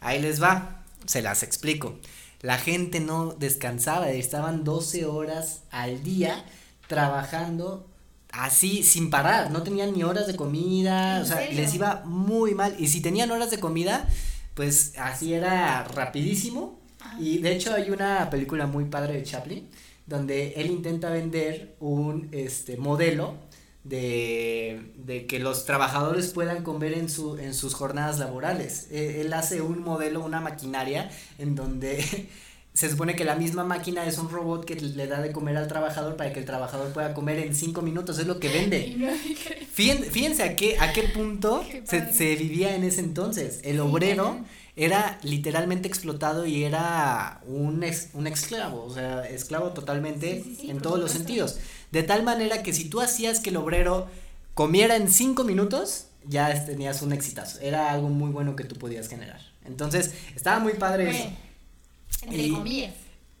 Ahí 0.00 0.20
les 0.20 0.42
va, 0.42 0.84
se 1.06 1.22
las 1.22 1.42
explico. 1.42 1.98
La 2.40 2.58
gente 2.58 3.00
no 3.00 3.32
descansaba, 3.32 4.10
estaban 4.10 4.64
12 4.64 5.06
horas 5.06 5.62
al 5.70 6.02
día 6.02 6.44
trabajando 6.86 7.88
así 8.30 8.82
sin 8.82 9.10
parar, 9.10 9.50
no 9.50 9.62
tenían 9.62 9.92
ni 9.94 10.02
horas 10.02 10.26
de 10.26 10.36
comida, 10.36 11.16
¿En 11.16 11.22
o 11.22 11.26
sea, 11.26 11.38
serio? 11.38 11.60
les 11.60 11.74
iba 11.74 12.02
muy 12.04 12.54
mal 12.54 12.74
y 12.78 12.88
si 12.88 13.00
tenían 13.00 13.30
horas 13.30 13.50
de 13.50 13.58
comida, 13.60 14.08
pues 14.54 14.92
así 14.98 15.34
era 15.34 15.84
rapidísimo. 15.84 16.78
Y 17.18 17.38
de 17.38 17.52
hecho 17.54 17.74
hay 17.74 17.90
una 17.90 18.28
película 18.30 18.66
muy 18.66 18.84
padre 18.86 19.14
de 19.14 19.22
Chaplin 19.22 19.68
donde 20.06 20.52
él 20.56 20.66
intenta 20.66 21.10
vender 21.10 21.76
un 21.80 22.28
este 22.32 22.76
modelo 22.76 23.36
de, 23.84 24.92
de 24.96 25.26
que 25.26 25.38
los 25.38 25.64
trabajadores 25.66 26.32
puedan 26.32 26.62
comer 26.62 26.94
en 26.94 27.08
su 27.08 27.36
en 27.38 27.54
sus 27.54 27.74
jornadas 27.74 28.18
laborales. 28.18 28.88
Eh, 28.90 29.20
él 29.20 29.32
hace 29.32 29.60
un 29.60 29.82
modelo, 29.82 30.24
una 30.24 30.40
maquinaria 30.40 31.10
en 31.38 31.54
donde 31.54 32.02
se 32.74 32.90
supone 32.90 33.14
que 33.14 33.24
la 33.24 33.36
misma 33.36 33.62
máquina 33.62 34.04
es 34.06 34.18
un 34.18 34.30
robot 34.30 34.64
que 34.64 34.74
le 34.74 35.06
da 35.06 35.20
de 35.20 35.32
comer 35.32 35.56
al 35.56 35.68
trabajador 35.68 36.16
para 36.16 36.32
que 36.32 36.40
el 36.40 36.46
trabajador 36.46 36.92
pueda 36.92 37.14
comer 37.14 37.38
en 37.38 37.54
cinco 37.54 37.82
minutos, 37.82 38.18
es 38.18 38.26
lo 38.26 38.40
que 38.40 38.48
vende. 38.48 38.96
No 38.98 39.08
Fíjense, 39.72 40.10
fíjense 40.10 40.42
a 40.44 40.54
qué, 40.54 40.76
a 40.78 40.92
qué 40.92 41.02
punto 41.02 41.64
Qué 41.68 41.82
se, 41.84 42.36
vivía 42.36 42.76
en 42.76 42.84
ese 42.84 43.00
entonces. 43.00 43.60
El 43.64 43.80
obrero. 43.80 44.44
Era 44.76 45.18
literalmente 45.22 45.86
explotado 45.88 46.46
y 46.46 46.64
era 46.64 47.40
un, 47.46 47.84
ex- 47.84 48.08
un 48.14 48.26
esclavo, 48.26 48.84
o 48.84 48.92
sea, 48.92 49.24
esclavo 49.28 49.68
totalmente 49.70 50.42
Sí, 50.42 50.50
sí, 50.56 50.58
sí, 50.62 50.70
en 50.70 50.80
todos 50.80 50.98
los 50.98 51.12
sentidos. 51.12 51.58
De 51.92 52.02
tal 52.02 52.22
manera 52.24 52.62
que 52.62 52.72
si 52.72 52.86
tú 52.88 53.00
hacías 53.00 53.40
que 53.40 53.50
el 53.50 53.56
obrero 53.56 54.08
comiera 54.54 54.96
en 54.96 55.08
cinco 55.10 55.44
minutos, 55.44 56.06
ya 56.26 56.64
tenías 56.66 57.02
un 57.02 57.12
exitazo. 57.12 57.60
Era 57.60 57.92
algo 57.92 58.08
muy 58.08 58.30
bueno 58.30 58.56
que 58.56 58.64
tú 58.64 58.76
podías 58.76 59.08
generar. 59.08 59.40
Entonces, 59.64 60.12
estaba 60.34 60.58
muy 60.58 60.72
padre 60.74 61.10
eso. 61.10 61.30
Entre 62.22 62.42
Y- 62.42 62.50
comillas. 62.50 62.94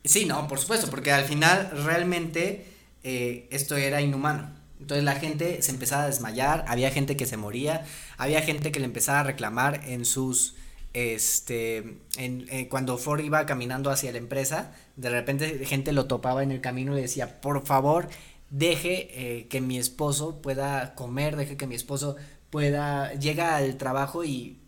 Sí, 0.04 0.26
no, 0.26 0.46
por 0.48 0.58
supuesto, 0.58 0.88
porque 0.90 1.12
al 1.12 1.24
final 1.24 1.70
realmente 1.84 2.66
eh, 3.02 3.48
esto 3.50 3.74
era 3.76 4.02
inhumano. 4.02 4.50
Entonces 4.78 5.02
la 5.02 5.14
gente 5.14 5.62
se 5.62 5.70
empezaba 5.70 6.02
a 6.02 6.06
desmayar, 6.06 6.64
había 6.68 6.90
gente 6.90 7.16
que 7.16 7.24
se 7.24 7.38
moría, 7.38 7.86
había 8.18 8.42
gente 8.42 8.70
que 8.70 8.80
le 8.80 8.84
empezaba 8.84 9.20
a 9.20 9.22
reclamar 9.22 9.80
en 9.86 10.04
sus, 10.04 10.56
este, 10.94 11.98
en, 12.16 12.46
eh, 12.50 12.68
cuando 12.68 12.96
Ford 12.96 13.20
iba 13.20 13.44
caminando 13.46 13.90
hacia 13.90 14.12
la 14.12 14.18
empresa, 14.18 14.72
de 14.96 15.10
repente 15.10 15.66
gente 15.66 15.92
lo 15.92 16.06
topaba 16.06 16.42
en 16.42 16.52
el 16.52 16.60
camino 16.60 16.92
y 16.92 16.96
le 16.96 17.02
decía, 17.02 17.40
por 17.40 17.66
favor, 17.66 18.08
deje 18.50 19.08
eh, 19.10 19.48
que 19.48 19.60
mi 19.60 19.76
esposo 19.76 20.40
pueda 20.40 20.94
comer, 20.94 21.36
deje 21.36 21.56
que 21.56 21.66
mi 21.66 21.74
esposo 21.74 22.16
pueda, 22.50 23.12
llega 23.14 23.56
al 23.56 23.76
trabajo 23.76 24.24
y 24.24 24.60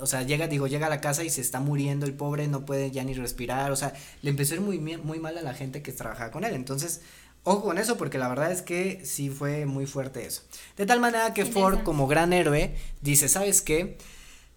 o 0.00 0.06
sea, 0.06 0.22
llega, 0.22 0.48
digo, 0.48 0.66
llega 0.66 0.86
a 0.86 0.90
la 0.90 1.00
casa 1.00 1.22
y 1.22 1.30
se 1.30 1.40
está 1.40 1.60
muriendo 1.60 2.04
el 2.06 2.14
pobre, 2.14 2.48
no 2.48 2.64
puede 2.64 2.90
ya 2.90 3.04
ni 3.04 3.14
respirar, 3.14 3.70
o 3.70 3.76
sea, 3.76 3.94
le 4.22 4.30
empezó 4.30 4.54
a 4.54 4.56
ir 4.56 4.62
muy, 4.62 4.78
muy 4.78 5.20
mal 5.20 5.38
a 5.38 5.42
la 5.42 5.54
gente 5.54 5.82
que 5.82 5.92
trabajaba 5.92 6.30
con 6.32 6.44
él. 6.44 6.54
Entonces, 6.54 7.02
ojo 7.44 7.62
con 7.62 7.78
eso, 7.78 7.96
porque 7.96 8.18
la 8.18 8.28
verdad 8.28 8.50
es 8.50 8.62
que 8.62 9.04
sí 9.04 9.30
fue 9.30 9.66
muy 9.66 9.86
fuerte 9.86 10.26
eso. 10.26 10.42
De 10.76 10.86
tal 10.86 10.98
manera 10.98 11.32
que 11.32 11.44
Ford, 11.44 11.82
como 11.84 12.08
gran 12.08 12.32
héroe, 12.32 12.74
dice, 13.02 13.28
¿sabes 13.28 13.62
qué? 13.62 13.98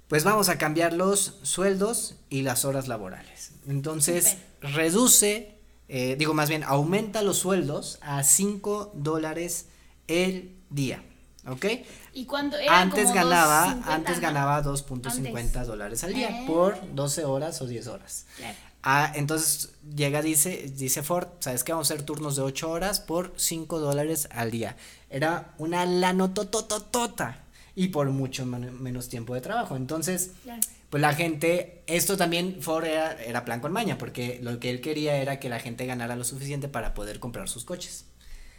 Pues 0.07 0.23
vamos 0.23 0.49
a 0.49 0.57
cambiar 0.57 0.93
los 0.93 1.35
sueldos 1.43 2.15
y 2.29 2.43
las 2.43 2.63
horas 2.65 2.87
laborales. 2.87 3.51
Entonces, 3.67 4.37
reduce, 4.61 5.57
eh, 5.87 6.15
digo 6.17 6.33
más 6.33 6.49
bien, 6.49 6.63
aumenta 6.63 7.21
los 7.23 7.37
sueldos 7.39 7.97
a 8.01 8.23
5 8.23 8.91
dólares 8.93 9.65
el 10.07 10.55
día, 10.69 11.01
¿ok? 11.47 11.65
¿Y 12.13 12.25
cuánto 12.25 12.57
era? 12.57 12.79
Antes 12.81 13.05
como 13.05 13.15
ganaba, 13.15 13.75
2.50, 13.75 13.83
antes 13.87 14.15
¿no? 14.17 14.21
ganaba 14.21 14.63
2.50 14.63 15.37
Antes. 15.39 15.67
dólares 15.67 16.03
al 16.03 16.13
día 16.13 16.29
Eh. 16.29 16.43
por 16.45 16.77
12 16.93 17.25
horas 17.25 17.59
o 17.61 17.65
10 17.67 17.87
horas. 17.87 18.25
Claro. 18.37 18.55
Ah, 18.87 19.11
entonces 19.15 19.69
llega, 19.95 20.21
dice, 20.21 20.71
dice 20.77 21.01
Ford, 21.01 21.27
¿sabes 21.39 21.63
qué? 21.63 21.71
Vamos 21.71 21.89
a 21.89 21.95
hacer 21.95 22.05
turnos 22.05 22.35
de 22.35 22.43
8 22.43 22.69
horas 22.69 22.99
por 22.99 23.33
5 23.35 23.79
dólares 23.79 24.27
al 24.31 24.51
día. 24.51 24.77
Era 25.09 25.55
una 25.57 25.87
lanotototota 25.87 27.41
y 27.75 27.89
por 27.89 28.09
mucho 28.09 28.45
men- 28.45 28.81
menos 28.81 29.09
tiempo 29.09 29.33
de 29.33 29.41
trabajo. 29.41 29.75
Entonces, 29.75 30.31
Claro. 30.43 30.61
pues 30.89 31.01
la 31.01 31.13
gente, 31.13 31.83
esto 31.88 32.15
también 32.17 32.61
Ford 32.61 32.85
era, 32.85 33.13
era 33.21 33.43
plan 33.45 33.59
con 33.59 33.71
maña, 33.73 33.97
porque 33.97 34.39
lo 34.41 34.59
que 34.59 34.69
él 34.69 34.81
quería 34.81 35.17
era 35.17 35.39
que 35.39 35.49
la 35.49 35.59
gente 35.59 35.85
ganara 35.85 36.15
lo 36.15 36.23
suficiente 36.23 36.67
para 36.69 36.93
poder 36.93 37.19
comprar 37.19 37.49
sus 37.49 37.65
coches. 37.65 38.05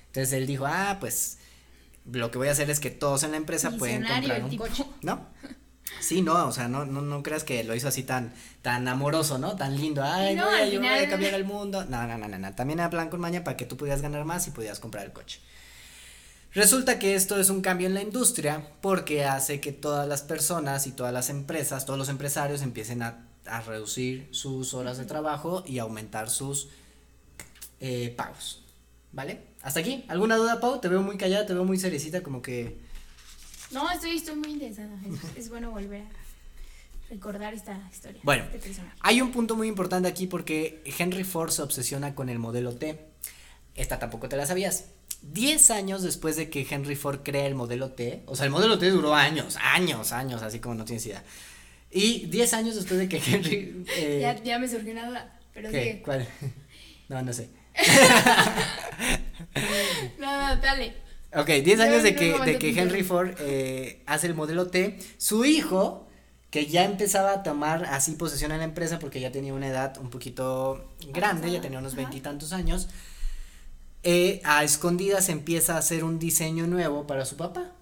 Entonces 0.08 0.32
él 0.34 0.46
dijo, 0.46 0.66
ah, 0.66 0.98
pues 1.00 1.38
lo 2.10 2.30
que 2.30 2.38
voy 2.38 2.48
a 2.48 2.52
hacer 2.52 2.70
es 2.70 2.78
que 2.80 2.90
todos 2.90 3.22
en 3.22 3.32
la 3.32 3.36
empresa 3.38 3.70
pueden 3.72 4.04
comprar 4.04 4.44
un 4.44 4.50
tipo. 4.50 4.64
coche, 4.66 4.84
¿no? 5.02 5.26
Sí, 6.00 6.20
no, 6.20 6.46
o 6.48 6.52
sea, 6.52 6.68
no, 6.68 6.84
no, 6.84 7.00
no 7.00 7.22
creas 7.22 7.42
que 7.44 7.62
lo 7.64 7.74
hizo 7.74 7.88
así 7.88 8.02
tan, 8.02 8.34
tan 8.60 8.86
amoroso, 8.88 9.38
¿no? 9.38 9.56
Tan 9.56 9.76
lindo, 9.76 10.02
ay, 10.04 10.34
No, 10.34 10.44
voy 10.44 10.54
a 10.54 10.56
ayudar 10.64 10.82
final- 10.82 11.04
a 11.04 11.08
cambiar 11.08 11.34
el 11.34 11.44
mundo. 11.44 11.84
No, 11.86 12.06
no, 12.06 12.18
no, 12.18 12.28
no, 12.28 12.38
no, 12.38 12.54
también 12.54 12.80
era 12.80 12.90
plan 12.90 13.08
con 13.08 13.20
maña 13.20 13.44
para 13.44 13.56
que 13.56 13.64
tú 13.66 13.76
pudieras 13.76 14.02
ganar 14.02 14.24
más 14.24 14.46
y 14.46 14.50
pudieras 14.50 14.78
comprar 14.80 15.04
el 15.06 15.12
coche. 15.12 15.40
Resulta 16.56 16.98
que 16.98 17.14
esto 17.14 17.38
es 17.38 17.50
un 17.50 17.60
cambio 17.60 17.86
en 17.86 17.92
la 17.92 18.00
industria 18.00 18.66
porque 18.80 19.26
hace 19.26 19.60
que 19.60 19.72
todas 19.72 20.08
las 20.08 20.22
personas 20.22 20.86
y 20.86 20.92
todas 20.92 21.12
las 21.12 21.28
empresas, 21.28 21.84
todos 21.84 21.98
los 21.98 22.08
empresarios 22.08 22.62
empiecen 22.62 23.02
a, 23.02 23.28
a 23.44 23.60
reducir 23.60 24.26
sus 24.30 24.72
horas 24.72 24.96
de 24.96 25.04
trabajo 25.04 25.64
y 25.66 25.80
aumentar 25.80 26.30
sus 26.30 26.70
eh, 27.78 28.14
pagos. 28.16 28.64
¿Vale? 29.12 29.42
Hasta 29.60 29.80
aquí. 29.80 30.06
¿Alguna 30.08 30.36
duda, 30.36 30.58
Pau? 30.58 30.80
Te 30.80 30.88
veo 30.88 31.02
muy 31.02 31.18
callada, 31.18 31.44
te 31.44 31.52
veo 31.52 31.66
muy 31.66 31.78
seriecita, 31.78 32.22
como 32.22 32.40
que... 32.40 32.78
No, 33.70 33.90
estoy, 33.90 34.16
estoy 34.16 34.36
muy 34.36 34.52
interesada. 34.52 34.98
Es, 35.04 35.36
es 35.36 35.48
bueno 35.50 35.72
volver 35.72 36.04
a 36.04 37.10
recordar 37.10 37.52
esta 37.52 37.78
historia. 37.92 38.22
Bueno. 38.24 38.44
este. 38.54 38.82
Hay 39.00 39.20
un 39.20 39.30
punto 39.30 39.56
muy 39.56 39.68
importante 39.68 40.08
aquí 40.08 40.26
porque 40.26 40.82
Henry 40.98 41.24
Ford 41.24 41.50
se 41.50 41.60
obsesiona 41.60 42.14
con 42.14 42.30
el 42.30 42.38
modelo 42.38 42.74
T. 42.74 42.98
Esta 43.74 43.98
tampoco 43.98 44.30
te 44.30 44.38
la 44.38 44.46
sabías. 44.46 44.86
Diez 45.22 45.70
años 45.70 46.02
después 46.02 46.36
de 46.36 46.50
que 46.50 46.66
Henry 46.68 46.94
Ford 46.94 47.20
crea 47.24 47.46
el 47.46 47.54
modelo 47.54 47.90
T, 47.90 48.22
o 48.26 48.36
sea, 48.36 48.44
el 48.46 48.52
modelo 48.52 48.78
T 48.78 48.90
duró 48.90 49.14
años, 49.14 49.56
años, 49.60 50.12
años, 50.12 50.42
así 50.42 50.60
como 50.60 50.74
no 50.76 50.84
tienes 50.84 51.04
idea. 51.06 51.24
Y 51.90 52.26
diez 52.26 52.52
años 52.54 52.74
después 52.76 52.98
de 53.00 53.08
que 53.08 53.16
Henry... 53.18 53.84
eh, 53.96 54.18
Ya, 54.20 54.42
ya 54.42 54.58
me 54.58 54.68
surgió 54.68 54.92
una 54.92 55.08
duda, 55.08 55.38
pero 55.52 55.70
¿qué? 55.70 55.82
sigue. 55.82 56.02
¿Cuál? 56.02 56.28
No, 57.08 57.22
no 57.22 57.32
sé. 57.32 57.48
No, 60.18 60.54
no, 60.54 60.60
dale. 60.60 60.94
Ok, 61.34 61.46
10 61.48 61.78
Yo 61.78 61.84
años 61.84 62.02
de 62.02 62.14
que, 62.14 62.38
de 62.38 62.58
que 62.58 62.70
Henry. 62.78 63.02
Ford 63.02 63.30
eh, 63.40 64.02
hace 64.06 64.26
el 64.26 64.34
modelo 64.34 64.68
T, 64.68 64.98
su 65.18 65.44
hijo, 65.44 66.08
que 66.50 66.66
ya 66.66 66.84
empezaba 66.84 67.32
a 67.32 67.42
tomar 67.42 67.84
así 67.86 68.12
posesión 68.12 68.52
en 68.52 68.58
la 68.58 68.64
empresa 68.64 68.98
porque 68.98 69.20
ya 69.20 69.30
tenía 69.32 69.52
una 69.52 69.68
edad 69.68 69.98
un 69.98 70.10
poquito 70.10 70.88
grande, 71.12 71.50
ya 71.52 71.60
tenía 71.60 71.78
unos 71.78 71.94
veintitantos 71.94 72.52
años, 72.52 72.88
eh, 74.08 74.40
a 74.44 74.62
escondidas 74.62 75.28
empieza 75.28 75.74
a 75.74 75.78
hacer 75.78 76.04
un 76.04 76.18
diseño 76.20 76.66
nuevo 76.68 77.06
para 77.08 77.24
su 77.26 77.36
papá. 77.36 77.72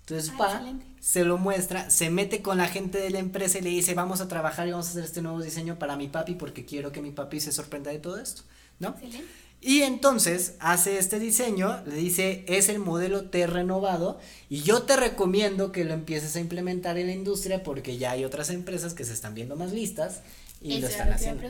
Entonces, 0.00 0.30
Ah, 0.34 0.38
pa, 0.38 0.52
excelente. 0.54 0.86
se 1.00 1.24
lo 1.24 1.36
muestra, 1.38 1.90
se 1.90 2.08
mete 2.10 2.40
con 2.42 2.56
la 2.56 2.68
gente 2.68 2.98
de 2.98 3.10
la 3.10 3.18
empresa 3.18 3.58
y 3.58 3.62
le 3.62 3.68
dice, 3.70 3.92
vamos 3.94 4.20
a 4.22 4.28
trabajar 4.28 4.66
y 4.66 4.70
vamos 4.70 4.86
a 4.86 4.90
hacer 4.90 5.04
este 5.04 5.20
nuevo 5.22 5.42
diseño 5.42 5.78
para 5.78 5.96
mi 5.96 6.08
papi 6.08 6.34
porque 6.36 6.64
quiero 6.64 6.90
que 6.90 7.02
mi 7.02 7.10
papi 7.10 7.38
se 7.40 7.52
sorprenda 7.52 7.90
de 7.90 7.98
todo 7.98 8.18
esto, 8.18 8.42
¿no? 8.80 8.88
Excelente. 8.90 9.24
Y 9.60 9.80
entonces 9.82 10.56
hace 10.58 10.98
este 10.98 11.18
diseño, 11.18 11.82
le 11.86 11.96
dice, 11.96 12.44
es 12.48 12.68
el 12.68 12.78
modelo 12.78 13.30
T 13.30 13.46
renovado 13.46 14.18
y 14.50 14.60
yo 14.62 14.82
te 14.82 14.94
recomiendo 14.96 15.72
que 15.72 15.84
lo 15.84 15.94
empieces 15.94 16.36
a 16.36 16.40
implementar 16.40 16.98
en 16.98 17.06
la 17.08 17.14
industria 17.14 17.62
porque 17.62 17.96
ya 17.98 18.10
hay 18.12 18.24
otras 18.26 18.50
empresas 18.50 18.92
que 18.94 19.04
se 19.04 19.14
están 19.14 19.34
viendo 19.34 19.56
más 19.56 19.72
listas 19.72 20.20
y 20.60 20.80
lo 20.80 20.88
están 20.88 21.08
lo 21.08 21.14
haciendo. 21.14 21.42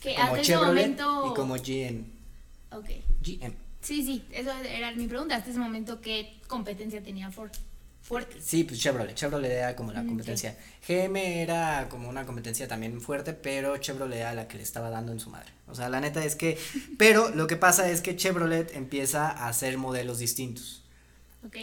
Que 0.00 0.14
Como 0.16 0.36
Chevrolet 0.38 0.82
momento. 0.98 1.30
y 1.30 1.34
como 1.34 1.54
GM. 1.54 2.04
Ok. 2.72 2.88
GM. 3.22 3.54
Sí, 3.84 4.02
sí, 4.02 4.24
eso 4.32 4.50
era 4.68 4.90
mi 4.92 5.06
pregunta. 5.06 5.36
Hasta 5.36 5.50
ese 5.50 5.58
momento, 5.58 6.00
¿qué 6.00 6.40
competencia 6.48 7.02
tenía 7.02 7.30
Ford? 7.30 7.52
fuertes. 8.04 8.44
Sí, 8.44 8.64
pues 8.64 8.78
Chevrolet, 8.80 9.14
Chevrolet 9.14 9.50
era 9.50 9.74
como 9.74 9.90
la 9.90 10.02
mm, 10.02 10.06
competencia. 10.06 10.56
GM 10.86 11.16
era 11.16 11.88
como 11.88 12.08
una 12.08 12.26
competencia 12.26 12.68
también 12.68 13.00
fuerte, 13.00 13.32
pero 13.32 13.78
Chevrolet 13.78 14.18
era 14.18 14.34
la 14.34 14.46
que 14.46 14.58
le 14.58 14.62
estaba 14.62 14.90
dando 14.90 15.10
en 15.10 15.20
su 15.20 15.30
madre. 15.30 15.50
O 15.66 15.74
sea, 15.74 15.88
la 15.88 16.00
neta 16.00 16.22
es 16.22 16.36
que, 16.36 16.58
pero 16.98 17.30
lo 17.30 17.46
que 17.46 17.56
pasa 17.56 17.88
es 17.88 18.02
que 18.02 18.14
Chevrolet 18.14 18.76
empieza 18.76 19.30
a 19.30 19.48
hacer 19.48 19.78
modelos 19.78 20.18
distintos. 20.18 20.83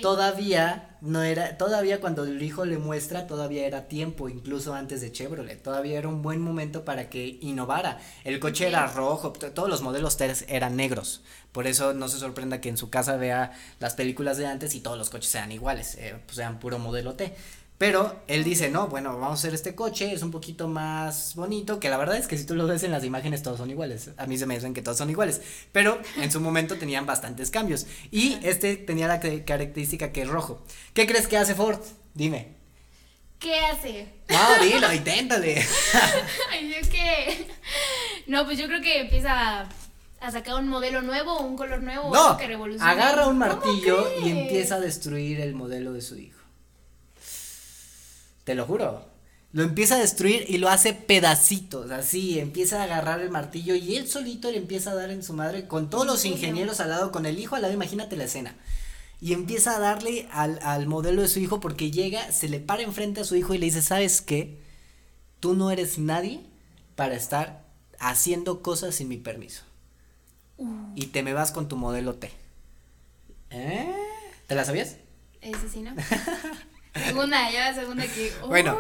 Todavía 0.02 0.98
no 1.02 1.24
era, 1.24 1.58
todavía 1.58 2.00
cuando 2.00 2.24
el 2.24 2.42
hijo 2.44 2.66
le 2.66 2.78
muestra, 2.78 3.26
todavía 3.26 3.66
era 3.66 3.88
tiempo, 3.88 4.30
incluso 4.30 4.76
antes 4.76 5.02
de 5.02 5.12
Chevrolet, 5.12 5.62
todavía 5.62 5.98
era 5.98 6.08
un 6.08 6.22
buen 6.22 6.40
momento 6.40 6.86
para 6.86 7.10
que 7.10 7.40
innovara. 7.42 8.00
El 8.24 8.40
coche 8.40 8.68
era 8.68 8.86
rojo, 8.86 9.32
todos 9.32 9.70
los 9.70 9.82
modelos 9.82 10.18
eran 10.48 10.76
negros, 10.76 11.24
por 11.52 11.66
eso 11.66 11.94
no 11.94 12.08
se 12.10 12.20
sorprenda 12.20 12.62
que 12.62 12.70
en 12.70 12.78
su 12.78 12.92
casa 12.92 13.18
vea 13.18 13.54
las 13.80 13.96
películas 13.96 14.38
de 14.38 14.46
antes 14.46 14.76
y 14.76 14.82
todos 14.82 15.00
los 15.00 15.10
coches 15.10 15.32
sean 15.32 15.52
iguales, 15.52 15.96
eh, 15.96 16.16
pues 16.26 16.36
sean 16.36 16.60
puro 16.60 16.78
modelo 16.78 17.16
T. 17.16 17.34
Pero 17.82 18.22
él 18.28 18.44
dice, 18.44 18.70
no, 18.70 18.90
bueno, 18.90 19.18
vamos 19.18 19.32
a 19.32 19.34
hacer 19.34 19.56
este 19.56 19.74
coche, 19.74 20.14
es 20.14 20.22
un 20.22 20.30
poquito 20.30 20.68
más 20.68 21.34
bonito, 21.34 21.80
que 21.80 21.90
la 21.90 21.98
verdad 21.98 22.16
es 22.16 22.28
que 22.28 22.38
si 22.38 22.46
tú 22.46 22.54
lo 22.54 22.68
ves 22.68 22.84
en 22.84 22.92
las 22.92 23.04
imágenes 23.04 23.42
todos 23.42 23.58
son 23.58 23.72
iguales. 23.72 24.12
A 24.18 24.28
mí 24.28 24.38
se 24.38 24.46
me 24.46 24.54
dicen 24.54 24.76
que 24.76 24.84
todos 24.84 25.00
son 25.00 25.10
iguales, 25.10 25.42
pero 25.72 26.00
en 26.18 26.32
su 26.32 26.40
momento 26.40 26.78
tenían 26.78 27.08
bastantes 27.08 27.50
cambios. 27.50 27.88
Y 28.12 28.38
este 28.44 28.78
tenía 28.78 29.08
la 29.08 29.20
característica 29.20 30.12
que 30.12 30.22
es 30.22 30.28
rojo. 30.28 30.62
¿Qué 30.94 31.08
crees 31.08 31.28
que 31.28 31.40
hace 31.40 31.56
Ford? 31.56 31.80
Dime. 32.14 32.50
¿Qué 33.40 33.60
hace? 33.62 34.10
No, 34.30 34.64
dilo, 34.64 34.94
inténtale. 34.94 35.56
yo 36.62 36.88
que... 36.88 37.48
No, 38.28 38.46
pues 38.46 38.60
yo 38.60 38.68
creo 38.68 38.82
que 38.84 39.00
empieza 39.00 39.68
a 40.20 40.32
sacar 40.32 40.54
un 40.54 40.68
modelo 40.68 41.02
nuevo, 41.02 41.40
un 41.40 41.58
color 41.58 41.82
nuevo, 41.82 42.14
no, 42.14 42.38
que 42.38 42.46
agarra 42.80 43.26
un 43.26 43.40
martillo 43.40 44.08
y 44.24 44.30
empieza 44.30 44.76
a 44.76 44.80
destruir 44.80 45.42
el 45.42 45.56
modelo 45.56 45.94
de 45.94 46.02
su 46.02 46.20
hijo. 46.20 46.41
Te 48.44 48.56
lo 48.56 48.66
juro. 48.66 49.06
Lo 49.54 49.64
empieza 49.64 49.96
a 49.96 50.00
destruir 50.00 50.46
y 50.48 50.58
lo 50.60 50.70
hace 50.70 50.94
pedacitos, 50.94 51.92
así, 51.92 52.40
empieza 52.40 52.80
a 52.80 52.84
agarrar 52.84 53.20
el 53.20 53.32
martillo 53.32 53.76
y 53.76 53.98
él 53.98 54.08
solito 54.08 54.50
le 54.50 54.58
empieza 54.58 54.92
a 54.92 54.96
dar 54.96 55.12
en 55.12 55.24
su 55.24 55.34
madre 55.34 55.68
con 55.68 55.90
todos 55.90 56.08
los 56.08 56.24
ingenieros 56.24 56.80
al 56.80 56.90
lado, 56.90 57.12
con 57.12 57.26
el 57.26 57.38
hijo 57.38 57.58
al 57.58 57.64
lado, 57.64 57.74
imagínate 57.74 58.16
la 58.16 58.24
escena. 58.24 58.56
Y 59.20 59.34
empieza 59.34 59.76
a 59.76 59.80
darle 59.80 60.30
al, 60.32 60.60
al 60.64 60.88
modelo 60.88 61.22
de 61.22 61.28
su 61.28 61.40
hijo 61.40 61.60
porque 61.60 61.92
llega, 61.92 62.32
se 62.32 62.48
le 62.48 62.62
para 62.62 62.84
enfrente 62.84 63.22
a 63.22 63.26
su 63.26 63.36
hijo 63.36 63.54
y 63.54 63.58
le 63.58 63.66
dice, 63.66 63.82
¿sabes 63.82 64.22
qué? 64.22 64.58
Tú 65.42 65.54
no 65.54 65.70
eres 65.70 66.00
nadie 66.00 66.40
para 66.96 67.16
estar 67.16 67.66
haciendo 68.00 68.62
cosas 68.62 68.96
sin 68.96 69.10
mi 69.10 69.18
permiso. 69.18 69.64
Uh. 70.58 70.94
Y 70.96 71.08
te 71.08 71.24
me 71.24 71.34
vas 71.34 71.52
con 71.52 71.68
tu 71.68 71.76
modelo 71.76 72.16
T. 72.16 72.32
¿Eh? 73.50 73.94
¿Te 74.48 74.56
la 74.56 74.64
sabías? 74.64 74.96
Ese 75.42 75.70
sí, 75.70 75.82
¿no? 75.82 75.94
Segunda, 76.94 77.52
ya 77.52 77.74
segunda 77.74 78.06
que. 78.06 78.32
Oh, 78.42 78.48
bueno, 78.48 78.78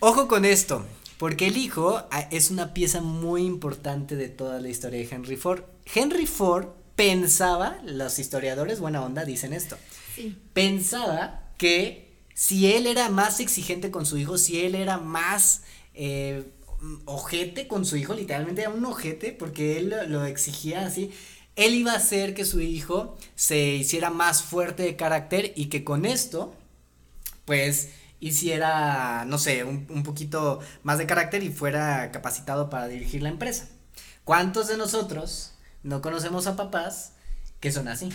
ojo 0.00 0.28
con 0.28 0.44
esto, 0.44 0.84
porque 1.18 1.48
el 1.48 1.56
hijo 1.56 2.02
ah, 2.10 2.28
es 2.30 2.50
una 2.50 2.72
pieza 2.72 3.00
muy 3.00 3.44
importante 3.44 4.16
de 4.16 4.28
toda 4.28 4.60
la 4.60 4.68
historia 4.68 5.00
de 5.00 5.08
Henry 5.10 5.36
Ford. 5.36 5.62
Henry 5.94 6.26
Ford 6.26 6.68
pensaba, 6.96 7.78
los 7.84 8.18
historiadores 8.18 8.80
buena 8.80 9.04
onda 9.04 9.24
dicen 9.24 9.52
esto, 9.52 9.76
pensaba 10.52 11.42
que 11.58 12.08
si 12.34 12.72
él 12.72 12.86
era 12.86 13.08
más 13.08 13.40
exigente 13.40 13.90
con 13.90 14.06
su 14.06 14.16
hijo, 14.16 14.38
si 14.38 14.60
él 14.60 14.74
era 14.74 14.98
más 14.98 15.62
eh, 15.94 16.44
ojete 17.04 17.68
con 17.68 17.84
su 17.84 17.96
hijo, 17.96 18.14
literalmente 18.14 18.62
era 18.62 18.70
un 18.70 18.84
ojete, 18.84 19.32
porque 19.32 19.78
él 19.78 19.94
lo 20.08 20.24
exigía 20.24 20.86
así, 20.86 21.10
él 21.56 21.74
iba 21.74 21.92
a 21.92 21.96
hacer 21.96 22.34
que 22.34 22.44
su 22.44 22.60
hijo 22.60 23.16
se 23.34 23.58
hiciera 23.58 24.10
más 24.10 24.42
fuerte 24.42 24.84
de 24.84 24.96
carácter 24.96 25.52
y 25.56 25.66
que 25.66 25.84
con 25.84 26.06
esto 26.06 26.54
pues 27.48 27.88
hiciera, 28.20 29.24
no 29.26 29.38
sé, 29.38 29.64
un, 29.64 29.86
un, 29.88 30.02
poquito 30.02 30.60
más 30.82 30.98
de 30.98 31.06
carácter 31.06 31.42
y 31.42 31.48
fuera 31.48 32.10
capacitado 32.10 32.68
para 32.68 32.88
dirigir 32.88 33.22
la 33.22 33.30
empresa. 33.30 33.70
¿Cuántos 34.22 34.68
de 34.68 34.76
nosotros 34.76 35.54
no 35.82 36.02
conocemos 36.02 36.46
a 36.46 36.56
papás 36.56 37.12
que 37.58 37.72
son 37.72 37.88
así? 37.88 38.10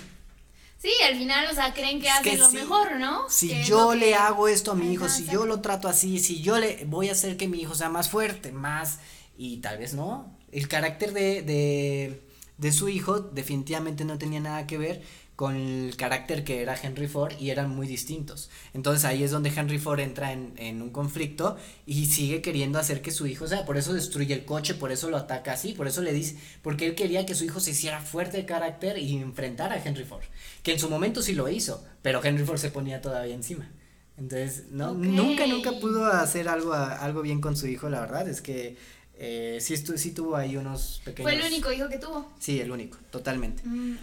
Sí, 0.78 0.92
al 1.10 1.18
final, 1.18 1.48
o 1.50 1.56
sea, 1.56 1.74
creen 1.74 2.00
que 2.00 2.12
hacen 2.12 2.38
lo 2.38 2.52
mejor, 2.52 2.98
¿no? 2.98 3.28
Si 3.28 3.64
yo 3.64 3.96
le 3.96 4.14
hago 4.14 4.48
esto 4.48 4.74
a 4.74 4.76
mi 4.76 4.94
hijo, 4.94 5.10
si 5.10 5.26
yo 5.26 5.48
lo 5.48 5.62
trato 5.62 5.88
así, 5.88 6.20
si 6.20 6.44
yo 6.44 6.60
le 6.60 6.86
voy 6.86 7.10
a 7.10 7.14
hacer 7.14 7.36
que 7.36 7.48
mi 7.48 7.60
hijo 7.60 7.74
sea 7.74 7.90
más 7.90 8.10
fuerte, 8.10 8.52
más, 8.52 9.00
y 9.36 9.58
tal 9.62 9.80
vez 9.80 9.96
no. 9.96 10.38
El 10.52 10.68
carácter 10.68 11.12
de, 11.12 11.42
de, 11.42 12.22
de 12.60 12.72
su 12.72 12.88
hijo 12.88 13.20
definitivamente 13.20 14.06
no 14.06 14.20
tenía 14.20 14.42
nada 14.42 14.68
que 14.68 14.78
ver 14.78 15.02
con 15.36 15.56
el 15.56 15.96
carácter 15.98 16.44
que 16.44 16.62
era 16.62 16.78
Henry 16.82 17.08
Ford 17.08 17.34
y 17.40 17.50
eran 17.50 17.70
muy 17.70 17.88
distintos. 17.88 18.50
Entonces 18.74 19.06
ahí 19.06 19.24
es 19.24 19.32
donde 19.32 19.50
Henry 19.50 19.80
Ford 19.80 20.00
entra 20.00 20.32
en, 20.32 20.54
en, 20.58 20.82
un 20.82 20.92
conflicto 20.92 21.58
y 21.86 22.06
sigue 22.06 22.42
queriendo 22.42 22.78
hacer 22.80 23.02
que 23.02 23.12
su 23.12 23.26
hijo, 23.26 23.46
o 23.46 23.48
sea, 23.48 23.66
por 23.66 23.78
eso 23.78 23.94
destruye 23.94 24.34
el 24.34 24.46
coche, 24.46 24.76
por 24.76 24.92
eso 24.92 25.10
lo 25.10 25.18
ataca 25.18 25.54
así, 25.54 25.74
por 25.74 25.88
eso 25.88 26.02
le 26.02 26.14
dice, 26.14 26.38
porque 26.62 26.86
él 26.86 26.96
quería 26.96 27.26
que 27.26 27.36
su 27.36 27.46
hijo 27.46 27.60
se 27.60 27.72
hiciera 27.72 28.00
fuerte 28.00 28.38
de 28.38 28.46
carácter 28.46 28.98
y 28.98 29.18
enfrentara 29.18 29.76
a 29.76 29.84
Henry 29.84 30.04
Ford, 30.04 30.24
que 30.62 30.74
en 30.74 30.80
su 30.80 30.90
momento 30.90 31.22
sí 31.22 31.34
lo 31.34 31.50
hizo, 31.50 31.84
pero 32.02 32.24
Henry 32.24 32.46
Ford 32.46 32.60
se 32.60 32.70
ponía 32.70 33.02
todavía 33.02 33.34
encima. 33.34 33.70
Entonces, 34.16 34.66
no, 34.70 34.94
nunca, 34.94 35.48
nunca 35.48 35.72
pudo 35.80 36.06
hacer 36.06 36.48
algo, 36.48 36.74
algo 36.74 37.24
bien 37.24 37.42
con 37.42 37.58
su 37.58 37.68
hijo, 37.68 37.90
la 37.90 38.02
verdad, 38.02 38.30
es 38.30 38.42
que 38.42 38.78
eh, 39.16 39.58
sí, 39.60 39.76
sí 39.78 40.12
tuvo 40.12 40.36
ahí 40.36 40.58
unos 40.58 41.02
pequeños... 41.04 41.32
¿Fue 41.32 41.40
el 41.40 41.46
único 41.52 41.72
hijo 41.72 41.90
que 41.90 41.98
tuvo? 41.98 42.32
Sí, 42.40 42.60
el 42.60 42.72
único, 42.72 42.98
totalmente. 43.10 43.64
Mm, 43.66 43.98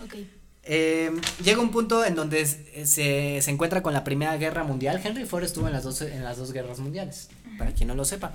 eh, 0.63 1.11
llega 1.43 1.61
un 1.61 1.71
punto 1.71 2.05
en 2.05 2.15
donde 2.15 2.45
se, 2.47 3.41
se, 3.41 3.51
encuentra 3.51 3.83
con 3.83 3.93
la 3.93 4.05
Primera 4.05 4.37
Guerra 4.37 4.65
Mundial. 4.65 5.01
Henry 5.03 5.25
Ford 5.25 5.45
estuvo 5.45 5.67
en 5.67 5.73
las 5.73 5.85
dos, 5.85 6.01
en 6.03 6.23
las 6.23 6.37
dos 6.37 6.53
guerras 6.53 6.79
mundiales, 6.79 7.29
para 7.59 7.73
quien 7.73 7.89
no 7.89 7.95
lo 7.95 8.05
sepa. 8.05 8.33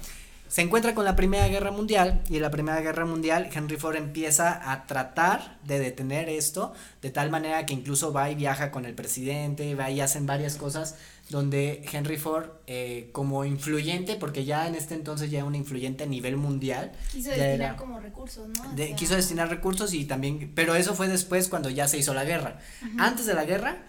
Se 0.47 0.61
encuentra 0.61 0.93
con 0.93 1.05
la 1.05 1.15
Primera 1.15 1.47
Guerra 1.47 1.71
Mundial 1.71 2.21
y 2.29 2.35
en 2.35 2.41
la 2.43 2.51
Primera 2.51 2.79
Guerra 2.79 3.05
Mundial 3.05 3.49
Henry 3.51 3.77
Ford 3.77 3.95
empieza 3.95 4.71
a 4.71 4.85
tratar 4.85 5.57
de 5.63 5.79
detener 5.79 6.29
esto 6.29 6.73
de 7.01 7.09
tal 7.09 7.31
manera 7.31 7.65
que 7.65 7.73
incluso 7.73 8.13
va 8.13 8.29
y 8.29 8.35
viaja 8.35 8.69
con 8.69 8.85
el 8.85 8.93
presidente, 8.93 9.73
va 9.73 9.89
y 9.89 10.01
hacen 10.01 10.27
varias 10.27 10.55
cosas 10.55 10.95
donde 11.29 11.83
Henry 11.91 12.17
Ford, 12.17 12.49
eh, 12.67 13.09
como 13.11 13.45
influyente, 13.45 14.15
porque 14.15 14.45
ya 14.45 14.67
en 14.67 14.75
este 14.75 14.93
entonces 14.93 15.31
ya 15.31 15.39
era 15.39 15.47
un 15.47 15.55
influyente 15.55 16.03
a 16.03 16.07
nivel 16.07 16.37
mundial. 16.37 16.91
Quiso 17.11 17.31
destinar 17.31 17.75
como 17.75 17.99
recursos, 17.99 18.47
¿no? 18.47 18.95
quiso 18.95 19.15
destinar 19.15 19.49
recursos 19.49 19.93
y 19.93 20.05
también, 20.05 20.51
pero 20.53 20.75
eso 20.75 20.93
fue 20.93 21.07
después 21.07 21.49
cuando 21.49 21.69
ya 21.69 21.87
se 21.87 21.97
hizo 21.97 22.13
la 22.13 22.25
guerra. 22.25 22.59
Antes 22.97 23.25
de 23.25 23.33
la 23.33 23.45
guerra, 23.45 23.83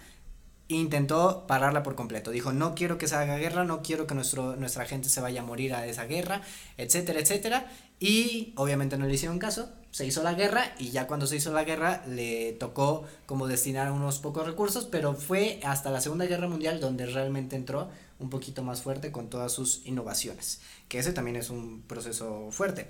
intentó 0.68 1.46
pararla 1.46 1.82
por 1.82 1.94
completo. 1.94 2.30
Dijo, 2.30 2.52
no 2.52 2.74
quiero 2.74 2.98
que 2.98 3.06
se 3.06 3.14
haga 3.14 3.36
guerra, 3.36 3.64
no 3.64 3.82
quiero 3.82 4.06
que 4.06 4.14
nuestro, 4.14 4.56
nuestra 4.56 4.84
gente 4.84 5.08
se 5.08 5.20
vaya 5.20 5.42
a 5.42 5.44
morir 5.44 5.74
a 5.74 5.86
esa 5.86 6.04
guerra, 6.06 6.42
etcétera, 6.76 7.20
etcétera. 7.20 7.70
Y 8.00 8.52
obviamente 8.56 8.96
no 8.96 9.06
le 9.06 9.14
hicieron 9.14 9.38
caso, 9.38 9.70
se 9.96 10.04
hizo 10.04 10.22
la 10.22 10.34
guerra 10.34 10.74
y 10.78 10.90
ya 10.90 11.06
cuando 11.06 11.26
se 11.26 11.36
hizo 11.36 11.54
la 11.54 11.64
guerra 11.64 12.02
le 12.06 12.52
tocó 12.52 13.04
como 13.24 13.46
destinar 13.46 13.90
unos 13.90 14.18
pocos 14.18 14.44
recursos, 14.44 14.84
pero 14.84 15.14
fue 15.14 15.58
hasta 15.64 15.90
la 15.90 16.02
Segunda 16.02 16.26
Guerra 16.26 16.48
Mundial 16.48 16.80
donde 16.80 17.06
realmente 17.06 17.56
entró 17.56 17.88
un 18.18 18.28
poquito 18.28 18.62
más 18.62 18.82
fuerte 18.82 19.10
con 19.10 19.30
todas 19.30 19.52
sus 19.52 19.86
innovaciones, 19.86 20.60
que 20.88 20.98
ese 20.98 21.14
también 21.14 21.36
es 21.36 21.48
un 21.48 21.80
proceso 21.80 22.48
fuerte. 22.50 22.88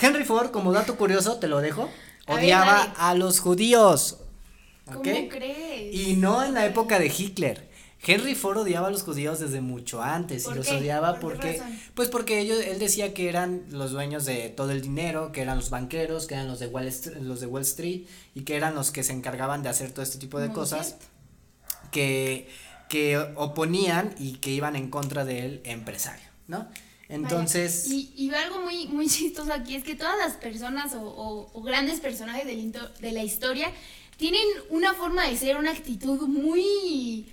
Henry 0.00 0.24
Ford, 0.24 0.50
como 0.50 0.72
dato 0.72 0.96
curioso, 0.96 1.36
te 1.36 1.46
lo 1.46 1.60
dejo, 1.60 1.90
odiaba 2.26 2.84
a, 2.84 3.14
los 3.14 3.40
judíos. 3.40 4.16
¿Cómo 4.86 5.02
crees? 5.02 5.94
Y 5.94 6.16
no 6.16 6.42
en 6.42 6.54
la 6.54 6.64
época 6.64 6.98
de 6.98 7.12
Hitler. 7.14 7.65
Henry 8.06 8.34
Ford 8.34 8.58
odiaba 8.58 8.88
a 8.88 8.90
los 8.90 9.02
judíos 9.02 9.40
desde 9.40 9.60
mucho 9.60 10.00
antes 10.00 10.46
y 10.46 10.54
los 10.54 10.68
odiaba 10.68 11.18
porque 11.18 11.60
pues 11.94 12.08
porque 12.08 12.38
ellos 12.38 12.58
él 12.64 12.78
decía 12.78 13.12
que 13.12 13.28
eran 13.28 13.64
los 13.70 13.90
dueños 13.90 14.24
de 14.24 14.48
todo 14.50 14.70
el 14.70 14.80
dinero, 14.80 15.32
que 15.32 15.42
eran 15.42 15.56
los 15.56 15.70
banqueros, 15.70 16.26
que 16.26 16.34
eran 16.34 16.46
los 16.46 16.60
de 16.60 16.68
Wall 16.68 16.86
Street, 16.86 17.22
los 17.22 17.40
de 17.40 17.46
Wall 17.46 17.62
Street 17.62 18.02
y 18.34 18.42
que 18.42 18.54
eran 18.54 18.74
los 18.74 18.90
que 18.92 19.02
se 19.02 19.12
encargaban 19.12 19.62
de 19.62 19.70
hacer 19.70 19.90
todo 19.90 20.02
este 20.02 20.18
tipo 20.18 20.38
de 20.38 20.52
cosas 20.52 20.96
que 21.90 22.48
que 22.88 23.18
oponían 23.34 24.14
y 24.18 24.34
que 24.34 24.50
iban 24.50 24.76
en 24.76 24.90
contra 24.90 25.24
del 25.24 25.60
empresario, 25.64 26.26
¿no? 26.46 26.68
Entonces. 27.08 27.88
Y, 27.90 28.12
y 28.16 28.32
algo 28.34 28.60
muy, 28.60 28.86
muy 28.86 29.08
chistoso 29.08 29.52
aquí 29.52 29.74
es 29.74 29.84
que 29.84 29.94
todas 29.94 30.16
las 30.18 30.34
personas 30.34 30.94
o, 30.94 31.50
o, 31.52 31.62
grandes 31.62 32.00
personajes 32.00 32.46
de 32.46 33.12
la 33.12 33.22
historia 33.22 33.72
tienen 34.16 34.42
una 34.70 34.94
forma 34.94 35.28
de 35.28 35.36
ser, 35.36 35.56
una 35.56 35.72
actitud 35.72 36.26
muy 36.26 37.26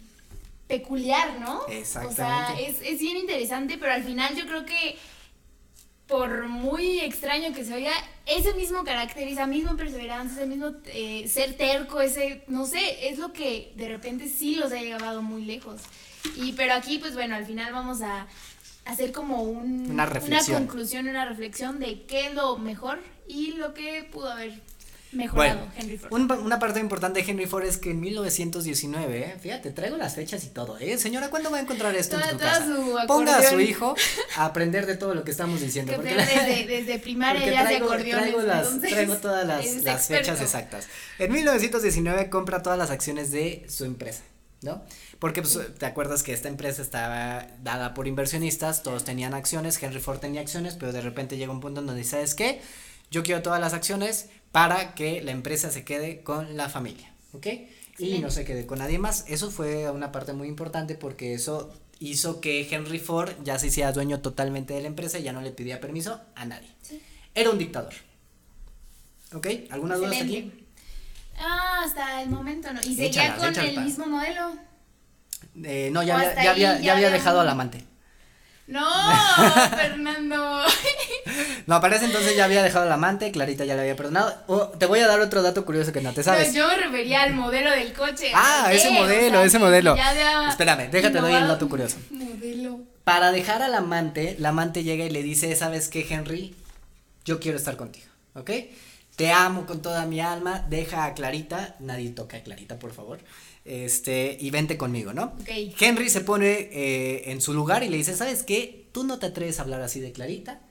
peculiar, 0.77 1.39
¿no? 1.39 1.65
Exactamente. 1.67 2.21
O 2.21 2.25
sea, 2.25 2.59
es, 2.59 2.81
es 2.81 2.99
bien 2.99 3.17
interesante, 3.17 3.77
pero 3.77 3.93
al 3.93 4.03
final 4.03 4.35
yo 4.35 4.45
creo 4.45 4.65
que 4.65 4.97
por 6.07 6.47
muy 6.47 6.99
extraño 6.99 7.53
que 7.53 7.63
se 7.63 7.73
oiga, 7.73 7.91
ese 8.25 8.53
mismo 8.53 8.83
carácter, 8.83 9.27
esa 9.27 9.47
misma 9.47 9.75
perseverancia, 9.75 10.37
ese 10.37 10.47
mismo 10.47 10.71
eh, 10.87 11.27
ser 11.27 11.55
terco, 11.55 12.01
ese, 12.01 12.43
no 12.47 12.65
sé, 12.65 13.09
es 13.09 13.17
lo 13.17 13.33
que 13.33 13.73
de 13.75 13.87
repente 13.87 14.27
sí 14.27 14.55
los 14.55 14.71
ha 14.71 14.81
llevado 14.81 15.21
muy 15.21 15.45
lejos. 15.45 15.81
Y 16.35 16.53
pero 16.53 16.73
aquí, 16.73 16.99
pues 16.99 17.13
bueno, 17.13 17.35
al 17.35 17.45
final 17.45 17.71
vamos 17.71 18.01
a 18.01 18.27
hacer 18.85 19.11
como 19.11 19.43
un, 19.43 19.91
una, 19.91 20.05
una 20.07 20.45
conclusión, 20.45 21.07
una 21.07 21.25
reflexión 21.25 21.79
de 21.79 22.03
qué 22.03 22.27
es 22.27 22.33
lo 22.33 22.57
mejor 22.57 22.99
y 23.27 23.53
lo 23.53 23.73
que 23.73 24.07
pudo 24.11 24.31
haber 24.31 24.53
Mejorado, 25.13 25.67
Henry 25.77 25.97
Ford. 25.97 26.11
una 26.13 26.59
parte 26.59 26.79
importante 26.79 27.21
de 27.21 27.29
Henry 27.29 27.45
Ford 27.45 27.65
es 27.65 27.77
que 27.77 27.91
en 27.91 27.99
1919, 27.99 29.19
eh, 29.19 29.35
fíjate, 29.39 29.71
traigo 29.71 29.97
las 29.97 30.15
fechas 30.15 30.43
y 30.43 30.47
todo, 30.47 30.77
¿eh? 30.79 30.97
Señora, 30.97 31.29
¿cuándo 31.29 31.51
va 31.51 31.57
a 31.57 31.61
encontrar 31.61 31.95
esto 31.95 32.19
en 32.19 32.29
su 32.31 32.37
casa? 32.37 32.67
Ponga 33.07 33.37
a 33.37 33.43
su 33.43 33.59
hijo 33.59 33.95
a 34.37 34.45
aprender 34.45 34.85
de 34.85 34.95
todo 34.95 35.13
lo 35.13 35.23
que 35.23 35.31
estamos 35.31 35.61
diciendo. 35.61 35.93
porque 35.93 36.15
desde, 36.15 36.67
desde 36.67 36.99
primaria 36.99 37.45
ya 37.45 37.63
traigo, 37.63 37.91
se 37.91 38.03
traigo, 38.03 38.41
las, 38.41 38.79
traigo 38.81 39.17
todas 39.17 39.45
las, 39.45 39.83
las 39.83 40.07
fechas 40.07 40.41
exactas. 40.41 40.87
En 41.19 41.31
1919 41.31 42.29
compra 42.29 42.63
todas 42.63 42.79
las 42.79 42.89
acciones 42.89 43.31
de 43.31 43.65
su 43.69 43.85
empresa, 43.85 44.23
¿no? 44.61 44.83
Porque 45.19 45.41
pues, 45.41 45.59
te 45.77 45.85
acuerdas 45.85 46.23
que 46.23 46.33
esta 46.33 46.49
empresa 46.49 46.81
estaba 46.81 47.47
dada 47.61 47.93
por 47.93 48.07
inversionistas, 48.07 48.83
todos 48.83 49.05
tenían 49.05 49.33
acciones, 49.33 49.81
Henry 49.81 49.99
Ford 49.99 50.19
tenía 50.19 50.41
acciones, 50.41 50.75
pero 50.75 50.91
de 50.91 51.01
repente 51.01 51.37
llega 51.37 51.51
un 51.51 51.61
punto 51.61 51.81
en 51.81 51.87
donde, 51.87 52.03
¿sabes 52.03 52.35
qué? 52.35 52.61
Yo 53.09 53.23
quiero 53.23 53.41
todas 53.41 53.61
las 53.61 53.73
acciones, 53.73 54.29
para 54.53 54.93
que 54.93 55.23
la 55.23 55.31
empresa 55.31 55.71
se 55.71 55.83
quede 55.83 56.21
con 56.21 56.55
la 56.55 56.69
familia, 56.69 57.11
¿ok? 57.33 57.47
Y 57.97 58.19
no 58.19 58.29
se 58.29 58.45
quede 58.45 58.67
con 58.67 58.77
nadie 58.77 58.99
más. 58.99 59.25
Eso 59.27 59.49
fue 59.49 59.89
una 59.89 60.11
parte 60.11 60.31
muy 60.33 60.47
importante 60.47 60.93
porque 60.93 61.33
eso 61.33 61.73
hizo 61.97 62.39
que 62.39 62.67
Henry 62.69 62.99
Ford 62.99 63.31
ya 63.43 63.57
se 63.57 63.67
hiciera 63.67 63.91
dueño 63.91 64.19
totalmente 64.19 64.75
de 64.75 64.81
la 64.81 64.87
empresa 64.87 65.17
y 65.17 65.23
ya 65.23 65.33
no 65.33 65.41
le 65.41 65.49
pedía 65.49 65.81
permiso 65.81 66.21
a 66.35 66.45
nadie. 66.45 66.69
Era 67.33 67.49
un 67.49 67.57
dictador. 67.57 67.93
¿Ok? 69.33 69.47
¿Alguna 69.71 69.95
duda 69.95 70.11
hasta 70.11 70.23
aquí? 70.23 70.67
Ah, 71.39 71.81
hasta 71.83 72.21
el 72.21 72.29
momento 72.29 72.71
no. 72.71 72.81
¿Y 72.81 72.95
seguía 72.95 73.35
con 73.35 73.55
el 73.57 73.79
mismo 73.79 74.05
modelo? 74.05 74.53
Eh, 75.63 75.89
no, 75.91 76.03
ya 76.03 76.19
había, 76.19 76.43
ya 76.43 76.51
había, 76.51 76.79
ya 76.79 76.93
había 76.93 77.09
dejado 77.09 77.39
al 77.39 77.49
amante. 77.49 77.83
No, 78.67 78.87
Fernando. 79.75 80.61
No, 81.65 81.79
para 81.79 81.95
ese 81.95 82.05
entonces 82.05 82.35
ya 82.35 82.45
había 82.45 82.61
dejado 82.61 82.85
al 82.85 82.91
amante, 82.91 83.31
Clarita 83.31 83.63
ya 83.63 83.75
le 83.75 83.81
había 83.81 83.95
perdonado. 83.95 84.33
Oh, 84.47 84.67
te 84.67 84.85
voy 84.85 84.99
a 84.99 85.07
dar 85.07 85.21
otro 85.21 85.41
dato 85.41 85.65
curioso 85.65 85.93
que 85.93 86.01
no 86.01 86.13
te 86.13 86.23
sabes. 86.23 86.53
yo 86.53 86.67
me 86.67 86.75
refería 86.75 87.23
al 87.23 87.33
modelo 87.33 87.71
del 87.71 87.93
coche. 87.93 88.31
Ah, 88.33 88.69
ese 88.71 88.91
modelo, 88.91 89.41
ese 89.41 89.59
modelo. 89.59 89.95
Espérame, 90.49 90.89
déjate 90.91 91.19
doy 91.19 91.33
el 91.33 91.47
dato 91.47 91.69
curioso. 91.69 91.97
Modelo. 92.09 92.79
Para 93.03 93.31
dejar 93.31 93.61
al 93.61 93.75
amante, 93.75 94.35
la 94.39 94.49
amante 94.49 94.83
llega 94.83 95.05
y 95.05 95.09
le 95.09 95.23
dice, 95.23 95.55
¿sabes 95.55 95.89
qué, 95.89 96.05
Henry? 96.09 96.55
Yo 97.25 97.39
quiero 97.39 97.57
estar 97.57 97.77
contigo, 97.77 98.07
¿ok? 98.35 98.51
Te 99.15 99.31
amo 99.31 99.65
con 99.65 99.81
toda 99.81 100.05
mi 100.05 100.19
alma, 100.19 100.65
deja 100.69 101.05
a 101.05 101.13
Clarita, 101.13 101.75
nadie 101.79 102.09
toca 102.09 102.37
a 102.37 102.43
Clarita, 102.43 102.79
por 102.79 102.93
favor 102.93 103.19
este, 103.65 104.37
y 104.39 104.49
vente 104.49 104.77
conmigo, 104.77 105.13
¿no? 105.13 105.33
Henry 105.47 106.09
se 106.09 106.21
pone 106.21 106.69
eh, 106.71 107.31
en 107.31 107.41
su 107.41 107.53
lugar 107.53 107.83
y 107.83 107.89
le 107.89 107.97
dice, 107.97 108.15
¿sabes 108.15 108.43
qué? 108.43 108.87
Tú 108.91 109.03
no 109.03 109.19
te 109.19 109.27
atreves 109.27 109.59
a 109.59 109.63
hablar 109.63 109.81
así 109.81 109.99
de 109.99 110.11
Clarita 110.11 110.61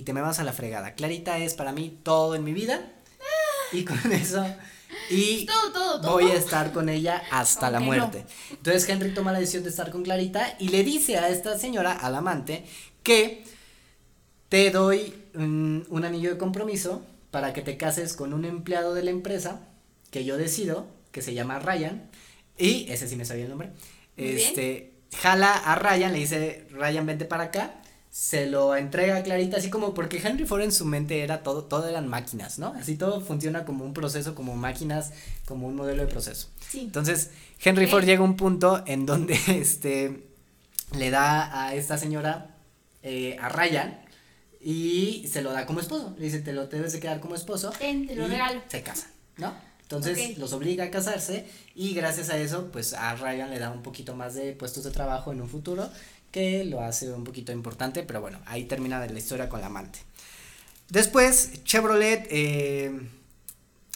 y 0.00 0.02
te 0.02 0.14
me 0.14 0.22
vas 0.22 0.40
a 0.40 0.44
la 0.44 0.54
fregada. 0.54 0.94
Clarita 0.94 1.36
es 1.36 1.52
para 1.52 1.72
mí 1.72 2.00
todo 2.02 2.34
en 2.34 2.42
mi 2.42 2.54
vida 2.54 2.90
y 3.70 3.84
con 3.84 3.98
eso 4.12 4.46
y 5.10 5.46
voy 6.02 6.30
a 6.30 6.34
estar 6.34 6.72
con 6.72 6.88
ella 6.88 7.22
hasta 7.30 7.70
la 7.70 7.80
muerte. 7.80 8.24
Entonces 8.50 8.88
Henry 8.88 9.12
toma 9.12 9.30
la 9.30 9.40
decisión 9.40 9.62
de 9.62 9.68
estar 9.68 9.90
con 9.90 10.02
Clarita 10.02 10.56
y 10.58 10.68
le 10.68 10.84
dice 10.84 11.18
a 11.18 11.28
esta 11.28 11.58
señora, 11.58 11.92
al 11.92 12.14
amante, 12.14 12.64
que 13.02 13.44
te 14.48 14.70
doy 14.70 15.14
un 15.34 16.02
anillo 16.02 16.30
de 16.30 16.38
compromiso 16.38 17.04
para 17.30 17.52
que 17.52 17.60
te 17.60 17.76
cases 17.76 18.14
con 18.14 18.32
un 18.32 18.46
empleado 18.46 18.94
de 18.94 19.02
la 19.02 19.10
empresa 19.10 19.60
que 20.10 20.24
yo 20.24 20.38
decido, 20.38 20.86
que 21.12 21.20
se 21.20 21.34
llama 21.34 21.58
Ryan, 21.58 22.08
y 22.56 22.90
ese 22.90 23.06
sí 23.06 23.16
me 23.16 23.26
sabía 23.26 23.44
el 23.44 23.50
nombre. 23.50 23.70
este, 24.16 24.94
jala 25.14 25.52
a 25.52 25.74
Ryan, 25.74 26.12
le 26.12 26.20
dice, 26.20 26.66
Ryan, 26.70 27.04
vente 27.04 27.26
para 27.26 27.44
acá. 27.44 27.79
Se 28.10 28.46
lo 28.46 28.74
entrega 28.74 29.16
a 29.16 29.22
Clarita, 29.22 29.58
así 29.58 29.70
como 29.70 29.94
porque 29.94 30.18
Henry 30.18 30.44
Ford 30.44 30.62
en 30.62 30.72
su 30.72 30.84
mente 30.84 31.22
era 31.22 31.42
todo, 31.42 31.64
todo 31.64 31.86
eran 31.86 32.08
máquinas, 32.08 32.58
¿no? 32.58 32.74
Así 32.74 32.96
todo 32.96 33.20
funciona 33.20 33.64
como 33.64 33.84
un 33.84 33.94
proceso, 33.94 34.34
como 34.34 34.56
máquinas, 34.56 35.12
como 35.46 35.68
un 35.68 35.76
modelo 35.76 36.02
de 36.02 36.08
proceso. 36.08 36.48
Entonces, 36.74 37.30
Henry 37.62 37.86
Ford 37.86 38.04
llega 38.04 38.20
a 38.20 38.24
un 38.24 38.36
punto 38.36 38.82
en 38.86 39.06
donde 39.06 39.38
este 39.48 40.26
le 40.96 41.10
da 41.10 41.66
a 41.66 41.74
esta 41.74 41.98
señora, 41.98 42.56
eh, 43.02 43.36
a 43.40 43.48
Ryan, 43.48 44.00
y 44.60 45.26
se 45.30 45.40
lo 45.40 45.52
da 45.52 45.66
como 45.66 45.80
esposo. 45.80 46.14
Le 46.18 46.24
dice, 46.24 46.40
te 46.40 46.52
lo 46.52 46.66
debes 46.66 46.92
de 46.92 47.00
quedar 47.00 47.20
como 47.20 47.34
esposo. 47.34 47.70
te 47.70 48.14
lo 48.14 48.26
regalo. 48.26 48.60
Se 48.68 48.82
casa, 48.82 49.08
¿no? 49.36 49.69
Entonces 49.90 50.38
los 50.38 50.52
obliga 50.52 50.84
a 50.84 50.90
casarse 50.90 51.46
y 51.74 51.94
gracias 51.94 52.30
a 52.30 52.38
eso 52.38 52.70
pues 52.70 52.94
a 52.94 53.16
Ryan 53.16 53.50
le 53.50 53.58
da 53.58 53.72
un 53.72 53.82
poquito 53.82 54.14
más 54.14 54.34
de 54.34 54.52
puestos 54.52 54.84
de 54.84 54.92
trabajo 54.92 55.32
en 55.32 55.40
un 55.40 55.48
futuro 55.48 55.90
que 56.30 56.64
lo 56.64 56.80
hace 56.80 57.12
un 57.12 57.24
poquito 57.24 57.50
importante, 57.50 58.04
pero 58.04 58.20
bueno, 58.20 58.38
ahí 58.46 58.64
termina 58.64 59.04
la 59.04 59.18
historia 59.18 59.48
con 59.48 59.60
la 59.60 59.66
amante. 59.66 59.98
Después 60.90 61.64
Chevrolet 61.64 62.28
eh, 62.30 63.00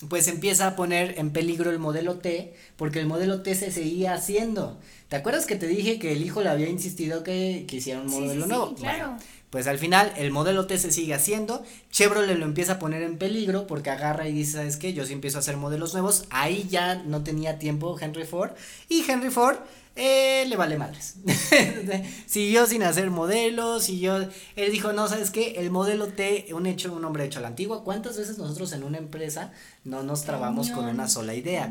pues 0.08 0.28
empieza 0.28 0.68
a 0.68 0.76
poner 0.76 1.18
en 1.18 1.30
peligro 1.30 1.70
el 1.70 1.78
modelo 1.78 2.18
T 2.18 2.54
porque 2.76 3.00
el 3.00 3.06
modelo 3.06 3.42
T 3.42 3.54
se 3.54 3.70
seguía 3.70 4.14
haciendo. 4.14 4.78
¿Te 5.08 5.16
acuerdas 5.16 5.46
que 5.46 5.56
te 5.56 5.66
dije 5.66 5.98
que 5.98 6.12
el 6.12 6.24
hijo 6.24 6.42
le 6.42 6.48
había 6.48 6.68
insistido 6.68 7.22
que, 7.22 7.64
que 7.68 7.76
hiciera 7.76 8.00
un 8.00 8.08
modelo 8.08 8.46
nuevo? 8.46 8.74
claro. 8.74 9.16
Pues 9.54 9.68
al 9.68 9.78
final 9.78 10.12
el 10.16 10.32
modelo 10.32 10.66
T 10.66 10.76
se 10.78 10.90
sigue 10.90 11.14
haciendo, 11.14 11.62
Chevrolet 11.92 12.36
lo 12.36 12.44
empieza 12.44 12.72
a 12.72 12.78
poner 12.80 13.02
en 13.02 13.18
peligro 13.18 13.68
porque 13.68 13.90
agarra 13.90 14.26
y 14.26 14.32
dice, 14.32 14.54
¿sabes 14.54 14.76
qué? 14.76 14.94
Yo 14.94 15.06
sí 15.06 15.12
empiezo 15.12 15.38
a 15.38 15.42
hacer 15.42 15.56
modelos 15.56 15.92
nuevos, 15.92 16.24
ahí 16.30 16.66
ya 16.68 16.96
no 16.96 17.22
tenía 17.22 17.56
tiempo 17.60 17.96
Henry 18.00 18.24
Ford 18.24 18.50
y 18.88 19.08
Henry 19.08 19.30
Ford 19.30 19.58
eh, 19.96 20.44
le 20.48 20.56
vale 20.56 20.76
madres. 20.76 21.16
Siguió 22.26 22.66
sin 22.66 22.82
hacer 22.82 23.10
modelos, 23.10 23.86
yo 23.88 24.16
él 24.56 24.72
dijo, 24.72 24.92
no, 24.92 25.06
¿sabes 25.06 25.30
qué? 25.30 25.54
El 25.58 25.70
modelo 25.70 26.08
T, 26.08 26.46
un 26.52 26.66
hecho, 26.66 26.92
un 26.92 27.04
hombre 27.04 27.24
hecho 27.24 27.38
a 27.38 27.42
la 27.42 27.48
antigua, 27.48 27.84
¿cuántas 27.84 28.16
veces 28.16 28.36
nosotros 28.38 28.72
en 28.72 28.82
una 28.82 28.98
empresa 28.98 29.52
no 29.84 30.02
nos 30.02 30.24
trabamos 30.24 30.70
con 30.70 30.86
una 30.86 31.08
sola 31.08 31.34
idea? 31.34 31.70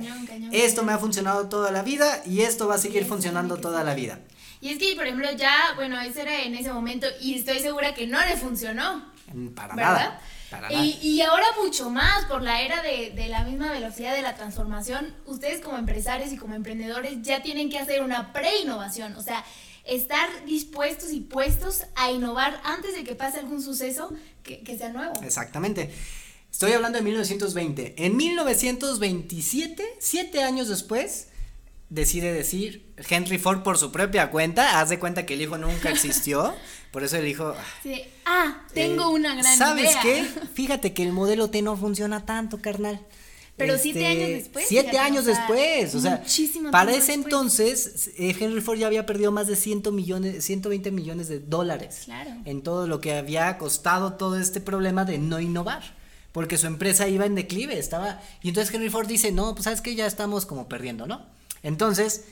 esto 0.51 0.83
me 0.83 0.93
ha 0.93 0.97
funcionado 0.97 1.49
toda 1.49 1.71
la 1.71 1.83
vida 1.83 2.21
y 2.25 2.41
esto 2.41 2.67
va 2.67 2.75
a 2.75 2.77
seguir 2.77 3.05
funcionando 3.05 3.57
toda 3.57 3.83
la 3.83 3.93
vida. 3.93 4.19
Y 4.61 4.69
es 4.69 4.77
que, 4.77 4.95
por 4.95 5.05
ejemplo, 5.05 5.27
ya, 5.35 5.73
bueno, 5.75 5.99
ese 5.99 6.21
era 6.21 6.41
en 6.43 6.55
ese 6.55 6.71
momento 6.71 7.05
y 7.19 7.35
estoy 7.35 7.59
segura 7.59 7.93
que 7.93 8.07
no 8.07 8.17
le 8.25 8.37
funcionó. 8.37 9.03
Mm, 9.33 9.49
para 9.49 9.75
nada. 9.75 10.21
Y, 10.69 10.97
y, 11.01 11.21
ahora 11.21 11.45
mucho 11.61 11.89
más 11.89 12.25
por 12.25 12.41
la 12.41 12.61
era 12.61 12.81
de, 12.81 13.11
de, 13.11 13.27
la 13.27 13.43
misma 13.43 13.71
velocidad 13.71 14.15
de 14.15 14.21
la 14.21 14.35
transformación, 14.35 15.13
ustedes 15.25 15.61
como 15.61 15.77
empresarios 15.77 16.31
y 16.31 16.37
como 16.37 16.55
emprendedores 16.55 17.21
ya 17.21 17.41
tienen 17.41 17.69
que 17.69 17.79
hacer 17.79 18.01
una 18.01 18.33
pre-innovación, 18.33 19.15
o 19.15 19.21
sea, 19.21 19.43
estar 19.85 20.27
dispuestos 20.45 21.11
y 21.11 21.19
puestos 21.19 21.83
a 21.95 22.11
innovar 22.11 22.59
antes 22.63 22.95
de 22.95 23.03
que 23.03 23.15
pase 23.15 23.39
algún 23.39 23.61
suceso 23.61 24.13
que, 24.43 24.61
que 24.61 24.77
sea 24.77 24.89
nuevo. 24.89 25.13
Exactamente. 25.23 25.91
Estoy 26.51 26.73
hablando 26.73 26.99
de 26.99 27.03
1920. 27.03 27.95
En 27.97 28.15
1927, 28.15 29.83
siete 29.99 30.43
años 30.43 30.67
después, 30.67 31.29
decide 31.93 32.33
decir 32.33 32.91
Henry 33.07 33.37
Ford 33.37 33.61
por 33.61 33.77
su 33.77 33.91
propia 33.91 34.31
cuenta, 34.31 34.79
haz 34.79 34.89
de 34.89 34.97
cuenta 34.97 35.25
que 35.25 35.35
el 35.35 35.41
hijo 35.41 35.57
nunca 35.57 35.89
existió, 35.91 36.55
por 36.91 37.03
eso 37.03 37.17
el 37.17 37.27
hijo... 37.27 37.53
Ah, 38.25 38.63
tengo 38.73 39.03
eh, 39.03 39.13
una 39.13 39.35
gran 39.35 39.57
¿Sabes 39.57 39.95
qué? 40.01 40.25
Fíjate 40.53 40.93
que 40.93 41.03
el 41.03 41.11
modelo 41.11 41.49
T 41.49 41.61
no 41.61 41.77
funciona 41.77 42.25
tanto, 42.25 42.59
carnal. 42.61 43.05
Pero 43.55 43.77
siete 43.77 44.07
años 44.07 44.23
este, 44.23 44.33
después. 44.33 44.65
Siete 44.67 44.97
años 44.97 45.25
después, 45.25 45.93
o 45.93 45.99
sea, 45.99 46.23
para 46.71 46.91
ese 46.91 47.13
entonces 47.13 48.09
eh, 48.17 48.35
Henry 48.39 48.61
Ford 48.61 48.79
ya 48.79 48.87
había 48.87 49.05
perdido 49.05 49.31
más 49.31 49.45
de 49.45 49.55
100 49.55 49.93
millones, 49.93 50.43
120 50.43 50.89
millones 50.89 51.27
de 51.27 51.39
dólares 51.39 52.01
claro. 52.05 52.31
en 52.45 52.63
todo 52.63 52.87
lo 52.87 52.99
que 52.99 53.13
había 53.13 53.59
costado 53.59 54.13
todo 54.13 54.39
este 54.39 54.59
problema 54.59 55.05
de 55.05 55.19
no 55.19 55.39
innovar, 55.39 55.83
porque 56.31 56.57
su 56.57 56.65
empresa 56.65 57.07
iba 57.07 57.27
en 57.27 57.35
declive, 57.35 57.77
estaba, 57.77 58.19
y 58.41 58.47
entonces 58.47 58.73
Henry 58.73 58.89
Ford 58.89 59.05
dice, 59.05 59.31
no, 59.31 59.53
pues 59.53 59.65
sabes 59.65 59.81
que 59.81 59.93
ya 59.93 60.07
estamos 60.07 60.47
como 60.47 60.67
perdiendo, 60.67 61.05
¿no? 61.05 61.23
Entonces, 61.63 62.25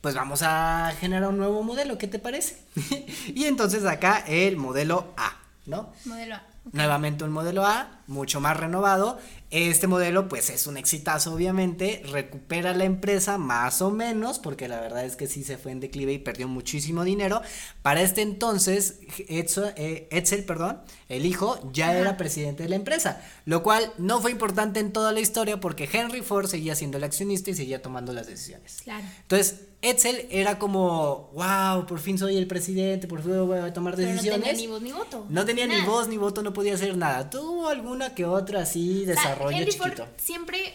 pues 0.00 0.14
vamos 0.14 0.42
a 0.42 0.92
generar 0.98 1.28
un 1.28 1.38
nuevo 1.38 1.62
modelo, 1.62 1.98
¿qué 1.98 2.06
te 2.06 2.18
parece? 2.18 2.58
y 3.34 3.44
entonces 3.44 3.84
acá 3.84 4.24
el 4.26 4.56
modelo 4.56 5.12
A, 5.16 5.38
¿no? 5.66 5.92
Modelo 6.04 6.36
A. 6.36 6.46
Nuevamente 6.72 7.24
un 7.24 7.32
modelo 7.32 7.64
A, 7.64 8.02
mucho 8.06 8.38
más 8.40 8.56
renovado. 8.56 9.18
Este 9.50 9.86
modelo 9.86 10.28
pues 10.28 10.50
es 10.50 10.66
un 10.66 10.76
exitazo 10.76 11.32
obviamente, 11.32 12.02
recupera 12.10 12.74
la 12.74 12.84
empresa 12.84 13.38
más 13.38 13.80
o 13.82 13.90
menos, 13.90 14.38
porque 14.38 14.68
la 14.68 14.80
verdad 14.80 15.04
es 15.04 15.16
que 15.16 15.26
sí 15.26 15.42
se 15.42 15.56
fue 15.56 15.72
en 15.72 15.80
declive 15.80 16.12
y 16.12 16.18
perdió 16.18 16.48
muchísimo 16.48 17.02
dinero. 17.02 17.40
Para 17.82 18.02
este 18.02 18.22
entonces, 18.22 19.00
Edsel, 19.28 19.72
eh, 19.76 20.44
perdón, 20.46 20.80
el 21.10 21.26
hijo 21.26 21.58
ya 21.72 21.94
era 21.94 22.16
presidente 22.16 22.62
de 22.62 22.68
la 22.68 22.76
empresa, 22.76 23.20
lo 23.44 23.64
cual 23.64 23.92
no 23.98 24.20
fue 24.20 24.30
importante 24.30 24.78
en 24.78 24.92
toda 24.92 25.10
la 25.12 25.18
historia 25.18 25.58
porque 25.58 25.88
Henry 25.92 26.22
Ford 26.22 26.46
seguía 26.46 26.76
siendo 26.76 26.98
el 26.98 27.04
accionista 27.04 27.50
y 27.50 27.54
seguía 27.54 27.82
tomando 27.82 28.12
las 28.12 28.28
decisiones. 28.28 28.78
Claro. 28.84 29.04
Entonces, 29.22 29.62
Edsel 29.82 30.28
era 30.30 30.60
como, 30.60 31.30
wow, 31.34 31.84
por 31.86 31.98
fin 31.98 32.16
soy 32.16 32.36
el 32.36 32.46
presidente, 32.46 33.08
por 33.08 33.22
fin 33.22 33.44
voy 33.44 33.58
a 33.58 33.72
tomar 33.72 33.96
decisiones. 33.96 34.38
no 34.38 34.44
tenía 34.44 34.52
ni 34.52 34.66
voz 34.68 34.82
ni 34.82 34.92
voto. 34.92 35.26
No 35.28 35.44
tenía 35.44 35.66
ni 35.66 35.80
voz 35.82 36.08
ni 36.08 36.16
voto, 36.16 36.42
no 36.42 36.52
podía 36.52 36.74
hacer 36.74 36.96
nada. 36.96 37.28
Tuvo 37.28 37.68
alguna 37.68 38.14
que 38.14 38.24
otra 38.24 38.62
así 38.62 39.04
desarrollo 39.04 39.56
Henry 39.56 39.72
chiquito. 39.72 40.04
Ford 40.04 40.08
siempre, 40.16 40.74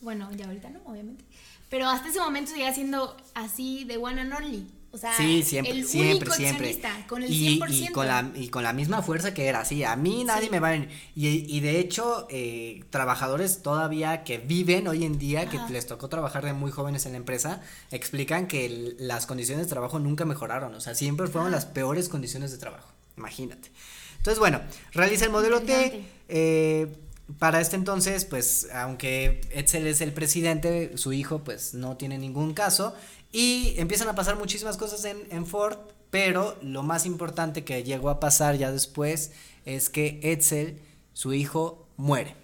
bueno, 0.00 0.28
ya 0.36 0.46
ahorita 0.46 0.68
no, 0.70 0.80
obviamente, 0.84 1.24
pero 1.70 1.88
hasta 1.88 2.08
ese 2.08 2.18
momento 2.18 2.50
seguía 2.50 2.74
siendo 2.74 3.16
así 3.34 3.84
de 3.84 3.98
one 3.98 4.20
and 4.20 4.32
only. 4.32 4.66
O 4.92 4.98
sea, 4.98 5.14
sí, 5.16 5.42
siempre, 5.42 5.72
el 5.74 5.86
siempre, 5.86 6.30
único 6.30 6.34
siempre. 6.34 6.80
con 7.06 7.22
el 7.22 7.30
y, 7.30 7.58
100%. 7.60 7.68
y 7.70 7.88
con 7.88 8.06
la 8.06 8.30
y 8.34 8.48
con 8.48 8.62
la 8.62 8.72
misma 8.72 9.02
fuerza 9.02 9.34
que 9.34 9.44
era, 9.46 9.64
sí, 9.66 9.84
a 9.84 9.94
mí 9.94 10.24
nadie 10.24 10.44
Sí. 10.46 10.50
me 10.50 10.58
va 10.60 10.68
a 10.68 10.70
venir. 10.70 10.88
Y, 11.14 11.28
y 11.54 11.60
de 11.60 11.78
hecho, 11.80 12.26
eh, 12.30 12.82
trabajadores 12.88 13.62
todavía 13.62 14.24
que 14.24 14.38
viven 14.38 14.88
hoy 14.88 15.04
en 15.04 15.18
día, 15.18 15.50
que 15.50 15.58
les 15.70 15.86
tocó 15.86 16.08
trabajar 16.08 16.44
de 16.46 16.54
muy 16.54 16.70
jóvenes 16.70 17.04
en 17.04 17.12
la 17.12 17.18
empresa, 17.18 17.60
explican 17.90 18.46
que 18.46 18.64
el- 18.66 18.96
las 18.98 19.26
condiciones 19.26 19.66
de 19.66 19.70
trabajo 19.70 19.98
nunca 19.98 20.24
mejoraron, 20.24 20.74
o 20.74 20.80
sea, 20.80 20.94
siempre 20.94 21.26
fueron 21.26 21.50
las 21.52 21.66
peores 21.66 22.08
condiciones 22.08 22.50
de 22.52 22.58
trabajo, 22.58 22.88
imagínate. 23.18 23.70
Entonces, 24.16 24.38
bueno, 24.38 24.60
realiza 24.92 25.24
el 25.26 25.30
modelo 25.30 25.60
T, 25.60 26.04
eh, 26.28 26.96
para 27.40 27.60
este 27.60 27.74
entonces, 27.74 28.24
pues, 28.24 28.68
aunque 28.72 29.40
Edsel 29.50 29.86
es 29.88 30.00
el 30.00 30.12
presidente, 30.12 30.96
su 30.96 31.12
hijo, 31.12 31.40
pues, 31.42 31.74
no 31.74 31.96
tiene 31.96 32.18
ningún 32.18 32.54
caso. 32.54 32.94
Y 33.36 33.74
empiezan 33.76 34.08
a 34.08 34.14
pasar 34.14 34.38
muchísimas 34.38 34.78
cosas 34.78 35.04
en, 35.04 35.18
en 35.30 35.44
Ford, 35.44 35.76
pero 36.08 36.56
lo 36.62 36.82
más 36.82 37.04
importante 37.04 37.64
que 37.64 37.82
llegó 37.84 38.08
a 38.08 38.18
pasar 38.18 38.56
ya 38.56 38.72
después 38.72 39.32
es 39.66 39.90
que 39.90 40.20
Edsel, 40.22 40.80
su 41.12 41.34
hijo, 41.34 41.86
muere. 41.98 42.34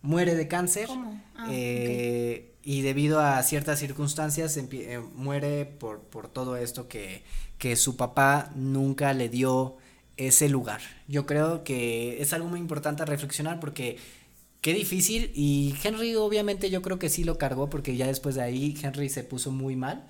Muere 0.00 0.34
de 0.34 0.48
cáncer. 0.48 0.88
¿Cómo? 0.88 1.22
Ah, 1.36 1.46
eh, 1.48 2.56
Y 2.64 2.80
debido 2.80 3.20
a 3.20 3.40
ciertas 3.44 3.78
circunstancias, 3.78 4.56
eh, 4.56 5.00
muere 5.14 5.64
por, 5.64 6.00
por 6.00 6.26
todo 6.26 6.56
esto 6.56 6.88
que, 6.88 7.22
que 7.58 7.76
su 7.76 7.96
papá 7.96 8.50
nunca 8.56 9.12
le 9.14 9.28
dio 9.28 9.76
ese 10.16 10.48
lugar. 10.48 10.80
Yo 11.06 11.24
creo 11.24 11.62
que 11.62 12.20
es 12.20 12.32
algo 12.32 12.48
muy 12.48 12.58
importante 12.58 13.04
a 13.04 13.06
reflexionar 13.06 13.60
porque 13.60 13.96
qué 14.60 14.74
difícil 14.74 15.30
y 15.36 15.76
Henry 15.84 16.16
obviamente 16.16 16.68
yo 16.68 16.82
creo 16.82 16.98
que 16.98 17.08
sí 17.10 17.22
lo 17.22 17.38
cargó 17.38 17.70
porque 17.70 17.96
ya 17.96 18.08
después 18.08 18.34
de 18.34 18.42
ahí 18.42 18.76
Henry 18.82 19.08
se 19.08 19.22
puso 19.24 19.52
muy 19.52 19.76
mal 19.76 20.06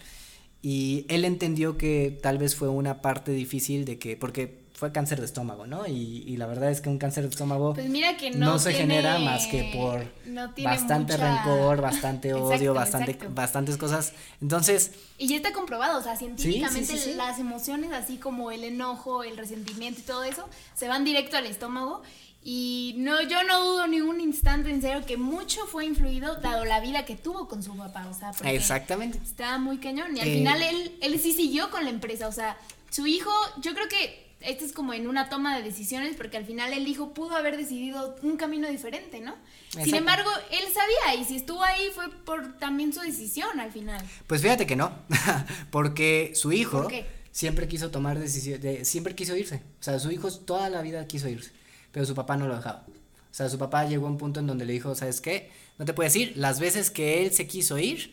y 0.62 1.04
él 1.08 1.24
entendió 1.24 1.76
que 1.76 2.16
tal 2.22 2.38
vez 2.38 2.54
fue 2.54 2.68
una 2.68 3.02
parte 3.02 3.32
difícil 3.32 3.84
de 3.84 3.98
que 3.98 4.16
porque 4.16 4.62
fue 4.74 4.90
cáncer 4.90 5.20
de 5.20 5.26
estómago, 5.26 5.64
¿no? 5.66 5.86
Y, 5.86 6.24
y 6.26 6.36
la 6.38 6.46
verdad 6.46 6.68
es 6.70 6.80
que 6.80 6.88
un 6.88 6.98
cáncer 6.98 7.22
de 7.24 7.30
estómago 7.30 7.72
Pues 7.74 7.88
mira 7.88 8.16
que 8.16 8.32
no, 8.32 8.46
no 8.46 8.58
se 8.58 8.70
tiene- 8.70 8.94
genera 8.96 9.18
más 9.20 9.46
que 9.46 9.70
por 9.76 10.04
no 10.26 10.52
bastante 10.64 11.12
mucha- 11.12 11.44
rencor, 11.44 11.80
bastante 11.80 12.34
odio, 12.34 12.46
Exacto, 12.52 12.74
bastante 12.74 13.10
exacto. 13.12 13.34
bastantes 13.34 13.76
cosas. 13.76 14.12
Entonces, 14.40 14.90
Y 15.18 15.28
ya 15.28 15.36
está 15.36 15.52
comprobado, 15.52 16.00
o 16.00 16.02
sea, 16.02 16.16
científicamente 16.16 16.96
sí, 16.96 17.10
sí. 17.10 17.14
las 17.14 17.38
emociones, 17.38 17.92
así 17.92 18.16
como 18.16 18.50
el 18.50 18.64
enojo, 18.64 19.22
el 19.22 19.36
resentimiento 19.36 20.00
y 20.00 20.02
todo 20.04 20.24
eso, 20.24 20.48
se 20.74 20.88
van 20.88 21.04
directo 21.04 21.36
al 21.36 21.46
estómago. 21.46 22.02
Y 22.44 22.94
no, 22.98 23.22
yo 23.22 23.44
no 23.44 23.62
dudo 23.64 23.86
ni 23.86 24.00
un 24.00 24.20
instante 24.20 24.70
en 24.70 24.82
serio 24.82 25.06
que 25.06 25.16
mucho 25.16 25.64
fue 25.66 25.86
influido 25.86 26.34
dado 26.36 26.64
la 26.64 26.80
vida 26.80 27.04
que 27.04 27.14
tuvo 27.16 27.46
con 27.48 27.62
su 27.62 27.76
papá, 27.76 28.08
o 28.10 28.14
sea, 28.18 28.32
porque 28.32 28.54
exactamente. 28.56 29.18
estaba 29.22 29.58
muy 29.58 29.78
cañón. 29.78 30.16
Y 30.16 30.20
al 30.20 30.28
Eh, 30.28 30.34
final 30.34 30.60
él, 30.62 30.96
él 31.00 31.20
sí 31.20 31.32
siguió 31.32 31.70
con 31.70 31.84
la 31.84 31.90
empresa, 31.90 32.26
o 32.26 32.32
sea, 32.32 32.56
su 32.90 33.06
hijo, 33.06 33.30
yo 33.60 33.74
creo 33.74 33.88
que 33.88 34.22
esto 34.40 34.64
es 34.64 34.72
como 34.72 34.92
en 34.92 35.06
una 35.06 35.28
toma 35.28 35.56
de 35.56 35.62
decisiones, 35.62 36.16
porque 36.16 36.36
al 36.36 36.44
final 36.44 36.72
el 36.72 36.88
hijo 36.88 37.14
pudo 37.14 37.36
haber 37.36 37.56
decidido 37.56 38.16
un 38.22 38.36
camino 38.36 38.68
diferente, 38.68 39.20
¿no? 39.20 39.36
Sin 39.70 39.94
embargo, 39.94 40.28
él 40.50 40.64
sabía, 40.74 41.20
y 41.22 41.24
si 41.24 41.36
estuvo 41.36 41.62
ahí 41.62 41.90
fue 41.94 42.10
por 42.10 42.58
también 42.58 42.92
su 42.92 43.00
decisión 43.02 43.60
al 43.60 43.70
final. 43.70 44.04
Pues 44.26 44.42
fíjate 44.42 44.66
que 44.66 44.74
no, 44.74 44.92
porque 45.70 46.32
su 46.34 46.52
hijo 46.52 46.88
siempre 47.30 47.68
quiso 47.68 47.92
tomar 47.92 48.18
decisiones, 48.18 48.88
siempre 48.88 49.14
quiso 49.14 49.36
irse. 49.36 49.62
O 49.80 49.82
sea, 49.82 49.98
su 50.00 50.10
hijo 50.10 50.30
toda 50.32 50.68
la 50.68 50.82
vida 50.82 51.06
quiso 51.06 51.28
irse, 51.28 51.52
pero 51.92 52.06
su 52.06 52.14
papá 52.14 52.36
no 52.36 52.48
lo 52.48 52.56
dejaba. 52.56 52.84
O 52.88 53.34
sea, 53.34 53.48
su 53.48 53.58
papá 53.58 53.84
llegó 53.86 54.06
a 54.06 54.10
un 54.10 54.18
punto 54.18 54.40
en 54.40 54.46
donde 54.46 54.64
le 54.66 54.72
dijo, 54.72 54.94
¿sabes 54.94 55.20
qué? 55.20 55.50
No 55.78 55.84
te 55.84 55.94
puedes 55.94 56.14
ir. 56.16 56.34
Las 56.36 56.60
veces 56.60 56.90
que 56.90 57.22
él 57.22 57.32
se 57.32 57.46
quiso 57.46 57.78
ir, 57.78 58.12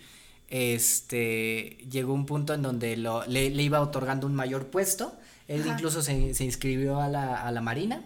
este, 0.49 1.77
llegó 1.89 2.13
un 2.13 2.25
punto 2.25 2.53
en 2.53 2.61
donde 2.61 2.95
lo, 2.97 3.25
le, 3.25 3.49
le 3.49 3.63
iba 3.63 3.81
otorgando 3.81 4.27
un 4.27 4.35
mayor 4.35 4.67
puesto. 4.67 5.13
Él 5.47 5.61
Ajá. 5.63 5.73
incluso 5.73 6.01
se, 6.01 6.33
se 6.33 6.43
inscribió 6.45 7.01
a 7.01 7.07
la, 7.09 7.41
a 7.41 7.51
la 7.51 7.61
Marina 7.61 8.03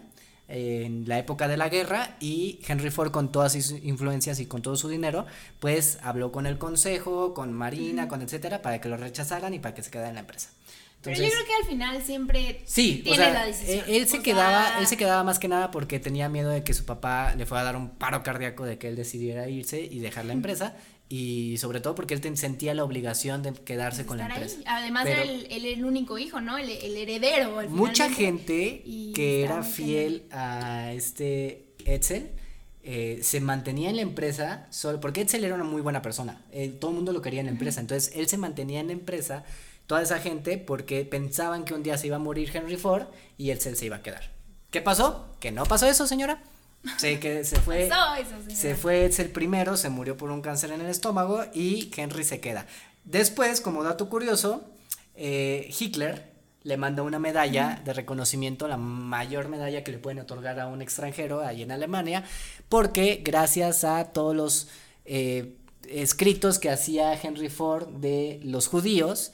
en 0.48 1.08
la 1.08 1.18
época 1.18 1.48
de 1.48 1.56
la 1.56 1.68
guerra 1.68 2.16
y 2.20 2.60
Henry 2.66 2.90
Ford 2.90 3.10
con 3.10 3.32
todas 3.32 3.52
sus 3.52 3.72
influencias 3.82 4.40
y 4.40 4.46
con 4.46 4.60
todo 4.60 4.76
su 4.76 4.88
dinero, 4.88 5.26
pues 5.58 5.98
habló 6.02 6.32
con 6.32 6.46
el 6.46 6.58
consejo, 6.58 7.32
con 7.32 7.52
Marina, 7.52 8.08
con 8.08 8.20
etcétera, 8.22 8.60
para 8.60 8.80
que 8.80 8.88
lo 8.88 8.96
rechazaran 8.96 9.54
y 9.54 9.58
para 9.58 9.74
que 9.74 9.82
se 9.82 9.90
quedara 9.90 10.08
en 10.10 10.14
la 10.14 10.20
empresa. 10.20 10.50
Pero 11.04 11.16
yo 11.22 11.28
creo 11.30 11.44
que 11.46 11.54
al 11.62 11.68
final 11.68 12.02
siempre 12.02 12.60
Sí, 12.64 12.98
o 13.00 13.04
tiene 13.04 13.18
sea, 13.18 13.32
la 13.32 13.46
decisión. 13.46 13.84
él, 13.88 13.94
él 13.96 14.08
se 14.08 14.18
O 14.18 14.22
quedaba, 14.22 14.66
sea, 14.68 14.78
él 14.80 14.86
se 14.86 14.96
quedaba 14.96 15.22
más 15.24 15.38
que 15.38 15.48
nada 15.48 15.70
porque 15.70 16.00
tenía 16.00 16.28
miedo 16.28 16.50
de 16.50 16.64
que 16.64 16.74
su 16.74 16.84
papá 16.84 17.34
le 17.36 17.46
fuera 17.46 17.62
a 17.62 17.64
dar 17.64 17.76
un 17.76 17.90
paro 17.90 18.22
cardíaco 18.22 18.64
de 18.64 18.78
que 18.78 18.88
él 18.88 18.96
decidiera 18.96 19.48
irse 19.48 19.80
y 19.82 19.98
dejar 20.00 20.24
la 20.24 20.32
empresa 20.32 20.74
y 21.08 21.58
sobre 21.58 21.80
todo 21.80 21.94
porque 21.94 22.14
él 22.14 22.36
sentía 22.36 22.72
la 22.74 22.82
obligación 22.82 23.42
de 23.42 23.52
quedarse 23.52 24.06
con 24.06 24.16
la 24.18 24.24
ahí. 24.26 24.32
empresa. 24.32 24.56
Además 24.66 25.04
Pero 25.04 25.20
era 25.22 25.30
el, 25.30 25.46
él 25.50 25.66
el 25.66 25.84
único 25.84 26.16
hijo, 26.18 26.40
¿no? 26.40 26.56
El, 26.56 26.70
el 26.70 26.96
heredero. 26.96 27.58
al 27.58 27.68
mucha 27.68 28.10
gente 28.10 28.82
que 29.14 29.42
era 29.44 29.62
fiel 29.62 30.24
a 30.32 30.92
este 30.94 31.66
Edsel 31.84 32.30
eh, 32.82 33.20
se 33.22 33.40
mantenía 33.40 33.90
en 33.90 33.96
la 33.96 34.02
empresa 34.02 34.66
solo 34.70 35.00
porque 35.00 35.20
Edsel 35.22 35.44
era 35.44 35.54
una 35.54 35.64
muy 35.64 35.80
buena 35.82 36.02
persona. 36.02 36.42
eh, 36.52 36.68
todo 36.80 36.90
el 36.90 36.96
mundo 36.96 37.12
lo 37.12 37.20
quería 37.22 37.40
en 37.40 37.46
la 37.46 37.52
empresa. 37.52 37.80
Entonces 37.80 38.12
él 38.16 38.26
se 38.28 38.36
mantenía 38.38 38.80
en 38.80 38.86
la 38.88 38.92
empresa, 38.94 39.44
toda 39.86 40.02
esa 40.02 40.18
gente, 40.18 40.58
porque 40.58 41.04
pensaban 41.04 41.64
que 41.64 41.74
un 41.74 41.82
día 41.82 41.98
se 41.98 42.06
iba 42.06 42.16
a 42.16 42.20
morir 42.20 42.50
Henry 42.54 42.76
Ford 42.76 43.06
y 43.36 43.50
Edsel 43.50 43.76
se 43.76 43.86
iba 43.86 43.96
a 43.96 44.02
quedar. 44.02 44.30
¿Qué 44.70 44.80
pasó? 44.80 45.26
Que 45.40 45.52
no 45.52 45.64
pasó 45.64 45.86
eso, 45.86 46.06
señora. 46.06 46.42
Se, 46.98 47.18
que 47.18 47.44
se 47.44 47.60
fue. 47.60 47.86
Pasó 47.88 48.14
eso, 48.16 48.30
señora. 48.30 48.56
Se 48.56 48.74
fue 48.74 49.04
Edsel 49.04 49.30
primero, 49.30 49.76
se 49.76 49.88
murió 49.88 50.16
por 50.16 50.30
un 50.30 50.42
cáncer 50.42 50.72
en 50.72 50.80
el 50.80 50.88
estómago 50.88 51.44
y 51.54 51.90
Henry 51.96 52.24
se 52.24 52.40
queda. 52.40 52.66
Después, 53.04 53.60
como 53.60 53.84
dato 53.84 54.08
curioso, 54.08 54.64
eh, 55.14 55.72
Hitler 55.78 56.34
le 56.62 56.78
manda 56.78 57.02
una 57.02 57.18
medalla 57.18 57.82
de 57.84 57.92
reconocimiento, 57.92 58.66
la 58.66 58.78
mayor 58.78 59.48
medalla 59.48 59.84
que 59.84 59.92
le 59.92 59.98
pueden 59.98 60.18
otorgar 60.18 60.58
a 60.58 60.66
un 60.66 60.80
extranjero 60.80 61.42
ahí 61.42 61.62
en 61.62 61.70
Alemania, 61.70 62.24
porque 62.70 63.20
gracias 63.22 63.84
a 63.84 64.12
todos 64.12 64.34
los 64.34 64.68
eh, 65.04 65.56
escritos 65.88 66.58
que 66.58 66.70
hacía 66.70 67.12
Henry 67.12 67.50
Ford 67.50 67.88
de 67.88 68.40
los 68.42 68.66
judíos, 68.66 69.32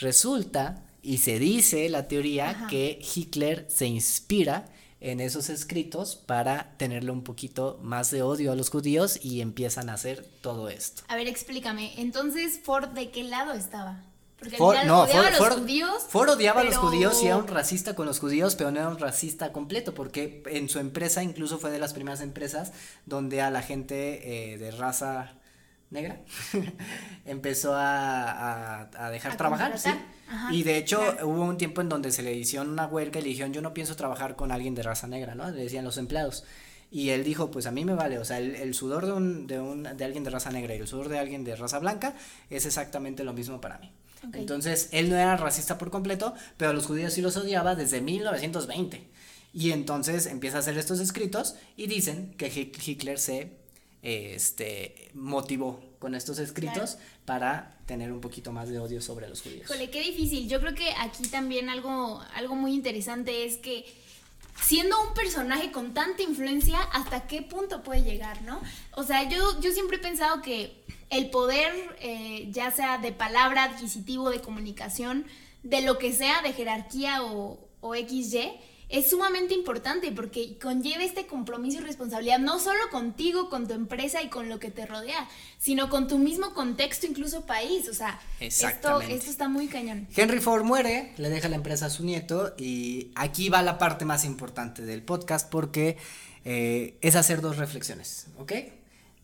resulta 0.00 0.82
y 1.02 1.18
se 1.18 1.38
dice 1.38 1.88
la 1.88 2.08
teoría 2.08 2.50
Ajá. 2.50 2.66
que 2.68 2.98
Hitler 3.14 3.66
se 3.68 3.86
inspira 3.86 4.66
en 5.00 5.20
esos 5.20 5.50
escritos 5.50 6.16
para 6.16 6.74
tenerle 6.78 7.10
un 7.10 7.22
poquito 7.22 7.78
más 7.82 8.10
de 8.10 8.22
odio 8.22 8.52
a 8.52 8.56
los 8.56 8.70
judíos 8.70 9.22
y 9.22 9.42
empiezan 9.42 9.90
a 9.90 9.94
hacer 9.94 10.26
todo 10.40 10.70
esto. 10.70 11.02
A 11.08 11.16
ver, 11.16 11.28
explícame. 11.28 11.92
Entonces, 12.00 12.58
¿Ford 12.62 12.88
de 12.88 13.10
qué 13.10 13.22
lado 13.22 13.52
estaba? 13.52 14.02
Porque 14.38 14.56
Ford, 14.56 14.78
no, 14.86 15.02
odiaba 15.02 15.22
Ford, 15.24 15.34
a 15.34 15.48
los 15.50 15.58
judíos. 15.60 16.02
Ford 16.08 16.28
odiaba 16.30 16.60
a 16.62 16.64
los 16.64 16.74
pero- 16.74 16.88
judíos 16.88 17.22
y 17.22 17.26
era 17.26 17.36
un 17.36 17.46
racista 17.46 17.94
con 17.94 18.06
los 18.06 18.18
judíos, 18.18 18.56
pero 18.56 18.70
no 18.70 18.80
era 18.80 18.88
un 18.88 18.98
racista 18.98 19.52
completo, 19.52 19.94
porque 19.94 20.42
en 20.46 20.68
su 20.70 20.78
empresa 20.78 21.22
incluso 21.22 21.58
fue 21.58 21.70
de 21.70 21.78
las 21.78 21.92
primeras 21.92 22.20
empresas 22.22 22.72
donde 23.04 23.42
a 23.42 23.50
la 23.50 23.60
gente 23.62 24.52
eh, 24.54 24.58
de 24.58 24.70
raza 24.70 25.34
negra 25.94 26.20
empezó 27.24 27.74
a, 27.74 28.82
a- 28.82 29.06
a 29.06 29.10
dejar 29.10 29.32
A 29.32 29.36
trabajar, 29.36 29.78
sí. 29.78 29.90
y 30.50 30.62
de 30.62 30.76
hecho 30.76 31.00
claro. 31.00 31.28
hubo 31.28 31.42
un 31.44 31.56
tiempo 31.56 31.80
en 31.80 31.88
donde 31.88 32.12
se 32.12 32.22
le 32.22 32.34
hicieron 32.34 32.68
una 32.70 32.86
huelga 32.86 33.20
y 33.20 33.22
le 33.22 33.28
dijeron, 33.30 33.52
yo 33.52 33.62
no 33.62 33.72
pienso 33.74 33.96
trabajar 33.96 34.36
con 34.36 34.52
alguien 34.52 34.74
de 34.74 34.82
raza 34.82 35.06
negra, 35.06 35.34
¿no? 35.34 35.50
Le 35.50 35.62
decían 35.62 35.84
los 35.84 35.96
empleados. 35.98 36.44
Y 36.90 37.10
él 37.10 37.24
dijo, 37.24 37.50
pues 37.50 37.66
a 37.66 37.70
mí 37.72 37.84
me 37.84 37.94
vale, 37.94 38.18
o 38.18 38.24
sea, 38.24 38.38
el, 38.38 38.54
el 38.54 38.74
sudor 38.74 39.06
de, 39.06 39.12
un, 39.12 39.46
de, 39.48 39.58
un, 39.58 39.82
de 39.82 40.04
alguien 40.04 40.22
de 40.22 40.30
raza 40.30 40.50
negra 40.50 40.74
y 40.76 40.78
el 40.78 40.86
sudor 40.86 41.08
de 41.08 41.18
alguien 41.18 41.42
de 41.42 41.56
raza 41.56 41.78
blanca 41.80 42.14
es 42.50 42.66
exactamente 42.66 43.24
lo 43.24 43.32
mismo 43.32 43.60
para 43.60 43.78
mí. 43.78 43.90
Ok. 44.28 44.36
Entonces, 44.36 44.90
él 44.92 45.10
no 45.10 45.16
era 45.16 45.36
racista 45.36 45.76
por 45.76 45.90
completo, 45.90 46.34
pero 46.56 46.70
a 46.70 46.74
los 46.74 46.86
judíos 46.86 47.12
sí 47.12 47.20
los 47.20 47.36
odiaba 47.36 47.74
desde 47.74 48.00
1920. 48.00 49.08
Y 49.52 49.70
entonces 49.72 50.26
empieza 50.26 50.58
a 50.58 50.60
hacer 50.60 50.76
estos 50.78 51.00
escritos 51.00 51.56
y 51.76 51.86
dicen 51.88 52.34
que 52.38 52.48
Hi- 52.48 52.72
Hitler 52.84 53.18
se 53.18 53.52
este, 54.04 55.10
motivó 55.14 55.82
con 55.98 56.14
estos 56.14 56.38
escritos 56.38 56.98
para 57.24 57.78
tener 57.86 58.12
un 58.12 58.20
poquito 58.20 58.52
más 58.52 58.68
de 58.68 58.78
odio 58.78 59.00
sobre 59.00 59.28
los 59.28 59.40
judíos. 59.40 59.62
Híjole, 59.64 59.90
qué 59.90 60.02
difícil. 60.02 60.46
Yo 60.48 60.60
creo 60.60 60.74
que 60.74 60.90
aquí 61.00 61.26
también 61.28 61.70
algo, 61.70 62.22
algo 62.34 62.54
muy 62.54 62.74
interesante 62.74 63.46
es 63.46 63.56
que 63.56 63.86
siendo 64.60 65.00
un 65.08 65.14
personaje 65.14 65.72
con 65.72 65.94
tanta 65.94 66.22
influencia, 66.22 66.78
¿hasta 66.92 67.26
qué 67.26 67.40
punto 67.40 67.82
puede 67.82 68.02
llegar, 68.02 68.42
no? 68.42 68.60
O 68.92 69.02
sea, 69.02 69.26
yo, 69.28 69.58
yo 69.60 69.72
siempre 69.72 69.96
he 69.96 70.00
pensado 70.00 70.42
que 70.42 70.84
el 71.08 71.30
poder, 71.30 71.72
eh, 72.00 72.48
ya 72.50 72.70
sea 72.70 72.98
de 72.98 73.12
palabra, 73.12 73.64
adquisitivo, 73.64 74.28
de 74.28 74.40
comunicación, 74.40 75.26
de 75.62 75.80
lo 75.80 75.98
que 75.98 76.12
sea, 76.12 76.42
de 76.42 76.52
jerarquía 76.52 77.22
o, 77.24 77.58
o 77.80 77.94
XY, 77.94 78.52
es 78.88 79.10
sumamente 79.10 79.54
importante 79.54 80.12
porque 80.12 80.58
conlleva 80.58 81.02
este 81.02 81.26
compromiso 81.26 81.78
y 81.78 81.80
responsabilidad 81.82 82.38
no 82.38 82.58
solo 82.58 82.80
contigo, 82.90 83.48
con 83.48 83.66
tu 83.66 83.74
empresa 83.74 84.22
y 84.22 84.28
con 84.28 84.48
lo 84.48 84.58
que 84.58 84.70
te 84.70 84.86
rodea, 84.86 85.28
sino 85.58 85.88
con 85.88 86.08
tu 86.08 86.18
mismo 86.18 86.54
contexto, 86.54 87.06
incluso 87.06 87.46
país. 87.46 87.88
O 87.88 87.94
sea, 87.94 88.20
esto, 88.40 89.00
esto 89.00 89.30
está 89.30 89.48
muy 89.48 89.68
cañón. 89.68 90.06
Henry 90.14 90.40
Ford 90.40 90.64
muere, 90.64 91.12
le 91.16 91.30
deja 91.30 91.48
la 91.48 91.56
empresa 91.56 91.86
a 91.86 91.90
su 91.90 92.04
nieto 92.04 92.54
y 92.56 93.10
aquí 93.14 93.48
va 93.48 93.62
la 93.62 93.78
parte 93.78 94.04
más 94.04 94.24
importante 94.24 94.82
del 94.82 95.02
podcast 95.02 95.50
porque 95.50 95.96
eh, 96.44 96.98
es 97.00 97.16
hacer 97.16 97.40
dos 97.40 97.56
reflexiones, 97.56 98.26
¿ok? 98.38 98.52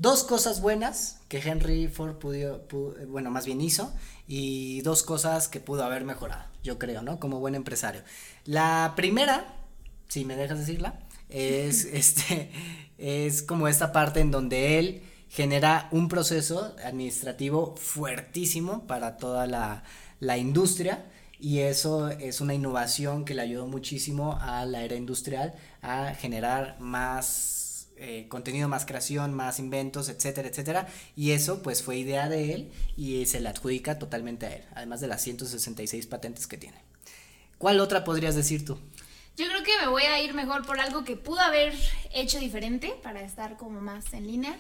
dos 0.01 0.25
cosas 0.25 0.63
buenas 0.63 1.21
que 1.29 1.39
Henry 1.39 1.87
Ford 1.87 2.15
pudo, 2.15 2.67
bueno, 3.09 3.31
más 3.31 3.45
bien 3.45 3.61
hizo, 3.61 3.93
y 4.27 4.81
dos 4.81 5.03
cosas 5.03 5.47
que 5.49 5.61
pudo 5.61 5.85
haber 5.85 6.05
mejorado, 6.05 6.47
yo 6.63 6.79
creo, 6.79 7.03
¿no? 7.03 7.21
Como 7.21 7.39
buen 7.39 7.55
empresario. 7.55 8.03
La 8.45 8.95
primera, 8.97 9.55
si 10.09 10.25
me 10.25 10.37
dejas 10.37 10.59
decirla, 10.59 11.01
es 11.29 11.85
este, 11.93 12.51
es 12.99 13.43
como 13.43 13.69
esta 13.69 13.93
parte 13.93 14.21
en 14.21 14.31
donde 14.31 14.79
él 14.79 15.03
genera 15.29 15.89
un 15.93 16.09
proceso 16.09 16.75
administrativo 16.85 17.77
fuertísimo 17.77 18.87
para 18.87 19.17
toda 19.17 19.47
la, 19.47 19.85
la 20.19 20.39
industria 20.39 21.07
y 21.41 21.61
eso 21.61 22.09
es 22.11 22.41
una 22.43 22.53
innovación 22.53 23.25
que 23.25 23.35
le 23.35 23.43
ayudó 23.43 23.67
muchísimo 23.67 24.39
a 24.41 24.65
la 24.67 24.83
era 24.83 24.97
industrial 24.97 25.55
a 25.81 26.15
generar 26.15 26.79
más 26.81 27.89
eh, 27.97 28.27
contenido, 28.29 28.69
más 28.69 28.85
creación, 28.85 29.33
más 29.33 29.59
inventos, 29.59 30.09
etcétera, 30.11 30.49
etcétera. 30.49 30.89
Y 31.17 31.31
eso 31.31 31.63
pues 31.63 31.83
fue 31.83 31.97
idea 31.97 32.29
de 32.29 32.53
él 32.53 32.73
y 32.97 33.25
se 33.27 33.41
le 33.41 33.49
adjudica 33.49 33.99
totalmente 33.99 34.47
a 34.47 34.55
él, 34.55 34.65
además 34.75 35.01
de 35.01 35.09
las 35.09 35.23
166 35.23 36.07
patentes 36.07 36.47
que 36.47 36.59
tiene. 36.59 36.90
¿Cuál 37.61 37.79
otra 37.81 38.05
podrías 38.05 38.35
decir 38.35 38.65
tú? 38.65 38.79
Yo 39.37 39.47
creo 39.47 39.63
que 39.63 39.73
me 39.83 39.89
voy 39.89 40.05
a 40.05 40.19
ir 40.23 40.33
mejor 40.33 40.65
por 40.65 40.81
algo 40.81 41.05
que 41.05 41.15
pudo 41.17 41.41
haber 41.41 41.75
hecho 42.11 42.39
diferente 42.39 42.95
para 43.03 43.21
estar 43.21 43.59
como 43.59 43.83
más 43.83 44.15
en 44.15 44.27
línea. 44.27 44.57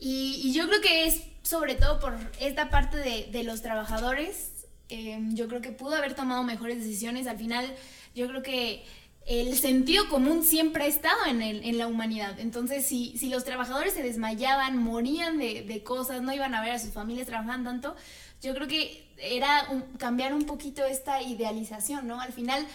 Y, 0.00 0.52
yo 0.52 0.66
creo 0.66 0.80
que 0.80 1.06
es 1.06 1.22
sobre 1.44 1.76
todo 1.76 2.00
por 2.00 2.18
esta 2.40 2.68
parte 2.68 2.96
de, 2.96 3.42
los 3.44 3.62
trabajadores. 3.62 4.66
Eh, 4.88 5.20
yo 5.34 5.46
creo 5.46 5.60
que 5.60 5.70
pudo 5.70 5.94
haber 5.94 6.14
tomado 6.14 6.42
mejores 6.42 6.78
decisiones. 6.78 7.28
Al 7.28 7.38
final, 7.38 7.64
yo 8.12 8.26
creo 8.26 8.42
que 8.42 8.84
el 9.26 9.56
sentido 9.56 10.08
común 10.08 10.42
siempre 10.42 10.84
ha 10.84 10.86
estado 10.86 11.26
en, 11.26 11.42
el, 11.42 11.64
en 11.64 11.78
la 11.78 11.86
humanidad. 11.86 12.38
Entonces, 12.40 12.86
si, 12.86 13.16
si, 13.18 13.28
los 13.28 13.44
trabajadores 13.44 13.94
se 13.94 14.02
desmayaban, 14.02 14.76
morían 14.76 15.38
de, 15.38 15.62
de, 15.62 15.82
cosas, 15.82 16.22
no 16.22 16.32
iban 16.32 16.54
a 16.54 16.60
ver 16.60 16.72
a 16.72 16.78
sus 16.78 16.92
familias 16.92 17.26
trabajando 17.26 17.70
tanto, 17.70 17.96
yo 18.40 18.54
creo 18.54 18.66
que 18.66 19.08
era 19.18 19.68
cambiar 19.98 20.34
un 20.34 20.44
poquito 20.44 20.84
esta 20.84 21.22
idealización, 21.22 22.08
¿no? 22.08 22.20
Al 22.20 22.32
final, 22.32 22.66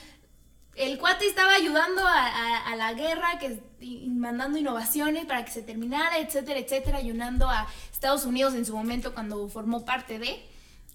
el 0.76 0.98
cuate 0.98 1.28
estaba 1.28 1.54
ayudando 1.54 2.06
a, 2.06 2.72
a, 2.72 2.76
la 2.76 2.94
guerra, 2.94 3.40
que, 3.40 3.60
mandando 4.08 4.58
innovaciones 4.58 5.26
para 5.26 5.44
que 5.44 5.52
se 5.52 5.64
terminara, 5.64 6.20
etcétera, 6.20 6.60
etcétera, 6.60 7.00
ayudando 7.00 7.50
a 7.50 7.68
Estados 7.92 8.26
Unidos 8.26 8.54
en 8.54 8.66
su 8.66 8.76
momento 8.76 9.14
cuando 9.14 9.50
formó 9.50 9.84
parte 9.84 10.20
de, 10.20 10.42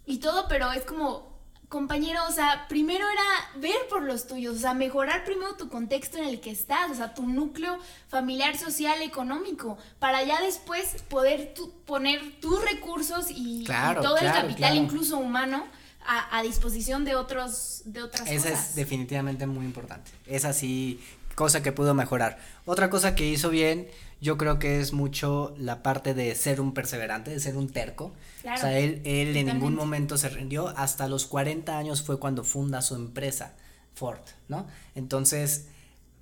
y 0.07 0.19
todo, 0.19 0.49
pero 0.49 0.73
es 0.73 0.85
como 0.85 1.32
compañero, 1.73 2.21
o 2.29 2.33
sea, 2.33 2.67
primero 2.69 3.07
era 3.09 3.59
ver 3.59 3.89
por 3.89 4.03
los 4.03 4.27
tuyos, 4.27 4.57
o 4.57 4.59
sea, 4.59 4.75
mejorar 4.75 5.25
primero 5.25 5.55
tu 5.55 5.71
contexto 5.71 6.19
en 6.19 6.25
el 6.27 6.39
que 6.39 6.51
estás, 6.51 6.91
o 6.91 6.95
sea, 6.95 7.15
tu 7.15 7.27
núcleo 7.27 7.79
familiar, 8.09 8.59
social, 8.59 9.01
económico, 9.01 9.79
para 9.99 10.23
ya 10.23 10.39
después 10.43 11.03
poder 11.09 11.55
poner 11.87 12.21
tus 12.41 12.63
recursos 12.63 13.29
y, 13.31 13.65
todo 14.03 14.19
el 14.19 14.27
capital, 14.27 14.77
incluso 14.77 15.17
humano, 15.17 15.67
a, 16.05 16.43
disposición 16.43 17.07
de 17.07 17.15
otros, 17.15 17.83
de 17.87 18.03
otras 18.03 18.29
Esa 18.29 18.51
es 18.51 18.75
definitivamente 18.75 19.47
muy 19.47 19.65
importante. 19.65 20.11
Es 20.27 20.45
así, 20.45 21.01
cosa 21.35 21.63
que 21.63 21.73
pudo 21.73 21.95
mejorar. 21.95 22.39
Otra 22.67 22.91
cosa 22.91 23.15
que 23.15 23.27
hizo 23.27 23.49
bien, 23.49 23.89
yo 24.23 24.39
creo 24.39 24.61
que 24.61 24.81
es 24.81 24.93
mucho 24.93 25.53
la 25.59 25.83
parte 25.83 26.15
de 26.15 26.33
ser 26.37 26.61
un 26.61 26.73
perseverante, 26.73 27.33
de 27.33 27.41
ser 27.41 27.57
un 27.57 27.69
terco. 27.69 28.13
o 28.45 28.57
sea, 28.57 28.79
él, 28.79 29.03
él 29.05 29.37
en 29.37 29.47
ningún 29.47 29.75
momento 29.75 30.17
se 30.17 30.29
rindió. 30.29 30.69
Hasta 30.69 31.09
los 31.09 31.27
40 31.27 31.77
años 31.77 32.03
fue 32.03 32.21
cuando 32.21 32.45
funda 32.45 32.83
su 32.83 32.95
empresa, 32.95 33.57
Ford, 33.95 34.21
¿no? 34.49 34.69
Entonces, 34.95 35.67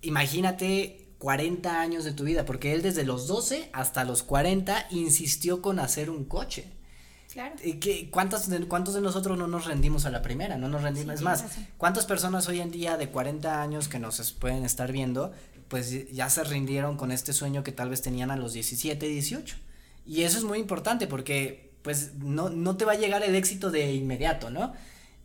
imagínate 0.01 1.11
40 1.19 1.79
años 1.79 2.05
de 2.05 2.13
tu 2.13 2.25
vida, 2.25 2.47
porque 2.47 2.73
él 2.73 2.81
desde 2.81 3.05
los 3.05 3.27
12 3.27 3.69
hasta 3.75 4.05
los 4.05 4.23
40 4.23 4.87
insistió 4.91 5.61
con 5.61 5.79
hacer 5.79 6.09
un 6.09 6.25
coche. 6.25 6.73
Claro. 7.31 7.55
¿Qué, 7.81 8.09
cuántos, 8.11 8.49
de, 8.49 8.67
¿Cuántos 8.67 8.95
de 8.95 9.03
nosotros 9.03 9.39
no 9.39 9.47
nos 9.47 9.67
rendimos 9.67 10.07
a 10.07 10.11
la 10.11 10.23
primera? 10.23 10.57
No 10.57 10.69
nos 10.69 10.83
rendimos. 10.83 11.17
es 11.17 11.23
más, 11.23 11.45
¿cuántas 11.77 12.07
personas 12.07 12.49
hoy 12.49 12.61
en 12.61 12.71
día 12.71 12.97
de 12.97 13.11
40 13.11 13.61
años 13.61 13.89
que 13.89 13.99
nos 13.99 14.33
pueden 14.33 14.65
estar 14.65 14.91
viendo, 14.91 15.33
pues 15.71 16.13
ya 16.13 16.29
se 16.29 16.43
rindieron 16.43 16.97
con 16.97 17.13
este 17.13 17.33
sueño 17.33 17.63
que 17.63 17.71
tal 17.71 17.89
vez 17.89 18.03
tenían 18.03 18.33
a 18.33 18.37
los 18.37 18.53
17, 18.53 19.07
18? 19.07 19.57
Y 20.05 20.25
eso 20.25 20.37
es 20.37 20.45
muy 20.45 20.59
importante 20.59 21.07
porque 21.07 21.71
pues 21.83 22.15
no, 22.17 22.51
no 22.51 22.77
te 22.77 22.85
va 22.85 22.93
a 22.93 22.97
llegar 22.97 23.23
el 23.23 23.37
éxito 23.37 23.71
de 23.71 23.95
inmediato, 23.95 24.51
¿no? 24.51 24.75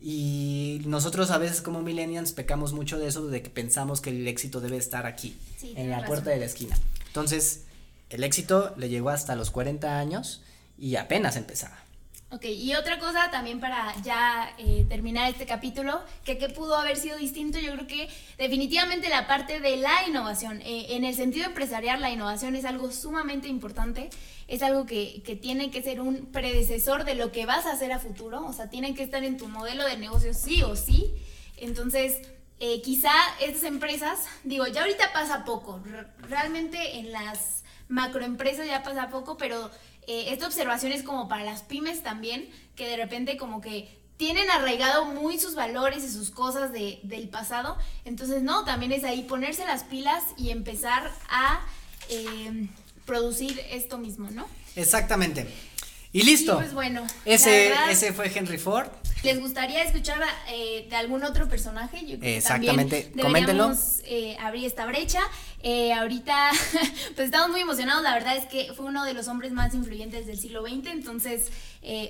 Y 0.00 0.82
nosotros 0.86 1.32
a 1.32 1.38
veces 1.38 1.62
como 1.62 1.82
millennials 1.82 2.32
pecamos 2.32 2.72
mucho 2.72 2.96
de 2.96 3.08
eso, 3.08 3.26
de 3.26 3.42
que 3.42 3.50
pensamos 3.50 4.00
que 4.00 4.10
el 4.10 4.28
éxito 4.28 4.60
debe 4.60 4.76
estar 4.76 5.04
aquí, 5.04 5.36
en 5.74 5.90
la 5.90 6.06
puerta 6.06 6.30
de 6.30 6.38
la 6.38 6.44
esquina. 6.44 6.78
Entonces, 7.08 7.64
el 8.08 8.22
éxito 8.22 8.72
le 8.76 8.88
llegó 8.88 9.10
hasta 9.10 9.34
los 9.34 9.50
40 9.50 9.98
años 9.98 10.42
y 10.78 10.94
apenas 10.94 11.36
empezaba. 11.36 11.85
Ok, 12.28 12.44
y 12.46 12.74
otra 12.74 12.98
cosa 12.98 13.30
también 13.30 13.60
para 13.60 13.94
ya 14.02 14.52
eh, 14.58 14.84
terminar 14.88 15.30
este 15.30 15.46
capítulo, 15.46 16.02
que 16.24 16.38
qué 16.38 16.48
pudo 16.48 16.76
haber 16.76 16.96
sido 16.96 17.16
distinto, 17.16 17.60
yo 17.60 17.72
creo 17.74 17.86
que 17.86 18.08
definitivamente 18.36 19.08
la 19.08 19.28
parte 19.28 19.60
de 19.60 19.76
la 19.76 20.08
innovación. 20.08 20.60
Eh, 20.62 20.96
en 20.96 21.04
el 21.04 21.14
sentido 21.14 21.46
empresarial, 21.46 22.00
la 22.00 22.10
innovación 22.10 22.56
es 22.56 22.64
algo 22.64 22.90
sumamente 22.90 23.46
importante, 23.46 24.10
es 24.48 24.62
algo 24.64 24.86
que, 24.86 25.22
que, 25.24 25.36
tiene 25.36 25.70
que 25.70 25.82
ser 25.82 26.00
un 26.00 26.26
predecesor 26.26 27.04
de 27.04 27.14
lo 27.14 27.30
que 27.30 27.46
vas 27.46 27.64
a 27.64 27.72
hacer 27.72 27.92
a 27.92 28.00
futuro, 28.00 28.44
o 28.44 28.52
sea, 28.52 28.70
tiene 28.70 28.92
que 28.96 29.04
estar 29.04 29.22
en 29.22 29.36
tu 29.36 29.46
modelo 29.46 29.84
de 29.84 29.96
negocio 29.96 30.34
sí 30.34 30.64
o 30.64 30.74
sí. 30.74 31.14
Entonces, 31.58 32.18
eh, 32.58 32.82
quizá 32.82 33.12
estas 33.40 33.62
empresas, 33.62 34.26
digo, 34.42 34.66
ya 34.66 34.80
ahorita 34.80 35.12
pasa 35.12 35.44
poco, 35.44 35.80
realmente 36.28 36.98
en 36.98 37.12
las 37.12 37.62
macroempresas 37.88 38.66
ya 38.66 38.82
pasa 38.82 39.10
poco, 39.10 39.36
pero 39.36 39.70
eh, 40.06 40.26
esta 40.28 40.46
observación 40.46 40.92
es 40.92 41.02
como 41.02 41.28
para 41.28 41.44
las 41.44 41.62
pymes 41.62 42.02
también, 42.02 42.48
que 42.74 42.88
de 42.88 42.96
repente 42.96 43.36
como 43.36 43.60
que 43.60 43.96
tienen 44.16 44.50
arraigado 44.50 45.04
muy 45.06 45.38
sus 45.38 45.54
valores 45.54 46.04
y 46.04 46.08
sus 46.08 46.30
cosas 46.30 46.72
de, 46.72 47.00
del 47.02 47.28
pasado. 47.28 47.76
Entonces, 48.04 48.42
no, 48.42 48.64
también 48.64 48.92
es 48.92 49.04
ahí 49.04 49.22
ponerse 49.22 49.64
las 49.64 49.84
pilas 49.84 50.22
y 50.36 50.50
empezar 50.50 51.10
a 51.28 51.60
eh, 52.08 52.68
producir 53.04 53.60
esto 53.70 53.98
mismo, 53.98 54.30
¿no? 54.30 54.46
Exactamente. 54.74 55.46
Y 56.12 56.22
listo. 56.22 56.56
pues 56.56 56.72
bueno. 56.72 57.06
Ese, 57.24 57.74
ese 57.90 58.12
fue 58.12 58.32
Henry 58.34 58.58
Ford. 58.58 58.88
¿Les 59.22 59.40
gustaría 59.40 59.82
escuchar 59.82 60.22
eh, 60.48 60.86
de 60.88 60.96
algún 60.96 61.24
otro 61.24 61.48
personaje? 61.48 62.06
Yo 62.06 62.18
creo 62.18 62.36
Exactamente. 62.36 63.10
Que 63.10 63.22
deberíamos 63.22 64.00
eh, 64.04 64.36
abrir 64.40 64.64
esta 64.64 64.86
brecha. 64.86 65.20
Eh, 65.68 65.92
ahorita, 65.92 66.52
pues 67.16 67.26
estamos 67.26 67.50
muy 67.50 67.60
emocionados. 67.60 68.04
La 68.04 68.14
verdad 68.14 68.36
es 68.36 68.46
que 68.46 68.72
fue 68.72 68.86
uno 68.86 69.04
de 69.04 69.14
los 69.14 69.26
hombres 69.26 69.50
más 69.50 69.74
influyentes 69.74 70.24
del 70.28 70.38
siglo 70.38 70.62
XX. 70.62 70.86
Entonces, 70.92 71.50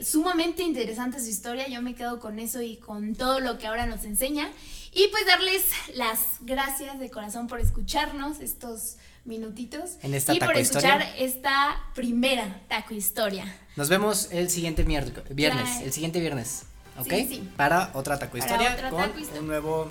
sumamente 0.02 0.62
interesante 0.62 1.18
su 1.20 1.30
historia. 1.30 1.66
Yo 1.66 1.80
me 1.80 1.94
quedo 1.94 2.20
con 2.20 2.38
eso 2.38 2.60
y 2.60 2.76
con 2.76 3.14
todo 3.14 3.40
lo 3.40 3.56
que 3.56 3.66
ahora 3.66 3.86
nos 3.86 4.04
enseña. 4.04 4.50
Y 4.92 5.08
pues 5.08 5.24
darles 5.24 5.64
las 5.94 6.18
gracias 6.40 6.98
de 6.98 7.10
corazón 7.10 7.46
por 7.46 7.58
escucharnos 7.58 8.40
estos 8.40 8.96
minutitos 9.24 9.92
en 10.02 10.12
esta 10.12 10.34
y 10.34 10.38
por 10.38 10.54
escuchar 10.56 11.02
esta 11.16 11.82
primera 11.94 12.60
taco 12.68 12.92
historia. 12.92 13.56
Nos 13.76 13.88
vemos 13.88 14.28
el 14.32 14.50
siguiente 14.50 14.82
viernes, 14.84 15.80
el 15.82 15.92
siguiente 15.94 16.20
viernes, 16.20 16.64
¿ok? 16.98 17.12
Para 17.56 17.90
otra 17.94 18.18
taco 18.18 18.36
historia 18.36 18.90
con 18.90 19.12
un 19.38 19.46
nuevo 19.46 19.90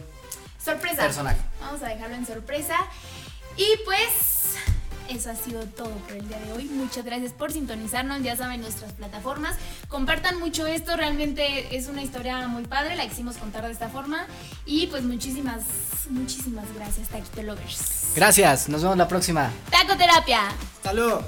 sorpresa. 0.64 1.04
personaje. 1.04 1.40
Vamos 1.62 1.82
a 1.84 1.90
dejarlo 1.90 2.16
en 2.16 2.26
sorpresa. 2.26 2.76
Y 3.58 3.66
pues 3.86 4.36
eso 5.10 5.30
ha 5.30 5.36
sido 5.36 5.66
todo 5.66 5.90
por 5.90 6.14
el 6.14 6.28
día 6.28 6.40
de 6.40 6.54
hoy. 6.54 6.66
Muchas 6.66 7.06
gracias 7.06 7.32
por 7.32 7.52
sintonizarnos. 7.52 8.22
Ya 8.24 8.36
saben 8.36 8.62
nuestras 8.62 8.94
plataformas. 8.94 9.56
Compartan 9.88 10.40
mucho 10.40 10.66
esto. 10.66 10.96
Realmente 10.96 11.76
es 11.76 11.88
una 11.88 12.02
historia 12.02 12.48
muy 12.48 12.64
padre. 12.64 12.96
La 12.96 13.08
quisimos 13.08 13.38
contar 13.38 13.66
de 13.66 13.72
esta 13.72 13.90
forma. 13.90 14.26
Y 14.66 14.88
pues 14.88 15.04
muchísimas, 15.04 15.64
muchísimas 16.10 16.66
gracias, 16.76 17.10
Taquito 17.10 17.44
Lovers. 17.44 18.14
Gracias. 18.16 18.70
Nos 18.70 18.82
vemos 18.82 18.98
la 18.98 19.08
próxima. 19.08 19.52
Tacoterapia. 19.70 20.42
Luego. 20.94 21.24